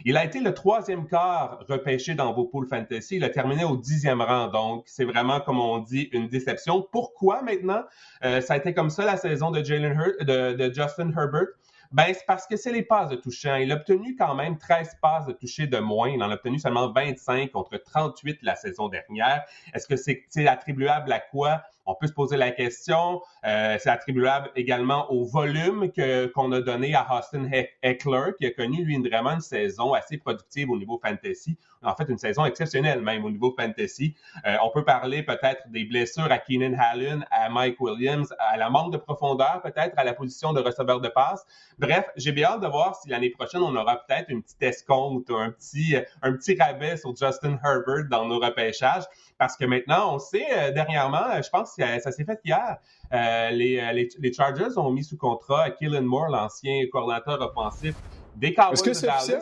il 0.06 0.18
a 0.18 0.26
été 0.26 0.40
le 0.40 0.54
troisième 0.54 1.08
quart 1.08 1.64
repêché 1.68 2.16
dans 2.16 2.34
vos 2.34 2.46
poules 2.46 2.68
fantasy. 2.68 3.18
Il 3.18 3.24
a 3.24 3.30
terminé 3.30 3.64
au 3.64 3.78
dixième 3.78 4.22
rang. 4.22 4.48
Donc, 4.48 4.84
c'est 4.88 5.06
vraiment, 5.06 5.40
comme 5.40 5.60
on 5.60 5.80
dit, 5.80 6.10
une 6.12 6.28
déception. 6.28 6.86
Pourquoi 6.92 7.42
maintenant? 7.42 7.84
Euh, 8.24 8.42
ça 8.42 8.56
a 8.56 8.58
été 8.58 8.74
comme 8.74 8.90
ça 8.90 9.06
la 9.06 9.18
saison 9.18 9.52
de, 9.52 9.64
Jalen 9.64 9.98
de, 10.22 10.54
de 10.54 10.74
Justin 10.74 11.12
Herbert. 11.16 11.48
Ben, 11.92 12.06
c'est 12.14 12.26
parce 12.26 12.48
que 12.48 12.56
c'est 12.56 12.72
les 12.72 12.84
passes 12.84 13.10
de 13.10 13.18
toucher. 13.18 13.64
Il 13.64 13.72
a 13.72 13.76
obtenu 13.76 14.16
quand 14.16 14.34
même 14.34 14.58
13 14.58 14.98
passes 15.02 15.26
de 15.26 15.34
toucher 15.34 15.68
de 15.68 15.78
moins. 15.78 16.10
Il 16.10 16.24
en 16.24 16.30
a 16.30 16.36
obtenu 16.36 16.58
seulement 16.58 16.90
25 16.92 17.52
contre 17.52 17.78
38 17.78 18.40
la 18.44 18.56
saison 18.56 18.88
dernière. 18.88 19.44
Est-ce 19.74 19.88
que 19.88 19.98
c'est 19.98 20.48
attribuable 20.48 21.12
à 21.12 21.20
quoi? 21.20 21.64
On 21.92 21.96
peut 22.00 22.08
se 22.08 22.14
poser 22.14 22.38
la 22.38 22.52
question. 22.52 23.22
Euh, 23.46 23.78
c'est 23.80 23.90
attribuable 23.90 24.50
également 24.56 25.12
au 25.12 25.26
volume 25.26 25.92
que, 25.92 26.28
qu'on 26.28 26.52
a 26.54 26.62
donné 26.62 26.96
à 26.96 27.06
Austin 27.12 27.50
Eckler, 27.84 28.32
qui 28.38 28.46
a 28.46 28.52
connu, 28.52 28.86
lui, 28.86 28.96
une, 28.96 29.08
vraiment 29.08 29.32
une 29.32 29.42
saison 29.42 29.94
assez 29.94 30.18
productive 30.18 30.70
au 30.70 30.78
niveau 30.78 31.00
fantasy. 31.04 31.58
En 31.84 31.96
fait, 31.96 32.08
une 32.10 32.18
saison 32.18 32.46
exceptionnelle 32.46 33.02
même 33.02 33.26
au 33.26 33.32
niveau 33.32 33.56
fantasy. 33.58 34.16
Euh, 34.46 34.56
on 34.64 34.70
peut 34.70 34.84
parler 34.84 35.24
peut-être 35.24 35.68
des 35.70 35.86
blessures 35.86 36.32
à 36.32 36.38
Keenan 36.38 36.78
Allen, 36.78 37.26
à 37.32 37.50
Mike 37.50 37.80
Williams, 37.80 38.34
à 38.40 38.58
la 38.58 38.70
manque 38.70 38.94
de 38.94 38.98
profondeur 38.98 39.62
peut-être 39.64 39.98
à 39.98 40.04
la 40.04 40.14
position 40.14 40.54
de 40.54 40.60
receveur 40.60 41.02
de 41.02 41.08
passe. 41.08 41.46
Bref, 41.80 42.06
j'ai 42.16 42.32
bien 42.32 42.50
hâte 42.50 42.62
de 42.62 42.68
voir 42.68 42.96
si 42.96 43.10
l'année 43.10 43.30
prochaine, 43.30 43.62
on 43.62 43.76
aura 43.76 43.98
peut-être 44.06 44.30
une 44.30 44.44
petite 44.44 44.62
escompte 44.62 45.30
un 45.32 45.52
petit, 45.52 45.96
un 46.22 46.34
petit 46.34 46.58
rabais 46.60 46.98
sur 46.98 47.16
Justin 47.16 47.58
Herbert 47.64 48.08
dans 48.10 48.26
nos 48.26 48.40
repêchages. 48.40 49.04
Parce 49.38 49.58
que 49.58 49.66
maintenant, 49.66 50.16
on 50.16 50.20
sait, 50.20 50.46
euh, 50.52 50.72
dernièrement, 50.72 51.42
je 51.42 51.50
pense 51.50 51.76
que 51.76 52.00
ça 52.00 52.12
s'est 52.12 52.26
fait 52.26 52.40
hier, 52.46 52.78
euh, 53.14 53.50
les, 53.50 54.08
les, 54.20 54.34
Chargers 54.34 54.78
ont 54.78 54.92
mis 54.92 55.04
sous 55.04 55.18
contrat 55.18 55.72
Killen 55.72 56.06
Moore, 56.06 56.30
l'ancien 56.30 56.86
coordinateur 56.92 57.42
offensif 57.42 57.96
des 58.36 58.54
Cowboys 58.54 58.74
Est-ce 58.74 58.84
que 58.84 58.94
c'est 58.94 59.10
officiel? 59.10 59.42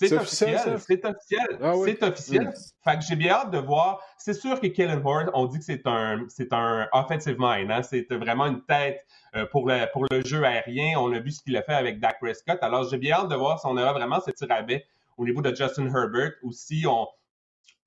C'est 0.00 0.12
officiel, 0.12 0.60
c'est 0.60 1.04
officiel, 1.04 1.58
ah 1.60 1.72
c'est 1.84 2.02
officiel. 2.04 2.44
Mm. 2.44 2.52
Fait 2.84 2.98
que 2.98 3.04
j'ai 3.04 3.16
bien 3.16 3.32
hâte 3.32 3.50
de 3.50 3.58
voir. 3.58 4.00
C'est 4.16 4.34
sûr 4.34 4.60
que 4.60 4.68
Killen 4.68 5.00
Moore, 5.00 5.24
on 5.34 5.46
dit 5.46 5.58
que 5.58 5.64
c'est 5.64 5.84
un, 5.86 6.24
c'est 6.28 6.52
un 6.52 6.86
offensive 6.92 7.36
mind, 7.38 7.68
hein? 7.70 7.82
c'est 7.82 8.06
vraiment 8.12 8.46
une 8.46 8.62
tête 8.62 9.04
euh, 9.34 9.44
pour 9.46 9.68
le, 9.68 9.90
pour 9.92 10.04
le 10.08 10.24
jeu 10.24 10.44
aérien. 10.44 10.98
On 10.98 11.12
a 11.12 11.18
vu 11.18 11.32
ce 11.32 11.42
qu'il 11.42 11.56
a 11.56 11.62
fait 11.62 11.74
avec 11.74 11.98
Dak 11.98 12.20
Prescott. 12.20 12.58
Alors 12.62 12.88
j'ai 12.88 12.98
bien 12.98 13.16
hâte 13.16 13.28
de 13.28 13.34
voir 13.34 13.58
si 13.58 13.66
on 13.66 13.76
aura 13.76 13.92
vraiment 13.92 14.20
ce 14.20 14.30
tir 14.30 14.46
au 15.16 15.24
niveau 15.24 15.42
de 15.42 15.52
Justin 15.52 15.86
Herbert 15.86 16.34
ou 16.44 16.52
si 16.52 16.84
on, 16.86 17.08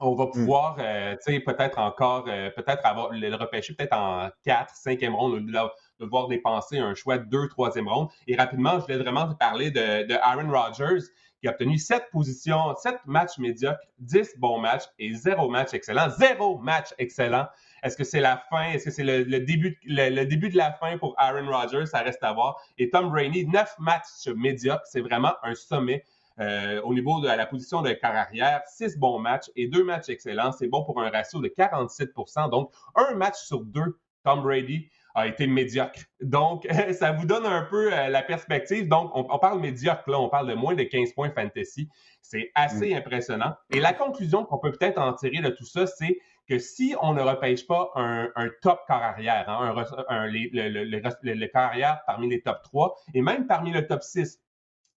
on 0.02 0.16
va 0.16 0.26
mm. 0.26 0.32
pouvoir, 0.32 0.76
euh, 0.80 1.16
tu 1.26 1.34
sais, 1.34 1.40
peut-être 1.40 1.80
encore, 1.80 2.26
euh, 2.28 2.50
peut-être 2.50 2.86
avoir 2.86 3.14
le 3.14 3.36
repêcher 3.36 3.74
peut-être 3.74 3.94
en 3.94 4.30
4, 4.44 4.74
5e 4.74 5.14
ronde, 5.14 5.46
de, 5.46 5.52
de 5.52 5.60
devoir 6.00 6.28
dépenser 6.28 6.80
un 6.80 6.94
choix 6.94 7.18
de 7.20 7.26
2, 7.26 7.46
3e 7.46 7.88
ronde. 7.88 8.10
Et 8.28 8.36
rapidement, 8.36 8.80
je 8.80 8.82
voulais 8.82 8.98
vraiment 8.98 9.32
te 9.32 9.38
parler 9.38 9.72
de, 9.72 10.08
de 10.08 10.16
Aaron 10.22 10.52
Rodgers, 10.52 11.06
qui 11.42 11.48
a 11.48 11.52
obtenu 11.52 11.78
7 11.78 12.10
positions, 12.12 12.76
7 12.76 13.00
matchs 13.06 13.40
médiocres, 13.40 13.80
10 14.00 14.38
bons 14.38 14.60
matchs 14.60 14.84
et 15.00 15.14
0 15.14 15.50
match 15.50 15.74
excellent. 15.74 16.10
0 16.10 16.60
match 16.60 16.94
excellent. 17.00 17.48
Est-ce 17.84 17.98
que 17.98 18.04
c'est 18.04 18.20
la 18.20 18.38
fin? 18.50 18.70
Est-ce 18.72 18.86
que 18.86 18.92
c'est 18.92 19.04
le, 19.04 19.40
début, 19.40 19.80
le, 19.84 20.24
début 20.24 20.50
de 20.50 20.58
la 20.58 20.72
fin 20.72 20.98
pour 21.00 21.16
Aaron 21.18 21.50
Rodgers? 21.50 21.88
Ça 21.88 22.00
reste 22.00 22.24
à 22.24 22.32
voir. 22.32 22.62
Et 22.78 22.92
Tom 22.92 23.10
Brady, 23.10 23.48
9 23.48 23.76
matchs 23.80 24.28
médiocres. 24.36 24.86
C'est 24.86 25.02
vraiment 25.02 25.34
un 25.44 25.56
sommet. 25.56 26.06
Euh, 26.40 26.82
au 26.84 26.94
niveau 26.94 27.20
de 27.20 27.28
la 27.28 27.46
position 27.46 27.82
de 27.82 27.92
carrière, 27.92 28.62
six 28.68 28.98
bons 28.98 29.20
matchs 29.20 29.52
et 29.56 29.68
deux 29.68 29.84
matchs 29.84 30.10
excellents. 30.10 30.52
C'est 30.52 30.68
bon 30.68 30.84
pour 30.84 31.02
un 31.02 31.10
ratio 31.10 31.42
de 31.42 31.48
47% 31.50 32.50
Donc, 32.50 32.72
un 32.96 33.16
match 33.16 33.36
sur 33.36 33.62
deux, 33.62 34.00
Tom 34.24 34.42
Brady 34.42 34.90
a 35.16 35.28
été 35.28 35.48
médiocre. 35.48 36.00
Donc, 36.22 36.68
ça 36.94 37.12
vous 37.12 37.26
donne 37.26 37.46
un 37.46 37.64
peu 37.64 37.94
euh, 37.94 38.10
la 38.10 38.22
perspective. 38.22 38.88
Donc, 38.88 39.12
on, 39.14 39.40
parle 39.40 39.60
médiocre, 39.60 40.10
là, 40.10 40.20
on 40.20 40.30
parle 40.30 40.48
de 40.48 40.54
moins 40.54 40.76
de 40.76 40.84
15 40.84 41.14
points 41.14 41.32
fantasy. 41.32 41.90
C'est 42.22 42.52
assez 42.56 42.94
mm. 42.94 42.98
impressionnant. 42.98 43.54
Et 43.72 43.80
la 43.80 43.94
conclusion 43.94 44.46
qu'on 44.46 44.58
peut 44.58 44.72
peut-être 44.72 44.98
en 44.98 45.14
tirer 45.14 45.42
de 45.42 45.50
tout 45.50 45.66
ça, 45.66 45.88
c'est 45.88 46.20
que 46.48 46.60
si 46.60 46.96
on 47.02 47.14
ne 47.14 47.22
repêche 47.22 47.66
pas 47.68 47.92
un, 47.96 48.30
top 48.62 48.82
corps 48.88 49.02
arrière, 49.02 49.46
hein, 49.48 49.74
un, 50.10 50.26
le, 50.26 50.84
le, 50.84 51.58
arrière 51.58 52.02
parmi 52.06 52.30
les 52.30 52.42
top 52.42 52.62
3 52.64 52.96
et 53.14 53.22
même 53.22 53.48
parmi 53.48 53.72
le 53.72 53.88
top 53.88 54.02
6, 54.04 54.40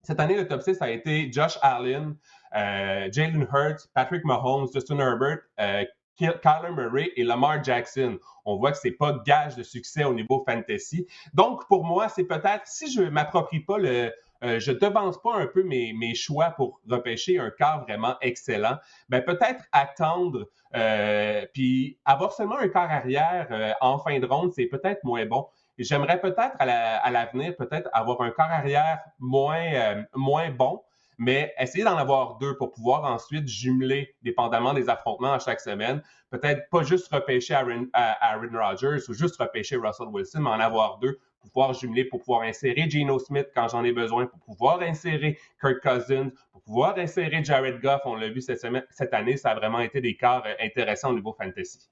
cette 0.05 0.21
année, 0.21 0.37
le 0.37 0.47
top 0.47 0.61
6 0.61 0.83
a 0.83 0.91
été 0.91 1.33
Josh 1.33 1.59
Allen, 1.63 2.15
euh, 2.55 3.09
Jalen 3.11 3.47
Hurts, 3.51 3.89
Patrick 3.95 4.23
Mahomes, 4.25 4.69
Justin 4.73 4.99
Herbert, 4.99 5.39
euh, 5.59 5.85
Kyler 6.17 6.73
Murray 6.75 7.13
et 7.17 7.25
Lamar 7.25 7.63
Jackson. 7.63 8.19
On 8.45 8.57
voit 8.57 8.73
que 8.73 8.79
c'est 8.79 8.93
pas 8.93 9.21
gage 9.27 9.57
de 9.57 9.63
succès 9.63 10.05
au 10.05 10.15
niveau 10.15 10.45
fantasy. 10.47 11.07
Donc, 11.33 11.67
pour 11.69 11.85
moi, 11.85 12.09
c'est 12.09 12.25
peut-être, 12.25 12.67
si 12.67 12.93
je 12.93 13.03
m'approprie 13.03 13.61
pas 13.61 13.79
le, 13.79 14.13
euh, 14.45 14.61
je 14.61 14.73
devance 14.73 15.21
pas 15.23 15.35
un 15.35 15.47
peu 15.47 15.63
mes, 15.63 15.93
mes, 15.95 16.15
choix 16.15 16.51
pour 16.51 16.81
repêcher 16.89 17.39
un 17.39 17.51
quart 17.51 17.85
vraiment 17.85 18.17
excellent, 18.21 18.77
ben 19.09 19.23
peut-être 19.23 19.65
attendre 19.73 20.49
euh, 20.75 21.47
puis 21.55 21.99
avoir 22.05 22.33
seulement 22.33 22.59
un 22.59 22.69
quart 22.69 22.91
arrière 22.91 23.49
euh, 23.51 23.73
en 23.81 23.99
fin 23.99 24.19
de 24.19 24.27
ronde, 24.27 24.53
c'est 24.53 24.67
peut-être 24.67 25.03
moins 25.05 25.25
bon. 25.25 25.47
J'aimerais 25.79 26.21
peut-être 26.21 26.55
à 26.59 27.11
l'avenir, 27.11 27.57
peut-être 27.57 27.89
avoir 27.93 28.21
un 28.21 28.31
quart 28.31 28.51
arrière 28.51 29.01
moins, 29.19 30.05
moins 30.15 30.51
bon, 30.51 30.81
mais 31.19 31.55
essayer 31.59 31.85
d'en 31.85 31.97
avoir 31.97 32.39
deux 32.39 32.57
pour 32.57 32.73
pouvoir 32.73 33.05
ensuite 33.05 33.49
jumeler, 33.49 34.15
dépendamment 34.23 34.75
des 34.75 34.89
affrontements 34.89 35.33
à 35.33 35.39
chaque 35.39 35.61
semaine. 35.61 36.03
Peut-être 36.31 36.69
pas 36.71 36.83
juste 36.83 37.13
repêcher 37.13 37.55
Aaron, 37.55 37.87
Aaron 37.93 38.51
Rodgers 38.53 39.09
ou 39.09 39.15
juste 39.15 39.37
repêcher 39.37 39.77
Russell 39.77 40.09
Wilson, 40.09 40.41
mais 40.41 40.51
en 40.51 40.61
avoir 40.61 40.99
deux 40.99 41.19
pour 41.41 41.51
pouvoir 41.51 41.75
jumeler, 41.75 42.05
pour 42.05 42.21
pouvoir 42.21 42.43
insérer 42.43 42.89
Geno 42.89 43.19
Smith 43.19 43.49
quand 43.55 43.69
j'en 43.69 43.85
ai 43.85 43.93
besoin, 43.93 44.27
pour 44.27 44.41
pouvoir 44.41 44.81
insérer 44.81 45.39
Kirk 45.61 45.83
Cousins, 45.83 46.31
pour 46.53 46.63
pouvoir 46.63 46.99
insérer 46.99 47.45
Jared 47.45 47.81
Goff. 47.81 48.01
On 48.07 48.17
l'a 48.17 48.31
vu 48.31 48.41
cette, 48.41 48.67
cette 48.91 49.15
année, 49.15 49.37
ça 49.37 49.51
a 49.51 49.55
vraiment 49.55 49.81
été 49.81 50.01
des 50.01 50.17
quarts 50.17 50.45
euh, 50.47 50.55
intéressants 50.61 51.11
au 51.11 51.15
niveau 51.15 51.35
fantasy. 51.35 51.91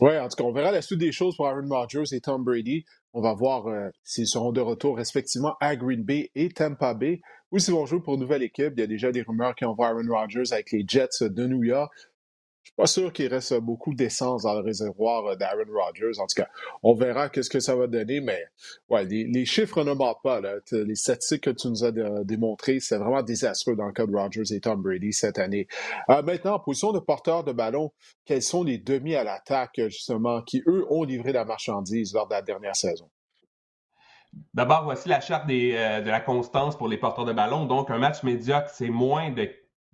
Oui, 0.00 0.16
en 0.18 0.28
tout 0.28 0.36
cas, 0.36 0.44
on 0.44 0.52
verra 0.52 0.72
la 0.72 0.82
suite 0.82 0.98
des 0.98 1.12
choses 1.12 1.36
pour 1.36 1.46
Aaron 1.46 1.68
Rodgers 1.68 2.04
et 2.12 2.20
Tom 2.20 2.44
Brady. 2.44 2.84
On 3.12 3.20
va 3.20 3.32
voir 3.32 3.66
euh, 3.68 3.88
s'ils 4.04 4.26
seront 4.26 4.52
de 4.52 4.60
retour 4.60 4.96
respectivement 4.96 5.54
à 5.60 5.76
Green 5.76 6.02
Bay 6.02 6.30
et 6.34 6.50
Tampa 6.50 6.94
Bay 6.94 7.20
ou 7.50 7.58
s'ils 7.58 7.74
vont 7.74 7.86
jouer 7.86 8.00
pour 8.00 8.14
une 8.14 8.20
nouvelle 8.20 8.42
équipe. 8.42 8.72
Il 8.76 8.80
y 8.80 8.82
a 8.82 8.86
déjà 8.86 9.12
des 9.12 9.22
rumeurs 9.22 9.54
qui 9.54 9.64
envoient 9.64 9.88
Aaron 9.88 10.08
Rodgers 10.08 10.52
avec 10.52 10.72
les 10.72 10.84
Jets 10.86 11.22
de 11.22 11.46
New 11.46 11.62
York. 11.62 11.92
Suis 12.68 12.74
pas 12.76 12.86
sûr 12.86 13.14
qu'il 13.14 13.28
reste 13.28 13.54
beaucoup 13.54 13.94
d'essence 13.94 14.42
dans 14.42 14.52
le 14.52 14.60
réservoir 14.60 15.24
euh, 15.24 15.36
d'Aaron 15.36 15.64
Rodgers. 15.72 16.20
En 16.20 16.26
tout 16.26 16.34
cas, 16.36 16.48
on 16.82 16.92
verra 16.92 17.30
qu'est-ce 17.30 17.48
que 17.48 17.60
ça 17.60 17.74
va 17.74 17.86
donner, 17.86 18.20
mais 18.20 18.44
les, 18.90 19.46
chiffres 19.46 19.84
ne 19.84 19.94
mentent 19.94 20.20
pas. 20.22 20.42
Les 20.70 20.94
statistiques 20.94 21.44
que 21.44 21.50
tu 21.50 21.68
nous 21.68 21.82
as 21.82 21.92
démontrées, 22.24 22.78
c'est 22.78 22.98
vraiment 22.98 23.22
désastreux 23.22 23.74
dans 23.74 23.86
le 23.86 23.92
cas 23.92 24.06
de 24.06 24.14
Rodgers 24.14 24.54
et 24.54 24.60
Tom 24.60 24.82
Brady 24.82 25.14
cette 25.14 25.38
année. 25.38 25.66
Euh, 26.10 26.20
maintenant, 26.20 26.56
en 26.56 26.58
position 26.58 26.92
de 26.92 26.98
porteur 26.98 27.42
de 27.42 27.52
ballon, 27.52 27.90
quels 28.26 28.42
sont 28.42 28.64
les 28.64 28.76
demi 28.76 29.14
à 29.14 29.24
l'attaque, 29.24 29.80
justement, 29.86 30.42
qui, 30.42 30.62
eux, 30.66 30.84
ont 30.90 31.04
livré 31.04 31.32
la 31.32 31.46
marchandise 31.46 32.12
lors 32.12 32.28
de 32.28 32.34
la 32.34 32.42
dernière 32.42 32.76
saison? 32.76 33.08
D'abord, 34.52 34.84
voici 34.84 35.08
la 35.08 35.20
charte 35.20 35.48
euh, 35.48 36.02
de 36.02 36.10
la 36.10 36.20
constance 36.20 36.76
pour 36.76 36.88
les 36.88 36.98
porteurs 36.98 37.24
de 37.24 37.32
ballon. 37.32 37.64
Donc, 37.64 37.90
un 37.90 37.96
match 37.96 38.22
médiocre, 38.24 38.68
c'est 38.68 38.90
moins 38.90 39.30
de 39.30 39.48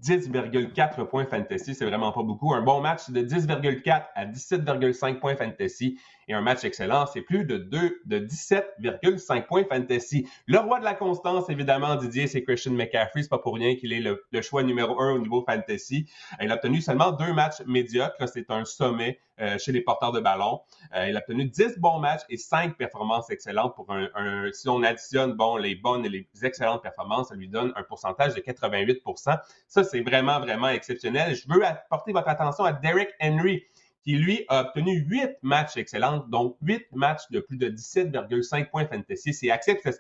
10,4 0.05 1.07
points 1.07 1.25
fantasy, 1.25 1.75
c'est 1.75 1.87
vraiment 1.87 2.13
pas 2.13 2.23
beaucoup. 2.23 2.53
Un 2.55 2.61
bon 2.61 2.81
match 2.81 3.11
de 3.11 3.23
10,4 3.23 4.05
à 4.15 4.27
17,5 4.27 5.19
points 5.19 5.35
fantasy 5.35 5.99
et 6.29 6.35
un 6.35 6.41
match 6.41 6.65
excellent, 6.65 7.07
c'est 7.07 7.23
plus 7.23 7.45
de 7.45 7.57
2 7.57 8.03
de 8.05 8.19
17,5 8.19 9.47
points 9.47 9.65
fantasy. 9.65 10.27
Le 10.47 10.59
roi 10.59 10.79
de 10.79 10.85
la 10.85 10.95
constance, 10.95 11.49
évidemment, 11.51 11.97
Didier, 11.97 12.27
c'est 12.27 12.43
Christian 12.43 12.73
McCaffrey. 12.73 13.23
C'est 13.23 13.29
pas 13.29 13.39
pour 13.39 13.55
rien 13.55 13.77
qu'il 13.77 13.93
est 13.93 14.01
le, 14.01 14.43
choix 14.43 14.63
numéro 14.63 15.01
un 15.01 15.13
au 15.13 15.19
niveau 15.19 15.45
fantasy. 15.47 16.07
Il 16.41 16.51
a 16.51 16.55
obtenu 16.55 16.81
seulement 16.81 17.13
deux 17.13 17.33
matchs 17.33 17.63
médiocres. 17.67 18.29
C'est 18.29 18.51
un 18.51 18.65
sommet 18.65 19.21
euh, 19.41 19.59
chez 19.59 19.73
les 19.73 19.81
porteurs 19.81 20.13
de 20.13 20.21
ballon. 20.21 20.61
Euh, 20.95 21.09
il 21.09 21.17
a 21.17 21.19
obtenu 21.19 21.47
10 21.47 21.79
bons 21.79 21.99
matchs 21.99 22.23
et 22.29 22.37
5 22.37 22.77
performances 22.77 23.31
excellentes 23.31 23.75
pour 23.75 23.91
un, 23.91 24.09
un, 24.15 24.53
si 24.53 24.69
on 24.69 24.83
additionne 24.83 25.33
bon 25.33 25.57
les 25.57 25.75
bonnes 25.75 26.05
et 26.05 26.09
les 26.09 26.29
excellentes 26.43 26.83
performances, 26.83 27.29
ça 27.29 27.35
lui 27.35 27.49
donne 27.49 27.73
un 27.75 27.83
pourcentage 27.83 28.35
de 28.35 28.41
88% 28.41 29.39
Ça, 29.67 29.85
c'est 29.85 30.01
vraiment, 30.03 30.39
vraiment 30.39 30.69
exceptionnel. 30.69 31.35
Je 31.35 31.53
veux 31.53 31.65
apporter 31.65 32.13
votre 32.13 32.29
attention 32.29 32.65
à 32.65 32.73
Derek 32.73 33.13
Henry 33.21 33.65
qui 34.05 34.17
lui 34.17 34.45
a 34.49 34.63
obtenu 34.63 35.05
8 35.09 35.39
matchs 35.43 35.77
excellents, 35.77 36.25
donc 36.29 36.57
8 36.63 36.87
matchs 36.93 37.31
de 37.31 37.41
plus 37.41 37.57
de 37.57 37.69
17,5 37.69 38.71
points 38.71 38.87
fantasy. 38.87 39.33
C'est 39.33 39.49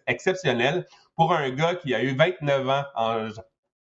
exceptionnel 0.06 0.86
pour 1.16 1.32
un 1.32 1.50
gars 1.50 1.74
qui 1.74 1.94
a 1.94 2.02
eu 2.02 2.14
29 2.14 2.68
ans 2.68 2.84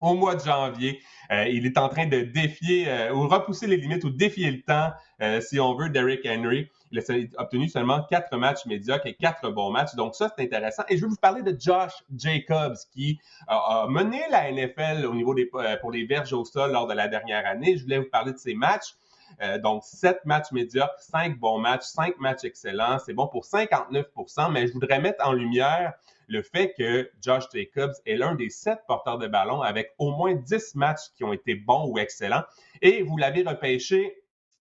au 0.01 0.15
mois 0.15 0.35
de 0.35 0.41
janvier. 0.41 1.01
Euh, 1.31 1.45
il 1.49 1.67
est 1.67 1.79
en 1.79 1.89
train 1.89 2.07
de 2.07 2.21
défier 2.21 2.89
euh, 2.89 3.13
ou 3.13 3.29
repousser 3.29 3.67
les 3.67 3.77
limites 3.77 4.05
ou 4.05 4.11
défier 4.11 4.51
le 4.51 4.63
temps, 4.63 4.91
euh, 5.21 5.41
si 5.41 5.61
on 5.61 5.75
veut, 5.75 5.91
Derrick 5.91 6.27
Henry. 6.27 6.69
Il 6.93 6.99
a 6.99 7.03
obtenu 7.41 7.69
seulement 7.69 8.03
4 8.11 8.37
matchs 8.37 8.67
médiocres 8.67 9.07
et 9.07 9.15
4 9.15 9.51
bons 9.51 9.71
matchs. 9.71 9.95
Donc 9.95 10.17
ça, 10.17 10.33
c'est 10.37 10.43
intéressant. 10.45 10.83
Et 10.89 10.97
je 10.97 11.03
vais 11.03 11.09
vous 11.09 11.17
parler 11.17 11.43
de 11.43 11.57
Josh 11.59 11.93
Jacobs 12.17 12.77
qui 12.93 13.21
a 13.47 13.87
mené 13.89 14.21
la 14.31 14.51
NFL 14.51 15.07
au 15.07 15.15
niveau 15.15 15.35
des 15.35 15.49
pour 15.81 15.93
les 15.93 16.05
verges 16.05 16.33
au 16.33 16.45
sol 16.45 16.73
lors 16.73 16.89
de 16.89 16.95
la 16.95 17.07
dernière 17.07 17.47
année. 17.47 17.77
Je 17.77 17.85
voulais 17.85 17.99
vous 17.99 18.11
parler 18.11 18.33
de 18.33 18.39
ses 18.39 18.55
matchs. 18.55 18.97
Euh, 19.43 19.59
donc, 19.59 19.85
7 19.85 20.25
matchs 20.25 20.53
médiocres, 20.53 20.99
5 20.99 21.39
bons 21.39 21.59
matchs, 21.59 21.85
5 21.85 22.19
matchs 22.19 22.45
excellents. 22.45 22.99
C'est 22.99 23.15
bon 23.15 23.27
pour 23.27 23.45
59% 23.45 24.53
mais 24.53 24.67
je 24.67 24.73
voudrais 24.73 25.01
mettre 25.01 25.27
en 25.27 25.33
lumière 25.33 25.95
le 26.29 26.43
fait 26.43 26.73
que 26.79 27.11
Josh 27.21 27.45
Jacobs 27.53 27.95
est 28.07 28.17
l'un 28.17 28.37
des 28.37 28.51
7 28.51 28.81
porteurs 28.87 29.19
de 29.19 29.27
ballon 29.27 29.63
avec 29.63 29.95
au 29.99 30.13
moins 30.13 30.35
10 30.35 30.77
matchs 30.77 31.11
qui 31.17 31.25
ont 31.25 31.33
été 31.33 31.55
bons 31.57 31.89
ou 31.89 31.99
excellents. 31.99 32.45
Et 32.83 33.03
vous 33.03 33.17
l'avez 33.17 33.43
repêché 33.43 34.20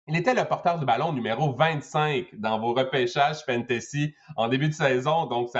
il 0.08 0.16
était 0.16 0.34
le 0.34 0.44
porteur 0.44 0.78
de 0.78 0.84
ballon 0.84 1.12
numéro 1.12 1.52
25 1.52 2.28
dans 2.34 2.60
vos 2.60 2.74
repêchages 2.74 3.44
fantasy 3.44 4.14
en 4.36 4.46
début 4.46 4.68
de 4.68 4.74
saison. 4.74 5.26
Donc, 5.26 5.50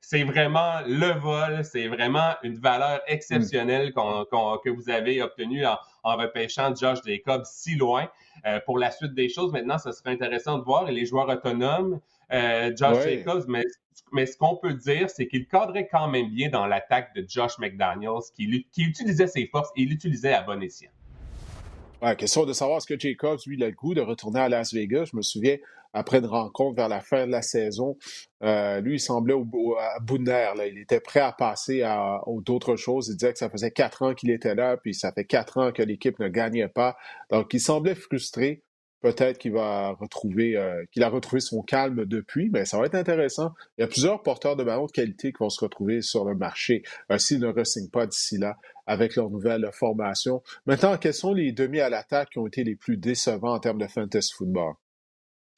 c'est 0.00 0.22
vraiment 0.22 0.80
le 0.86 1.18
vol. 1.18 1.64
C'est 1.64 1.88
vraiment 1.88 2.34
une 2.44 2.56
valeur 2.56 3.00
exceptionnelle 3.08 3.92
que 3.92 4.68
vous 4.70 4.90
avez 4.90 5.22
obtenue 5.22 5.64
en, 5.66 6.16
repêchant 6.16 6.72
Josh 6.72 7.00
Jacobs 7.04 7.44
si 7.46 7.74
loin. 7.74 8.08
Euh, 8.44 8.60
pour 8.64 8.78
la 8.78 8.92
suite 8.92 9.14
des 9.14 9.28
choses, 9.28 9.50
maintenant, 9.50 9.78
ce 9.78 9.90
serait 9.90 10.12
intéressant 10.12 10.58
de 10.58 10.62
voir. 10.62 10.88
Et 10.88 10.92
les 10.92 11.04
joueurs 11.04 11.28
autonomes, 11.28 11.98
euh, 12.32 12.70
Josh 12.76 13.02
Jacobs, 13.02 13.44
mais, 13.48 13.64
mais 14.12 14.26
ce 14.26 14.36
qu'on 14.36 14.56
peut 14.56 14.74
dire, 14.74 15.10
c'est 15.10 15.26
qu'il 15.26 15.48
cadrait 15.48 15.88
quand 15.88 16.06
même 16.06 16.30
bien 16.30 16.48
dans 16.48 16.66
l'attaque 16.66 17.12
de 17.16 17.24
Josh 17.28 17.58
McDaniels, 17.58 18.22
qui, 18.36 18.68
qui 18.70 18.82
utilisait 18.84 19.26
ses 19.26 19.46
forces 19.46 19.70
et 19.74 19.82
il 19.82 19.88
l'utilisait 19.88 20.34
à 20.34 20.42
bon 20.42 20.62
escient. 20.62 20.90
Question 22.14 22.46
de 22.46 22.52
savoir 22.52 22.78
est-ce 22.78 22.86
que 22.86 22.98
Jacobs, 22.98 23.40
lui, 23.46 23.62
a 23.62 23.66
le 23.66 23.74
goût 23.74 23.94
de 23.94 24.00
retourner 24.00 24.38
à 24.38 24.48
Las 24.48 24.72
Vegas. 24.72 25.06
Je 25.12 25.16
me 25.16 25.22
souviens, 25.22 25.56
après 25.92 26.18
une 26.18 26.26
rencontre 26.26 26.76
vers 26.76 26.88
la 26.88 27.00
fin 27.00 27.26
de 27.26 27.32
la 27.32 27.42
saison, 27.42 27.96
euh, 28.42 28.80
lui, 28.80 28.96
il 28.96 29.00
semblait 29.00 29.34
au, 29.34 29.76
à 29.78 29.98
bout 30.00 30.18
de 30.18 30.24
nerfs. 30.24 30.54
Il 30.66 30.78
était 30.78 31.00
prêt 31.00 31.20
à 31.20 31.32
passer 31.32 31.82
à, 31.82 32.20
d'autres 32.44 32.76
choses. 32.76 33.08
Il 33.08 33.16
disait 33.16 33.32
que 33.32 33.38
ça 33.38 33.50
faisait 33.50 33.70
quatre 33.70 34.02
ans 34.02 34.14
qu'il 34.14 34.30
était 34.30 34.54
là, 34.54 34.76
puis 34.76 34.94
ça 34.94 35.10
fait 35.10 35.24
quatre 35.24 35.58
ans 35.58 35.72
que 35.72 35.82
l'équipe 35.82 36.18
ne 36.20 36.28
gagnait 36.28 36.68
pas. 36.68 36.96
Donc, 37.30 37.52
il 37.54 37.60
semblait 37.60 37.94
frustré. 37.94 38.62
Peut-être 39.00 39.38
qu'il 39.38 39.52
va 39.52 39.92
retrouver, 39.92 40.56
euh, 40.56 40.84
qu'il 40.90 41.02
a 41.02 41.08
retrouvé 41.08 41.40
son 41.40 41.62
calme 41.62 42.06
depuis, 42.06 42.48
mais 42.50 42.64
ça 42.64 42.78
va 42.78 42.86
être 42.86 42.94
intéressant. 42.94 43.52
Il 43.76 43.82
y 43.82 43.84
a 43.84 43.88
plusieurs 43.88 44.22
porteurs 44.22 44.56
de 44.56 44.64
ballon 44.64 44.86
de 44.86 44.90
qualité 44.90 45.32
qui 45.32 45.38
vont 45.38 45.50
se 45.50 45.62
retrouver 45.62 46.02
sur 46.02 46.24
le 46.24 46.34
marché 46.34 46.82
euh, 47.10 47.18
s'ils 47.18 47.40
ne 47.40 47.48
re 47.48 47.62
pas 47.92 48.06
d'ici 48.06 48.38
là 48.38 48.56
avec 48.86 49.16
leur 49.16 49.30
nouvelle 49.30 49.68
formation. 49.72 50.42
Maintenant, 50.64 50.96
quels 50.96 51.14
sont 51.14 51.34
les 51.34 51.52
demi 51.52 51.80
à 51.80 51.90
l'attaque 51.90 52.30
qui 52.30 52.38
ont 52.38 52.46
été 52.46 52.64
les 52.64 52.76
plus 52.76 52.96
décevants 52.96 53.54
en 53.54 53.60
termes 53.60 53.78
de 53.78 53.86
fantasy 53.86 54.32
football? 54.34 54.74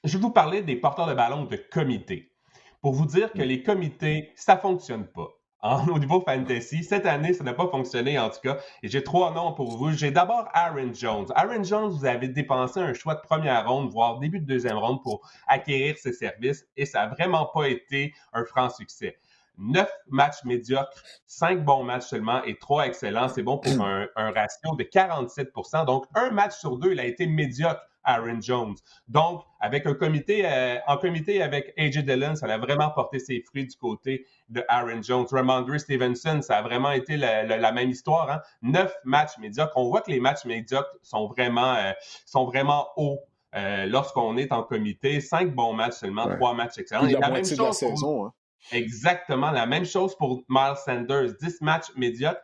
Je 0.05 0.17
vais 0.17 0.23
vous 0.23 0.31
parler 0.31 0.63
des 0.63 0.77
porteurs 0.77 1.07
de 1.07 1.15
ballon 1.15 1.45
de 1.45 1.57
comité. 1.57 2.33
Pour 2.81 2.93
vous 2.93 3.07
dire 3.07 3.33
que 3.33 3.43
les 3.43 3.63
comités, 3.63 4.33
ça 4.37 4.57
ne 4.57 4.61
fonctionne 4.61 5.07
pas 5.07 5.38
au 5.63 5.99
niveau 5.99 6.21
fantasy. 6.21 6.85
Cette 6.85 7.07
année, 7.07 7.33
ça 7.33 7.45
n'a 7.45 7.53
pas 7.53 7.69
fonctionné 7.69 8.19
en 8.19 8.31
tout 8.31 8.41
cas. 8.43 8.59
Et 8.83 8.89
j'ai 8.89 9.03
trois 9.03 9.33
noms 9.33 9.53
pour 9.53 9.77
vous. 9.77 9.93
J'ai 9.93 10.11
d'abord 10.11 10.49
Aaron 10.53 10.93
Jones. 10.93 11.27
Aaron 11.35 11.65
Jones, 11.65 11.91
vous 11.91 12.05
avez 12.05 12.29
dépensé 12.29 12.81
un 12.81 12.95
choix 12.95 13.15
de 13.15 13.21
première 13.21 13.69
ronde, 13.69 13.91
voire 13.91 14.19
début 14.19 14.41
de 14.41 14.47
deuxième 14.47 14.79
ronde 14.79 15.03
pour 15.03 15.29
acquérir 15.47 15.97
ses 15.99 16.13
services 16.13 16.67
et 16.77 16.87
ça 16.87 17.01
n'a 17.01 17.09
vraiment 17.09 17.47
pas 17.47 17.69
été 17.69 18.15
un 18.33 18.45
franc 18.45 18.71
succès. 18.71 19.19
Neuf 19.61 19.91
matchs 20.09 20.45
médiocres, 20.45 21.03
cinq 21.27 21.65
bons 21.65 21.83
matchs 21.83 22.05
seulement 22.05 22.45
et 22.45 22.57
trois 22.59 22.87
excellents. 22.87 23.29
C'est 23.29 23.43
bon 23.43 23.59
pour 23.59 23.73
un, 23.85 24.07
un 24.15 24.31
ratio 24.31 24.77
de 24.77 24.85
47% 24.85 25.85
Donc, 25.85 26.07
un 26.15 26.31
match 26.31 26.57
sur 26.57 26.79
deux, 26.79 26.93
il 26.93 27.01
a 27.01 27.05
été 27.05 27.27
médiocre 27.27 27.81
Aaron 28.09 28.41
Jones. 28.41 28.75
Donc, 29.07 29.43
avec 29.61 29.87
un 29.87 29.95
comité, 29.95 30.43
euh, 30.45 30.79
en 30.87 30.97
comité 30.97 31.43
avec 31.43 31.75
AJ 31.77 31.99
Dillon, 31.99 32.35
ça 32.35 32.47
a 32.47 32.59
vraiment 32.59 32.91
porté 32.91 33.19
ses 33.19 33.41
fruits 33.41 33.67
du 33.67 33.77
côté 33.77 34.27
de 34.49 34.65
Aaron 34.69 35.03
Jones. 35.03 35.27
Ramondre 35.31 35.79
Stevenson, 35.79 36.41
ça 36.43 36.59
a 36.59 36.63
vraiment 36.63 36.91
été 36.93 37.17
la, 37.17 37.73
même 37.73 37.91
histoire. 37.91 38.31
Hein? 38.31 38.41
Neuf 38.63 38.93
matchs 39.05 39.39
médiocres. 39.39 39.77
On 39.77 39.89
voit 39.89 40.01
que 40.01 40.11
les 40.11 40.21
matchs 40.21 40.47
médiocres 40.47 40.97
sont 41.03 41.27
vraiment, 41.27 41.75
euh, 41.75 41.93
sont 42.25 42.47
vraiment 42.47 42.89
hauts. 42.97 43.21
Euh, 43.55 43.87
lorsqu'on 43.87 44.37
est 44.37 44.53
en 44.53 44.63
comité, 44.63 45.21
cinq 45.21 45.55
bons 45.55 45.73
matchs 45.73 45.95
seulement, 45.95 46.29
trois 46.37 46.55
matchs 46.55 46.79
excellents. 46.79 47.07
Et 47.07 47.13
la, 47.13 47.31
même 47.31 47.45
chose 47.45 47.57
de 47.57 47.63
la 47.63 47.73
saison. 47.73 48.27
Hein. 48.27 48.33
Exactement, 48.73 49.51
la 49.51 49.67
même 49.67 49.87
chose 49.87 50.15
pour 50.17 50.43
Miles 50.49 50.77
Sanders, 50.85 51.35
dix 51.41 51.61
matchs 51.61 51.95
médiocres. 51.97 52.41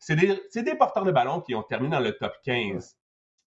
C'est 0.00 0.16
des, 0.16 0.40
des, 0.54 0.74
porteurs 0.74 1.04
de 1.04 1.10
ballon 1.10 1.40
qui 1.40 1.54
ont 1.54 1.62
terminé 1.62 1.96
dans 1.96 2.02
le 2.02 2.12
top 2.16 2.32
15 2.44 2.96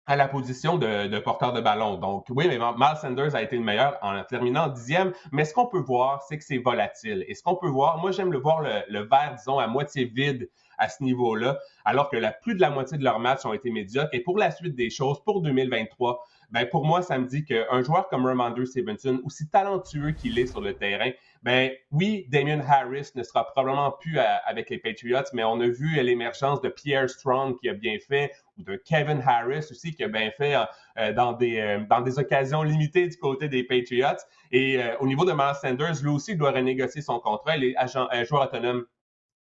à 0.06 0.14
la 0.14 0.28
position 0.28 0.78
de, 0.78 1.18
porteur 1.18 1.52
de 1.52 1.60
ballon. 1.60 1.96
Donc, 1.96 2.26
oui, 2.30 2.46
mais 2.48 2.58
Miles 2.58 2.96
Sanders 3.00 3.34
a 3.34 3.42
été 3.42 3.56
le 3.56 3.62
meilleur 3.62 3.98
en 4.02 4.22
terminant 4.24 4.68
dixième. 4.68 5.12
Mais 5.32 5.44
ce 5.44 5.52
qu'on 5.52 5.66
peut 5.66 5.80
voir, 5.80 6.22
c'est 6.22 6.38
que 6.38 6.44
c'est 6.44 6.58
volatile. 6.58 7.24
Et 7.26 7.34
ce 7.34 7.42
qu'on 7.42 7.56
peut 7.56 7.68
voir, 7.68 7.98
moi, 7.98 8.12
j'aime 8.12 8.32
le 8.32 8.38
voir 8.38 8.60
le, 8.60 9.00
verre, 9.00 9.34
disons, 9.36 9.58
à 9.58 9.66
moitié 9.66 10.04
vide 10.04 10.48
à 10.78 10.88
ce 10.88 11.02
niveau-là, 11.02 11.58
alors 11.84 12.10
que 12.10 12.16
la 12.16 12.32
plus 12.32 12.54
de 12.54 12.60
la 12.60 12.70
moitié 12.70 12.98
de 12.98 13.04
leurs 13.04 13.18
matchs 13.18 13.46
ont 13.46 13.52
été 13.52 13.70
médiocres. 13.70 14.10
Et 14.12 14.20
pour 14.20 14.38
la 14.38 14.50
suite 14.50 14.76
des 14.76 14.90
choses, 14.90 15.22
pour 15.24 15.40
2023, 15.40 16.22
ben 16.50 16.66
pour 16.66 16.84
moi, 16.84 17.02
ça 17.02 17.18
me 17.18 17.26
dit 17.26 17.44
qu'un 17.44 17.82
joueur 17.82 18.08
comme 18.08 18.26
Ramondre 18.26 18.64
Stevenson, 18.66 19.20
aussi 19.24 19.48
talentueux 19.48 20.12
qu'il 20.12 20.38
est 20.38 20.46
sur 20.46 20.60
le 20.60 20.74
terrain, 20.74 21.10
ben 21.42 21.70
oui, 21.90 22.26
Damien 22.28 22.60
Harris 22.60 23.10
ne 23.14 23.22
sera 23.22 23.44
probablement 23.46 23.90
plus 23.90 24.18
avec 24.18 24.70
les 24.70 24.78
Patriots, 24.78 25.24
mais 25.32 25.44
on 25.44 25.60
a 25.60 25.66
vu 25.66 26.00
l'émergence 26.02 26.60
de 26.60 26.68
Pierre 26.68 27.08
Strong 27.10 27.58
qui 27.58 27.68
a 27.68 27.74
bien 27.74 27.96
fait, 28.06 28.32
ou 28.58 28.62
de 28.62 28.76
Kevin 28.76 29.22
Harris 29.26 29.66
aussi 29.70 29.92
qui 29.92 30.04
a 30.04 30.08
bien 30.08 30.30
fait 30.36 30.54
euh, 30.98 31.12
dans, 31.12 31.32
des, 31.32 31.58
euh, 31.58 31.80
dans 31.88 32.00
des 32.00 32.18
occasions 32.18 32.62
limitées 32.62 33.08
du 33.08 33.16
côté 33.16 33.48
des 33.48 33.64
Patriots. 33.64 34.16
Et 34.52 34.82
euh, 34.82 34.96
au 35.00 35.06
niveau 35.06 35.24
de 35.24 35.32
Miles 35.32 35.56
Sanders, 35.60 36.02
lui 36.02 36.10
aussi 36.10 36.36
doit 36.36 36.52
renégocier 36.52 37.02
son 37.02 37.18
contrat. 37.18 37.56
Il 37.56 37.64
est 37.64 37.76
agent, 37.76 38.08
joueur 38.24 38.44
autonome 38.44 38.84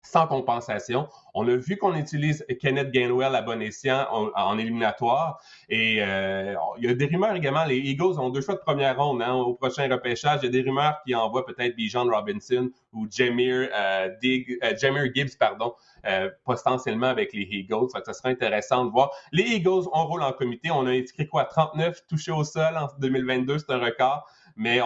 sans 0.03 0.26
compensation. 0.26 1.09
On 1.34 1.46
a 1.48 1.57
vu 1.57 1.76
qu'on 1.76 1.94
utilise 1.94 2.44
Kenneth 2.61 2.90
Gainwell 2.90 3.34
à 3.34 3.42
bon 3.42 3.61
escient 3.61 4.07
en, 4.11 4.59
éliminatoire. 4.59 5.40
Et 5.68 5.98
euh, 6.01 6.55
il 6.78 6.84
y 6.84 6.88
a 6.88 6.94
des 6.94 7.07
rumeurs 7.07 7.34
également. 7.34 7.64
Les 7.64 7.78
Eagles 7.78 8.18
ont 8.18 8.30
deux 8.30 8.40
choix 8.40 8.55
de 8.55 8.61
première 8.61 8.96
ronde 8.98 9.22
hein, 9.22 9.34
au 9.34 9.55
prochain 9.55 9.88
repêchage. 9.88 10.40
Il 10.42 10.46
y 10.46 10.48
a 10.48 10.51
des 10.51 10.62
rumeurs 10.62 11.01
qui 11.07 11.14
envoient 11.14 11.44
peut-être 11.44 11.76
Bijan 11.76 12.05
Robinson 12.05 12.70
ou 12.92 13.07
Jameer, 13.11 13.68
euh, 13.74 14.09
euh 14.22 15.11
Gibbs, 15.14 15.36
pardon, 15.38 15.74
euh, 16.07 16.30
potentiellement 16.44 17.09
avec 17.09 17.32
les 17.32 17.46
Eagles. 17.51 17.90
Ça, 17.90 18.01
ça 18.05 18.12
sera 18.12 18.30
intéressant 18.30 18.84
de 18.86 18.90
voir. 18.90 19.11
Les 19.32 19.44
Eagles, 19.44 19.86
on 19.92 20.07
roule 20.07 20.22
en 20.22 20.32
comité. 20.32 20.70
On 20.70 20.86
a 20.86 20.94
écrit 20.94 21.28
quoi? 21.28 21.44
39 21.44 22.07
touchés 22.09 22.32
au 22.32 22.44
sol 22.44 22.76
en 22.76 22.88
2022. 22.98 23.59
C'est 23.59 23.70
un 23.70 23.78
record 23.78 24.26
mais, 24.57 24.80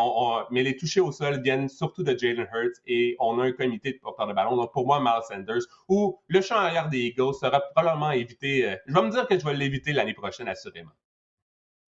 mais 0.50 0.62
les 0.62 0.76
touchés 0.76 1.00
au 1.00 1.12
sol 1.12 1.42
viennent 1.42 1.68
surtout 1.68 2.02
de 2.02 2.16
Jalen 2.16 2.48
Hurts 2.52 2.80
et 2.86 3.16
on 3.18 3.38
a 3.40 3.44
un 3.44 3.52
comité 3.52 3.92
de 3.92 3.98
porteurs 3.98 4.26
de 4.26 4.32
ballon. 4.32 4.56
Donc, 4.56 4.72
pour 4.72 4.86
moi, 4.86 5.00
Miles 5.00 5.22
Sanders, 5.28 5.62
ou 5.88 6.18
le 6.28 6.40
champ 6.40 6.56
arrière 6.56 6.88
des 6.88 6.98
Eagles 6.98 7.34
sera 7.34 7.60
probablement 7.60 8.12
évité. 8.12 8.68
Euh, 8.68 8.76
je 8.86 8.94
vais 8.94 9.02
me 9.02 9.10
dire 9.10 9.26
que 9.26 9.38
je 9.38 9.44
vais 9.44 9.54
l'éviter 9.54 9.92
l'année 9.92 10.14
prochaine, 10.14 10.48
assurément. 10.48 10.92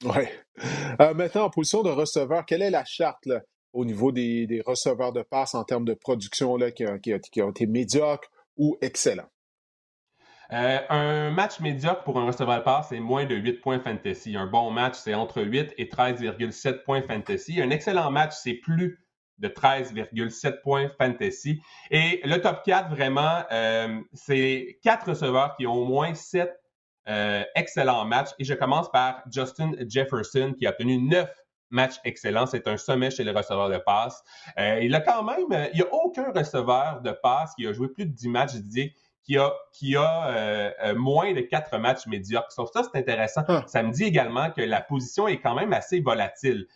Oui. 0.05 0.25
Euh, 1.01 1.15
maintenant, 1.15 1.45
en 1.45 1.51
position 1.51 1.83
de 1.83 1.91
receveur, 1.91 2.45
quelle 2.45 2.63
est 2.63 2.71
la 2.71 2.85
charte 2.85 3.29
au 3.73 3.85
niveau 3.85 4.13
des, 4.13 4.63
receveurs 4.65 5.13
de 5.13 5.23
passe 5.23 5.55
en 5.55 5.65
termes 5.65 5.85
de 5.85 5.95
production 5.95 6.57
là, 6.57 6.71
qui, 6.71 6.85
qui 7.33 7.43
ont 7.43 7.51
été 7.51 7.67
médiocres 7.67 8.31
ou 8.57 8.77
excellents? 8.81 9.29
Euh, 10.55 10.79
un 10.89 11.31
match 11.31 11.59
médiocre 11.59 12.05
pour 12.05 12.17
un 12.21 12.27
receveur 12.27 12.59
de 12.59 12.63
passe, 12.63 12.91
c'est 12.91 13.01
moins 13.01 13.25
de 13.25 13.35
8 13.35 13.55
points 13.55 13.81
fantasy. 13.81 14.37
Un 14.37 14.47
bon 14.47 14.71
match, 14.71 14.95
c'est 14.95 15.15
entre 15.15 15.43
8 15.43 15.75
et 15.79 15.87
13,7 15.87 16.85
points 16.85 17.03
fantasy. 17.03 17.61
Un 17.61 17.71
excellent 17.71 18.13
match, 18.13 18.35
c'est 18.41 18.55
plus 18.55 19.05
de 19.39 19.49
13,7 19.49 20.61
points 20.63 20.89
fantasy. 20.97 21.61
Et 21.91 22.21
le 22.23 22.41
top 22.41 22.63
4, 22.65 22.89
vraiment, 22.89 23.43
euh, 23.51 24.01
c'est 24.13 24.79
quatre 24.85 25.09
receveurs 25.09 25.57
qui 25.57 25.67
ont 25.67 25.75
au 25.75 25.87
moins 25.87 26.15
7 26.15 26.49
euh, 27.09 27.43
excellents 27.57 28.05
matchs. 28.05 28.31
Et 28.39 28.45
je 28.45 28.55
commence 28.55 28.89
par 28.93 29.25
Justin 29.33 29.73
Jefferson, 29.89 30.55
qui 30.57 30.69
a 30.69 30.71
obtenu 30.71 30.99
9 30.99 31.29
matchs 31.71 31.97
excellents. 32.05 32.47
C'est 32.47 32.69
un 32.69 32.77
sommet 32.77 33.11
chez 33.11 33.25
les 33.25 33.33
receveurs 33.33 33.71
de 33.71 33.79
passe. 33.79 34.23
il 34.57 34.95
a 34.95 35.01
quand 35.01 35.25
même, 35.25 35.69
il 35.73 35.81
n'y 35.81 35.83
a 35.83 35.93
aucun 35.93 36.31
receveur 36.31 37.01
de 37.01 37.11
passe 37.11 37.57
qui 37.57 37.67
a 37.67 37.73
joué 37.73 37.89
plus 37.89 38.07
de 38.07 38.13
10 38.13 38.29
matchs, 38.29 38.53
qui 39.25 39.39
a, 39.39 39.53
qui 39.73 39.97
a 39.97 40.27
euh, 40.27 40.71
euh, 40.85 40.95
moins 40.95 41.33
de 41.33 41.41
quatre 41.41 41.77
matchs 41.79 42.07
médiocres. 42.07 42.53
Sauf 42.53 42.71
ça, 42.73 42.83
c'est 42.83 42.99
intéressant. 42.99 43.43
Ah. 43.49 43.65
Ça 43.67 43.83
me 43.83 43.91
dit 43.91 44.05
également 44.05 44.51
que 44.51 44.61
la 44.61 44.81
position 44.81 45.27
est 45.27 45.41
quand 45.41 45.55
même 45.55 45.73
assez 45.73 46.01
volatile. 46.01 46.67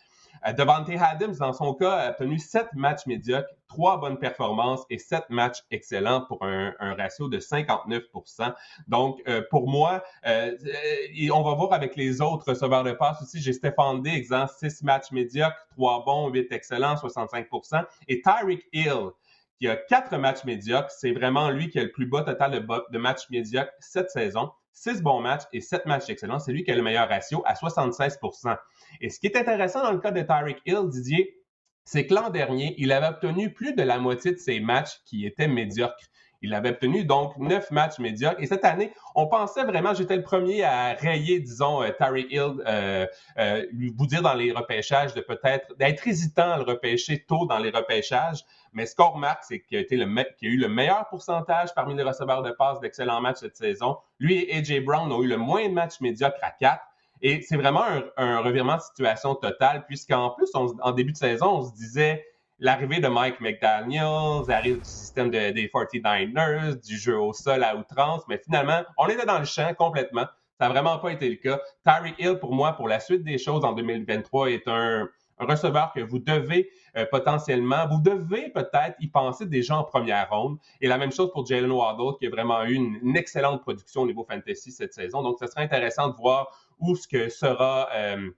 Euh, 0.47 0.53
Devante 0.53 0.89
Adams, 0.89 1.35
dans 1.35 1.53
son 1.53 1.73
cas, 1.73 1.93
a 1.93 2.13
tenu 2.13 2.39
sept 2.39 2.69
matchs 2.73 3.05
médiocres, 3.05 3.49
trois 3.67 3.99
bonnes 3.99 4.17
performances 4.17 4.83
et 4.89 4.97
sept 4.97 5.25
matchs 5.29 5.63
excellents 5.69 6.21
pour 6.21 6.43
un, 6.43 6.73
ratio 6.79 7.27
de 7.27 7.39
59% 7.39 8.53
Donc, 8.87 9.21
pour 9.51 9.69
moi, 9.69 10.03
on 10.25 11.41
va 11.43 11.53
voir 11.53 11.73
avec 11.73 11.95
les 11.95 12.21
autres 12.21 12.49
receveurs 12.49 12.83
de 12.83 12.93
passe 12.93 13.21
aussi. 13.21 13.41
J'ai 13.41 13.53
Stéphane 13.53 14.01
Diggs, 14.01 14.31
hein, 14.31 14.47
six 14.59 14.81
matchs 14.81 15.11
médiocres, 15.11 15.67
trois 15.71 16.03
bons, 16.03 16.29
huit 16.29 16.51
excellents, 16.51 16.95
65% 16.95 17.83
Et 18.07 18.21
Tyreek 18.21 18.65
Hill, 18.73 19.11
qui 19.59 19.67
a 19.67 19.75
quatre 19.75 20.17
matchs 20.17 20.43
médiocres. 20.45 20.91
C'est 20.91 21.11
vraiment 21.11 21.49
lui 21.49 21.69
qui 21.69 21.79
a 21.79 21.83
le 21.83 21.91
plus 21.91 22.05
bas 22.05 22.23
total 22.23 22.51
de, 22.51 22.91
de 22.91 22.97
matchs 22.97 23.29
médiocres 23.29 23.71
cette 23.79 24.09
saison. 24.09 24.51
Six 24.71 25.01
bons 25.01 25.19
matchs 25.19 25.43
et 25.51 25.59
sept 25.59 25.85
matchs 25.85 26.09
excellents. 26.09 26.39
C'est 26.39 26.53
lui 26.53 26.63
qui 26.63 26.71
a 26.71 26.75
le 26.75 26.81
meilleur 26.81 27.09
ratio 27.09 27.43
à 27.45 27.53
76% 27.53 28.57
Et 29.01 29.09
ce 29.09 29.19
qui 29.19 29.27
est 29.27 29.35
intéressant 29.35 29.83
dans 29.83 29.91
le 29.91 29.99
cas 29.99 30.11
de 30.11 30.21
Tyreek 30.21 30.61
Hill, 30.65 30.87
Didier, 30.89 31.35
c'est 31.83 32.07
que 32.07 32.13
l'an 32.13 32.29
dernier, 32.29 32.75
il 32.77 32.91
avait 32.91 33.07
obtenu 33.07 33.51
plus 33.51 33.73
de 33.73 33.83
la 33.83 33.99
moitié 33.99 34.31
de 34.31 34.37
ses 34.37 34.59
matchs 34.59 35.01
qui 35.05 35.25
étaient 35.25 35.47
médiocres. 35.47 36.07
Il 36.41 36.53
avait 36.53 36.69
obtenu 36.69 37.03
donc 37.03 37.35
neuf 37.37 37.69
matchs 37.69 37.99
médiocres. 37.99 38.39
Et 38.39 38.45
cette 38.45 38.63
année, 38.63 38.93
on 39.13 39.27
pensait 39.27 39.63
vraiment, 39.63 39.93
j'étais 39.93 40.15
le 40.15 40.23
premier 40.23 40.63
à 40.63 40.93
rayer, 40.93 41.39
disons, 41.39 41.83
euh, 41.83 41.89
Tyreek 41.97 42.31
Hill, 42.31 42.63
euh, 42.65 43.05
euh, 43.37 43.65
vous 43.97 44.07
dire 44.07 44.21
dans 44.21 44.33
les 44.33 44.51
repêchages 44.51 45.13
de 45.13 45.21
peut-être 45.21 45.75
d'être 45.77 46.07
hésitant 46.07 46.51
à 46.51 46.57
le 46.57 46.63
repêcher 46.63 47.25
tôt 47.27 47.45
dans 47.45 47.59
les 47.59 47.71
repêchages. 47.71 48.45
Mais 48.71 48.85
ce 48.85 48.95
qu'on 48.95 49.09
remarque, 49.09 49.43
c'est 49.43 49.59
qu'il 49.59 49.77
a, 49.77 49.81
a 49.81 50.25
eu 50.41 50.57
le 50.57 50.69
meilleur 50.69 51.07
pourcentage 51.09 51.73
parmi 51.75 51.95
les 51.95 52.03
receveurs 52.03 52.41
de 52.41 52.51
passe 52.51 52.79
d'excellents 52.79 53.19
matchs 53.19 53.39
cette 53.39 53.57
saison. 53.57 53.97
Lui 54.19 54.43
et 54.43 54.57
AJ 54.57 54.85
Brown 54.85 55.11
ont 55.11 55.21
eu 55.21 55.27
le 55.27 55.37
moins 55.37 55.67
de 55.67 55.73
matchs 55.73 55.99
médiocres 55.99 56.39
à 56.41 56.51
4. 56.51 56.81
Et 57.21 57.41
c'est 57.41 57.57
vraiment 57.57 57.83
un, 58.15 58.39
revirement 58.39 58.77
de 58.77 58.81
situation 58.81 59.35
total, 59.35 59.85
puisqu'en 59.87 60.29
plus, 60.29 60.49
en 60.53 60.91
début 60.93 61.11
de 61.11 61.17
saison, 61.17 61.57
on 61.57 61.65
se 61.65 61.73
disait 61.73 62.25
l'arrivée 62.59 62.99
de 62.99 63.07
Mike 63.07 63.39
McDaniels, 63.41 64.47
l'arrivée 64.47 64.79
du 64.79 64.85
système 64.85 65.29
des 65.29 65.67
49ers, 65.67 66.79
du 66.85 66.97
jeu 66.97 67.17
au 67.17 67.33
sol 67.33 67.63
à 67.63 67.75
outrance, 67.75 68.23
mais 68.27 68.39
finalement, 68.43 68.81
on 68.97 69.07
était 69.07 69.25
dans 69.25 69.39
le 69.39 69.45
champ 69.45 69.73
complètement. 69.77 70.25
Ça 70.59 70.67
n'a 70.67 70.69
vraiment 70.69 70.99
pas 70.99 71.11
été 71.11 71.29
le 71.29 71.35
cas. 71.35 71.59
Tyreek 71.85 72.15
Hill, 72.19 72.37
pour 72.39 72.53
moi, 72.53 72.73
pour 72.73 72.87
la 72.87 72.99
suite 72.99 73.23
des 73.23 73.37
choses 73.37 73.63
en 73.63 73.71
2023, 73.71 74.51
est 74.51 74.67
un, 74.67 75.07
un 75.39 75.45
receveur 75.45 75.91
que 75.93 76.01
vous 76.01 76.19
devez 76.19 76.69
euh, 76.97 77.05
potentiellement, 77.09 77.87
vous 77.87 78.01
devez 78.01 78.49
peut-être 78.49 78.95
y 78.99 79.07
penser 79.07 79.45
déjà 79.45 79.77
en 79.77 79.83
première 79.83 80.29
ronde. 80.29 80.57
Et 80.81 80.87
la 80.87 80.97
même 80.97 81.11
chose 81.11 81.31
pour 81.31 81.45
Jalen 81.45 81.71
Waddle, 81.71 82.17
qui 82.19 82.27
a 82.27 82.29
vraiment 82.29 82.63
eu 82.63 82.73
une, 82.73 83.15
excellente 83.15 83.61
production 83.61 84.01
au 84.01 84.07
niveau 84.07 84.25
fantasy 84.29 84.71
cette 84.71 84.93
saison. 84.93 85.21
Donc, 85.21 85.37
ce 85.39 85.47
serait 85.47 85.63
intéressant 85.63 86.09
de 86.09 86.15
voir 86.15 86.47
où 86.79 86.95
ce 86.95 87.07
que 87.07 87.29
sera, 87.29 87.89
euh, 87.93 88.29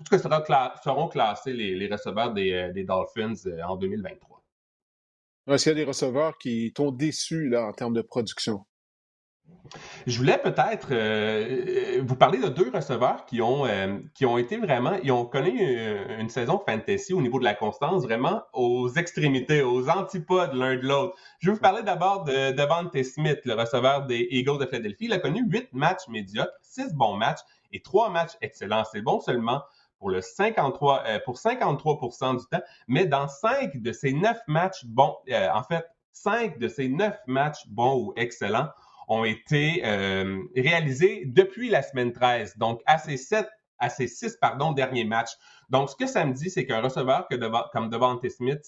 où 0.00 0.04
ce 0.04 0.10
que 0.10 0.18
sera 0.18 0.74
seront 0.82 1.08
classés 1.08 1.52
les, 1.52 1.88
receveurs 1.88 2.32
des, 2.32 2.52
euh, 2.52 2.72
des 2.72 2.84
Dolphins 2.84 3.34
en 3.66 3.76
2023. 3.76 4.42
Est-ce 5.48 5.64
qu'il 5.64 5.72
y 5.72 5.80
a 5.80 5.84
des 5.84 5.84
receveurs 5.84 6.38
qui 6.38 6.72
t'ont 6.72 6.90
déçu 6.90 7.48
là, 7.48 7.66
en 7.66 7.72
termes 7.72 7.92
de 7.92 8.02
production? 8.02 8.64
Je 10.06 10.16
voulais 10.18 10.38
peut-être 10.38 10.88
euh, 10.90 12.02
vous 12.02 12.16
parler 12.16 12.38
de 12.38 12.48
deux 12.48 12.70
receveurs 12.70 13.26
qui 13.26 13.42
ont, 13.42 13.66
euh, 13.66 13.98
qui 14.14 14.24
ont 14.24 14.38
été 14.38 14.56
vraiment, 14.56 14.98
ils 15.02 15.12
ont 15.12 15.26
connu 15.26 15.60
une, 16.18 16.28
saison 16.30 16.62
fantasy 16.66 17.12
au 17.12 17.20
niveau 17.20 17.38
de 17.38 17.44
la 17.44 17.54
constance, 17.54 18.04
vraiment 18.04 18.42
aux 18.54 18.88
extrémités, 18.90 19.62
aux 19.62 19.88
antipodes 19.88 20.54
l'un 20.54 20.76
de 20.76 20.86
l'autre. 20.86 21.14
Je 21.40 21.48
vais 21.48 21.54
vous 21.54 21.60
parler 21.60 21.82
d'abord 21.82 22.24
de 22.24 22.52
Devante 22.52 23.02
Smith, 23.02 23.40
le 23.44 23.54
receveur 23.54 24.06
des 24.06 24.26
Eagles 24.30 24.58
de 24.58 24.66
Philadelphie. 24.66 25.06
Il 25.06 25.12
a 25.12 25.18
connu 25.18 25.44
huit 25.46 25.68
matchs 25.72 26.08
médiocres, 26.08 26.52
six 26.62 26.94
bons 26.94 27.16
matchs 27.16 27.40
et 27.72 27.82
trois 27.82 28.10
matchs 28.10 28.32
excellents. 28.40 28.84
C'est 28.90 29.02
bon 29.02 29.20
seulement 29.20 29.62
pour 30.04 30.10
le 30.10 30.20
53, 30.20 31.04
euh, 31.06 31.18
pour 31.24 31.38
53 31.38 31.98
du 32.34 32.46
temps, 32.50 32.62
mais 32.88 33.06
dans 33.06 33.26
cinq 33.26 33.80
de 33.80 33.90
ces 33.90 34.12
neuf 34.12 34.36
matchs 34.46 34.84
bons, 34.84 35.16
en 35.32 35.62
fait, 35.62 35.86
cinq 36.12 36.58
de 36.58 36.68
ces 36.68 36.90
neuf 36.90 37.16
matchs 37.26 37.66
bons 37.68 38.08
ou 38.08 38.12
excellents, 38.16 38.68
ont 39.08 39.24
été 39.24 39.80
euh, 39.82 40.42
réalisés 40.54 41.22
depuis 41.24 41.70
la 41.70 41.80
semaine 41.80 42.12
13, 42.12 42.58
donc 42.58 42.82
à 42.84 42.98
ces 42.98 43.16
sept 43.16 43.48
à 43.78 43.88
ces 43.88 44.06
six 44.06 44.36
pardon, 44.36 44.72
derniers 44.72 45.04
matchs. 45.04 45.32
Donc, 45.70 45.88
ce 45.88 45.96
que 45.96 46.06
ça 46.06 46.26
me 46.26 46.34
dit, 46.34 46.50
c'est 46.50 46.66
qu'un 46.66 46.82
receveur 46.82 47.26
comme 47.72 47.88
Devante 47.88 48.28
Smith, 48.28 48.60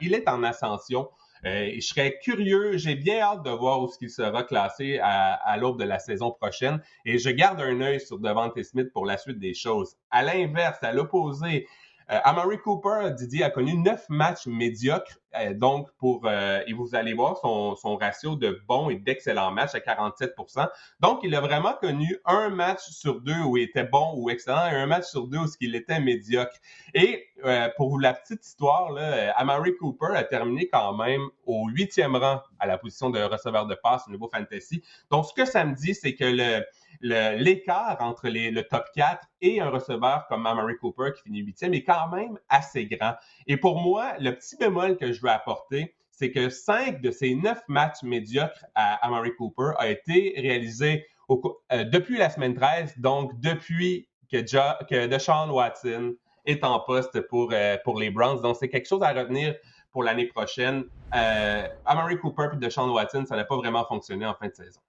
il 0.00 0.12
est 0.12 0.28
en 0.28 0.42
ascension. 0.42 1.08
Euh, 1.46 1.72
je 1.74 1.80
serais 1.80 2.18
curieux, 2.22 2.78
j'ai 2.78 2.94
bien 2.94 3.20
hâte 3.20 3.42
de 3.42 3.50
voir 3.50 3.82
où 3.82 3.88
ce 3.88 3.98
qu'il 3.98 4.08
sera 4.08 4.44
classé 4.44 4.98
à, 5.02 5.34
à 5.34 5.56
l'aube 5.58 5.78
de 5.78 5.84
la 5.84 5.98
saison 5.98 6.30
prochaine. 6.30 6.80
Et 7.04 7.18
je 7.18 7.28
garde 7.30 7.60
un 7.60 7.80
œil 7.80 8.00
sur 8.00 8.18
Devante 8.18 8.62
Smith 8.62 8.90
pour 8.92 9.04
la 9.04 9.18
suite 9.18 9.38
des 9.38 9.52
choses. 9.52 9.96
À 10.10 10.22
l'inverse, 10.22 10.78
à 10.82 10.92
l'opposé, 10.92 11.66
euh, 12.10 12.18
Amari 12.24 12.58
Cooper, 12.58 13.10
Didier, 13.16 13.44
a 13.44 13.50
connu 13.50 13.76
neuf 13.76 14.06
matchs 14.08 14.46
médiocres. 14.46 15.18
Euh, 15.36 15.54
donc, 15.54 15.90
pour, 15.98 16.22
euh, 16.26 16.60
et 16.66 16.72
vous 16.72 16.94
allez 16.94 17.14
voir 17.14 17.36
son, 17.38 17.76
son 17.76 17.96
ratio 17.96 18.36
de 18.36 18.60
bons 18.68 18.90
et 18.90 18.96
d'excellents 18.96 19.50
matchs 19.50 19.74
à 19.74 19.80
47% 19.80 20.68
Donc, 21.00 21.20
il 21.22 21.34
a 21.34 21.40
vraiment 21.40 21.74
connu 21.80 22.18
un 22.24 22.50
match 22.50 22.80
sur 22.80 23.20
deux 23.20 23.40
où 23.40 23.56
il 23.56 23.64
était 23.64 23.84
bon 23.84 24.14
ou 24.16 24.30
excellent 24.30 24.66
et 24.66 24.74
un 24.74 24.86
match 24.86 25.04
sur 25.04 25.26
deux 25.26 25.38
où 25.38 25.46
il 25.60 25.74
était 25.74 26.00
médiocre. 26.00 26.56
Et 26.94 27.28
pour 27.76 27.90
vous 27.90 27.98
la 27.98 28.14
petite 28.14 28.44
histoire, 28.46 28.90
là, 28.92 29.32
Amari 29.36 29.76
Cooper 29.76 30.14
a 30.14 30.24
terminé 30.24 30.68
quand 30.68 30.94
même 30.96 31.22
au 31.44 31.68
huitième 31.68 32.16
rang 32.16 32.40
à 32.58 32.66
la 32.66 32.78
position 32.78 33.10
de 33.10 33.20
receveur 33.20 33.66
de 33.66 33.74
passe 33.74 34.04
au 34.08 34.10
niveau 34.10 34.30
fantasy. 34.32 34.82
Donc, 35.10 35.26
ce 35.26 35.34
que 35.34 35.44
ça 35.44 35.64
me 35.64 35.74
dit, 35.74 35.94
c'est 35.94 36.14
que 36.14 36.24
le, 36.24 36.62
l'écart 37.00 37.96
entre 38.00 38.28
le 38.28 38.62
top 38.62 38.86
4 38.94 39.26
et 39.42 39.60
un 39.60 39.68
receveur 39.68 40.26
comme 40.28 40.46
Amari 40.46 40.74
Cooper 40.80 41.10
qui 41.16 41.22
finit 41.24 41.40
huitième 41.40 41.74
est 41.74 41.84
quand 41.84 42.08
même 42.08 42.38
assez 42.48 42.86
grand. 42.86 43.14
Et 43.46 43.56
pour 43.56 43.80
moi, 43.80 44.14
le 44.18 44.30
petit 44.32 44.56
bémol 44.56 44.96
que 44.96 45.12
je 45.12 45.20
apporter, 45.32 45.94
c'est 46.10 46.30
que 46.30 46.48
cinq 46.48 47.00
de 47.00 47.10
ces 47.10 47.34
neuf 47.34 47.60
matchs 47.68 48.02
médiocres 48.02 48.64
à 48.74 49.04
Amari 49.04 49.34
Cooper 49.36 49.72
a 49.78 49.88
été 49.88 50.34
réalisés 50.36 51.06
euh, 51.30 51.84
depuis 51.84 52.18
la 52.18 52.30
semaine 52.30 52.54
13, 52.54 52.98
donc 52.98 53.38
depuis 53.40 54.08
que, 54.30 55.06
Deshaun 55.06 55.50
Watson 55.50 56.14
est 56.44 56.64
en 56.64 56.80
poste 56.80 57.20
pour, 57.28 57.50
euh, 57.52 57.76
pour 57.84 57.98
les 57.98 58.10
Browns. 58.10 58.40
Donc, 58.42 58.56
c'est 58.58 58.68
quelque 58.68 58.86
chose 58.88 59.02
à 59.02 59.12
retenir 59.12 59.54
pour 59.90 60.02
l'année 60.02 60.26
prochaine. 60.26 60.84
Euh, 61.14 61.68
Amari 61.86 62.18
Cooper 62.18 62.48
et 62.54 62.56
Deshaun 62.56 62.90
Watson, 62.90 63.24
ça 63.26 63.36
n'a 63.36 63.44
pas 63.44 63.56
vraiment 63.56 63.84
fonctionné 63.86 64.26
en 64.26 64.34
fin 64.34 64.48
de 64.48 64.54
saison. 64.54 64.80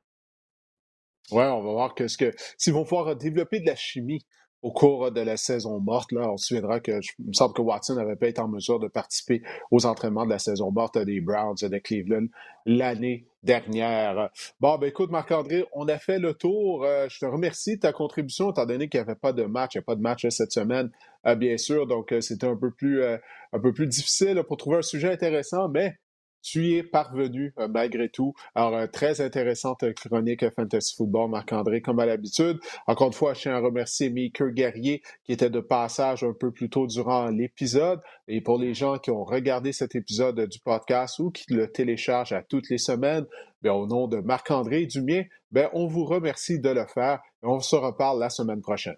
Oui, 1.32 1.44
on 1.44 1.64
va 1.64 1.72
voir 1.72 1.94
ce 2.08 2.18
que 2.18 2.34
s'ils 2.58 2.74
vont 2.74 2.84
pouvoir 2.84 3.16
développer 3.16 3.60
de 3.60 3.66
la 3.66 3.76
chimie 3.76 4.26
au 4.66 4.72
cours 4.72 5.12
de 5.12 5.22
la 5.22 5.38
saison 5.38 5.80
morte. 5.80 6.12
Là, 6.12 6.32
on 6.32 6.38
se 6.38 6.48
souviendra 6.48 6.80
que 6.80 7.00
je, 7.00 7.12
me 7.20 7.34
semble 7.34 7.54
que 7.54 7.62
Watson 7.62 7.94
n'avait 7.94 8.16
pas 8.16 8.30
été 8.30 8.42
en 8.42 8.48
mesure 8.48 8.80
de 8.80 8.88
participer 8.88 9.44
aux 9.70 9.86
entraînements 9.86 10.26
de 10.26 10.32
la 10.32 10.40
saison 10.40 10.72
morte 10.72 10.98
des 10.98 11.22
Browns 11.22 11.56
de 11.62 11.78
Cleveland 11.78 12.26
l'année 12.66 13.28
dernière. 13.44 14.32
Bon, 14.60 14.80
ben 14.80 14.88
écoute, 14.88 15.12
Marc-André, 15.12 15.66
on 15.74 15.88
a 15.88 16.00
fait 16.00 16.18
le 16.18 16.34
tour. 16.34 16.84
Euh, 16.84 17.06
je 17.10 17.20
te 17.20 17.28
remercie 17.28 17.76
de 17.76 17.82
ta 17.82 17.94
contribution, 17.94 18.50
étant 18.50 18.66
donné 18.66 18.90
qu'il 18.90 19.00
n'y 19.00 19.04
avait 19.04 19.14
pas 19.14 19.34
de 19.34 19.44
match. 19.44 19.76
Il 19.76 19.78
n'y 19.78 19.84
a 19.84 19.86
pas 19.86 19.96
de 19.96 20.02
match 20.02 20.28
cette 20.30 20.52
semaine, 20.52 20.90
euh, 21.28 21.36
bien 21.36 21.58
sûr. 21.58 21.86
Donc, 21.86 22.12
euh, 22.12 22.20
c'était 22.20 22.48
un 22.48 22.58
peu 22.58 22.72
plus 22.72 23.88
difficile 23.88 24.42
pour 24.48 24.58
trouver 24.58 24.78
un 24.78 24.82
sujet 24.82 25.12
intéressant, 25.12 25.70
mais 25.70 25.94
tu 26.46 26.68
y 26.68 26.78
es 26.78 26.84
parvenu 26.84 27.54
euh, 27.58 27.68
malgré 27.68 28.08
tout. 28.08 28.34
Alors, 28.54 28.76
euh, 28.76 28.86
très 28.86 29.20
intéressante 29.20 29.84
chronique 29.96 30.48
Fantasy 30.56 30.96
Football, 30.96 31.32
Marc-André, 31.32 31.82
comme 31.82 32.00
à 32.00 32.06
l'habitude. 32.06 32.60
Encore 32.86 33.08
une 33.08 33.14
fois, 33.14 33.34
je 33.34 33.42
tiens 33.42 33.56
à 33.56 33.60
remercier 33.60 34.12
Maker 34.12 34.52
Guerrier 34.52 35.02
qui 35.24 35.34
était 35.34 35.50
de 35.50 35.60
passage 35.60 36.24
un 36.24 36.34
peu 36.34 36.52
plus 36.52 36.70
tôt 36.70 36.86
durant 36.86 37.30
l'épisode. 37.30 38.00
Et 38.28 38.42
pour 38.42 38.60
les 38.60 38.76
gens 38.76 39.00
qui 39.00 39.10
ont 39.10 39.24
regardé 39.24 39.74
cet 39.74 39.96
épisode 39.96 40.40
du 40.48 40.60
podcast 40.60 41.18
ou 41.18 41.32
qui 41.32 41.52
le 41.52 41.72
téléchargent 41.72 42.34
à 42.34 42.44
toutes 42.44 42.70
les 42.70 42.78
semaines, 42.78 43.26
bien, 43.64 43.74
au 43.74 43.88
nom 43.88 44.08
de 44.08 44.18
Marc-André 44.18 44.84
et 44.84 44.88
du 44.88 45.02
mien, 45.02 45.24
bien, 45.52 45.72
on 45.74 45.88
vous 45.88 46.06
remercie 46.06 46.60
de 46.60 46.70
le 46.70 46.86
faire 46.86 47.22
et 47.42 47.48
on 47.48 47.60
se 47.60 47.76
reparle 47.76 48.20
la 48.20 48.30
semaine 48.30 48.62
prochaine. 48.62 48.98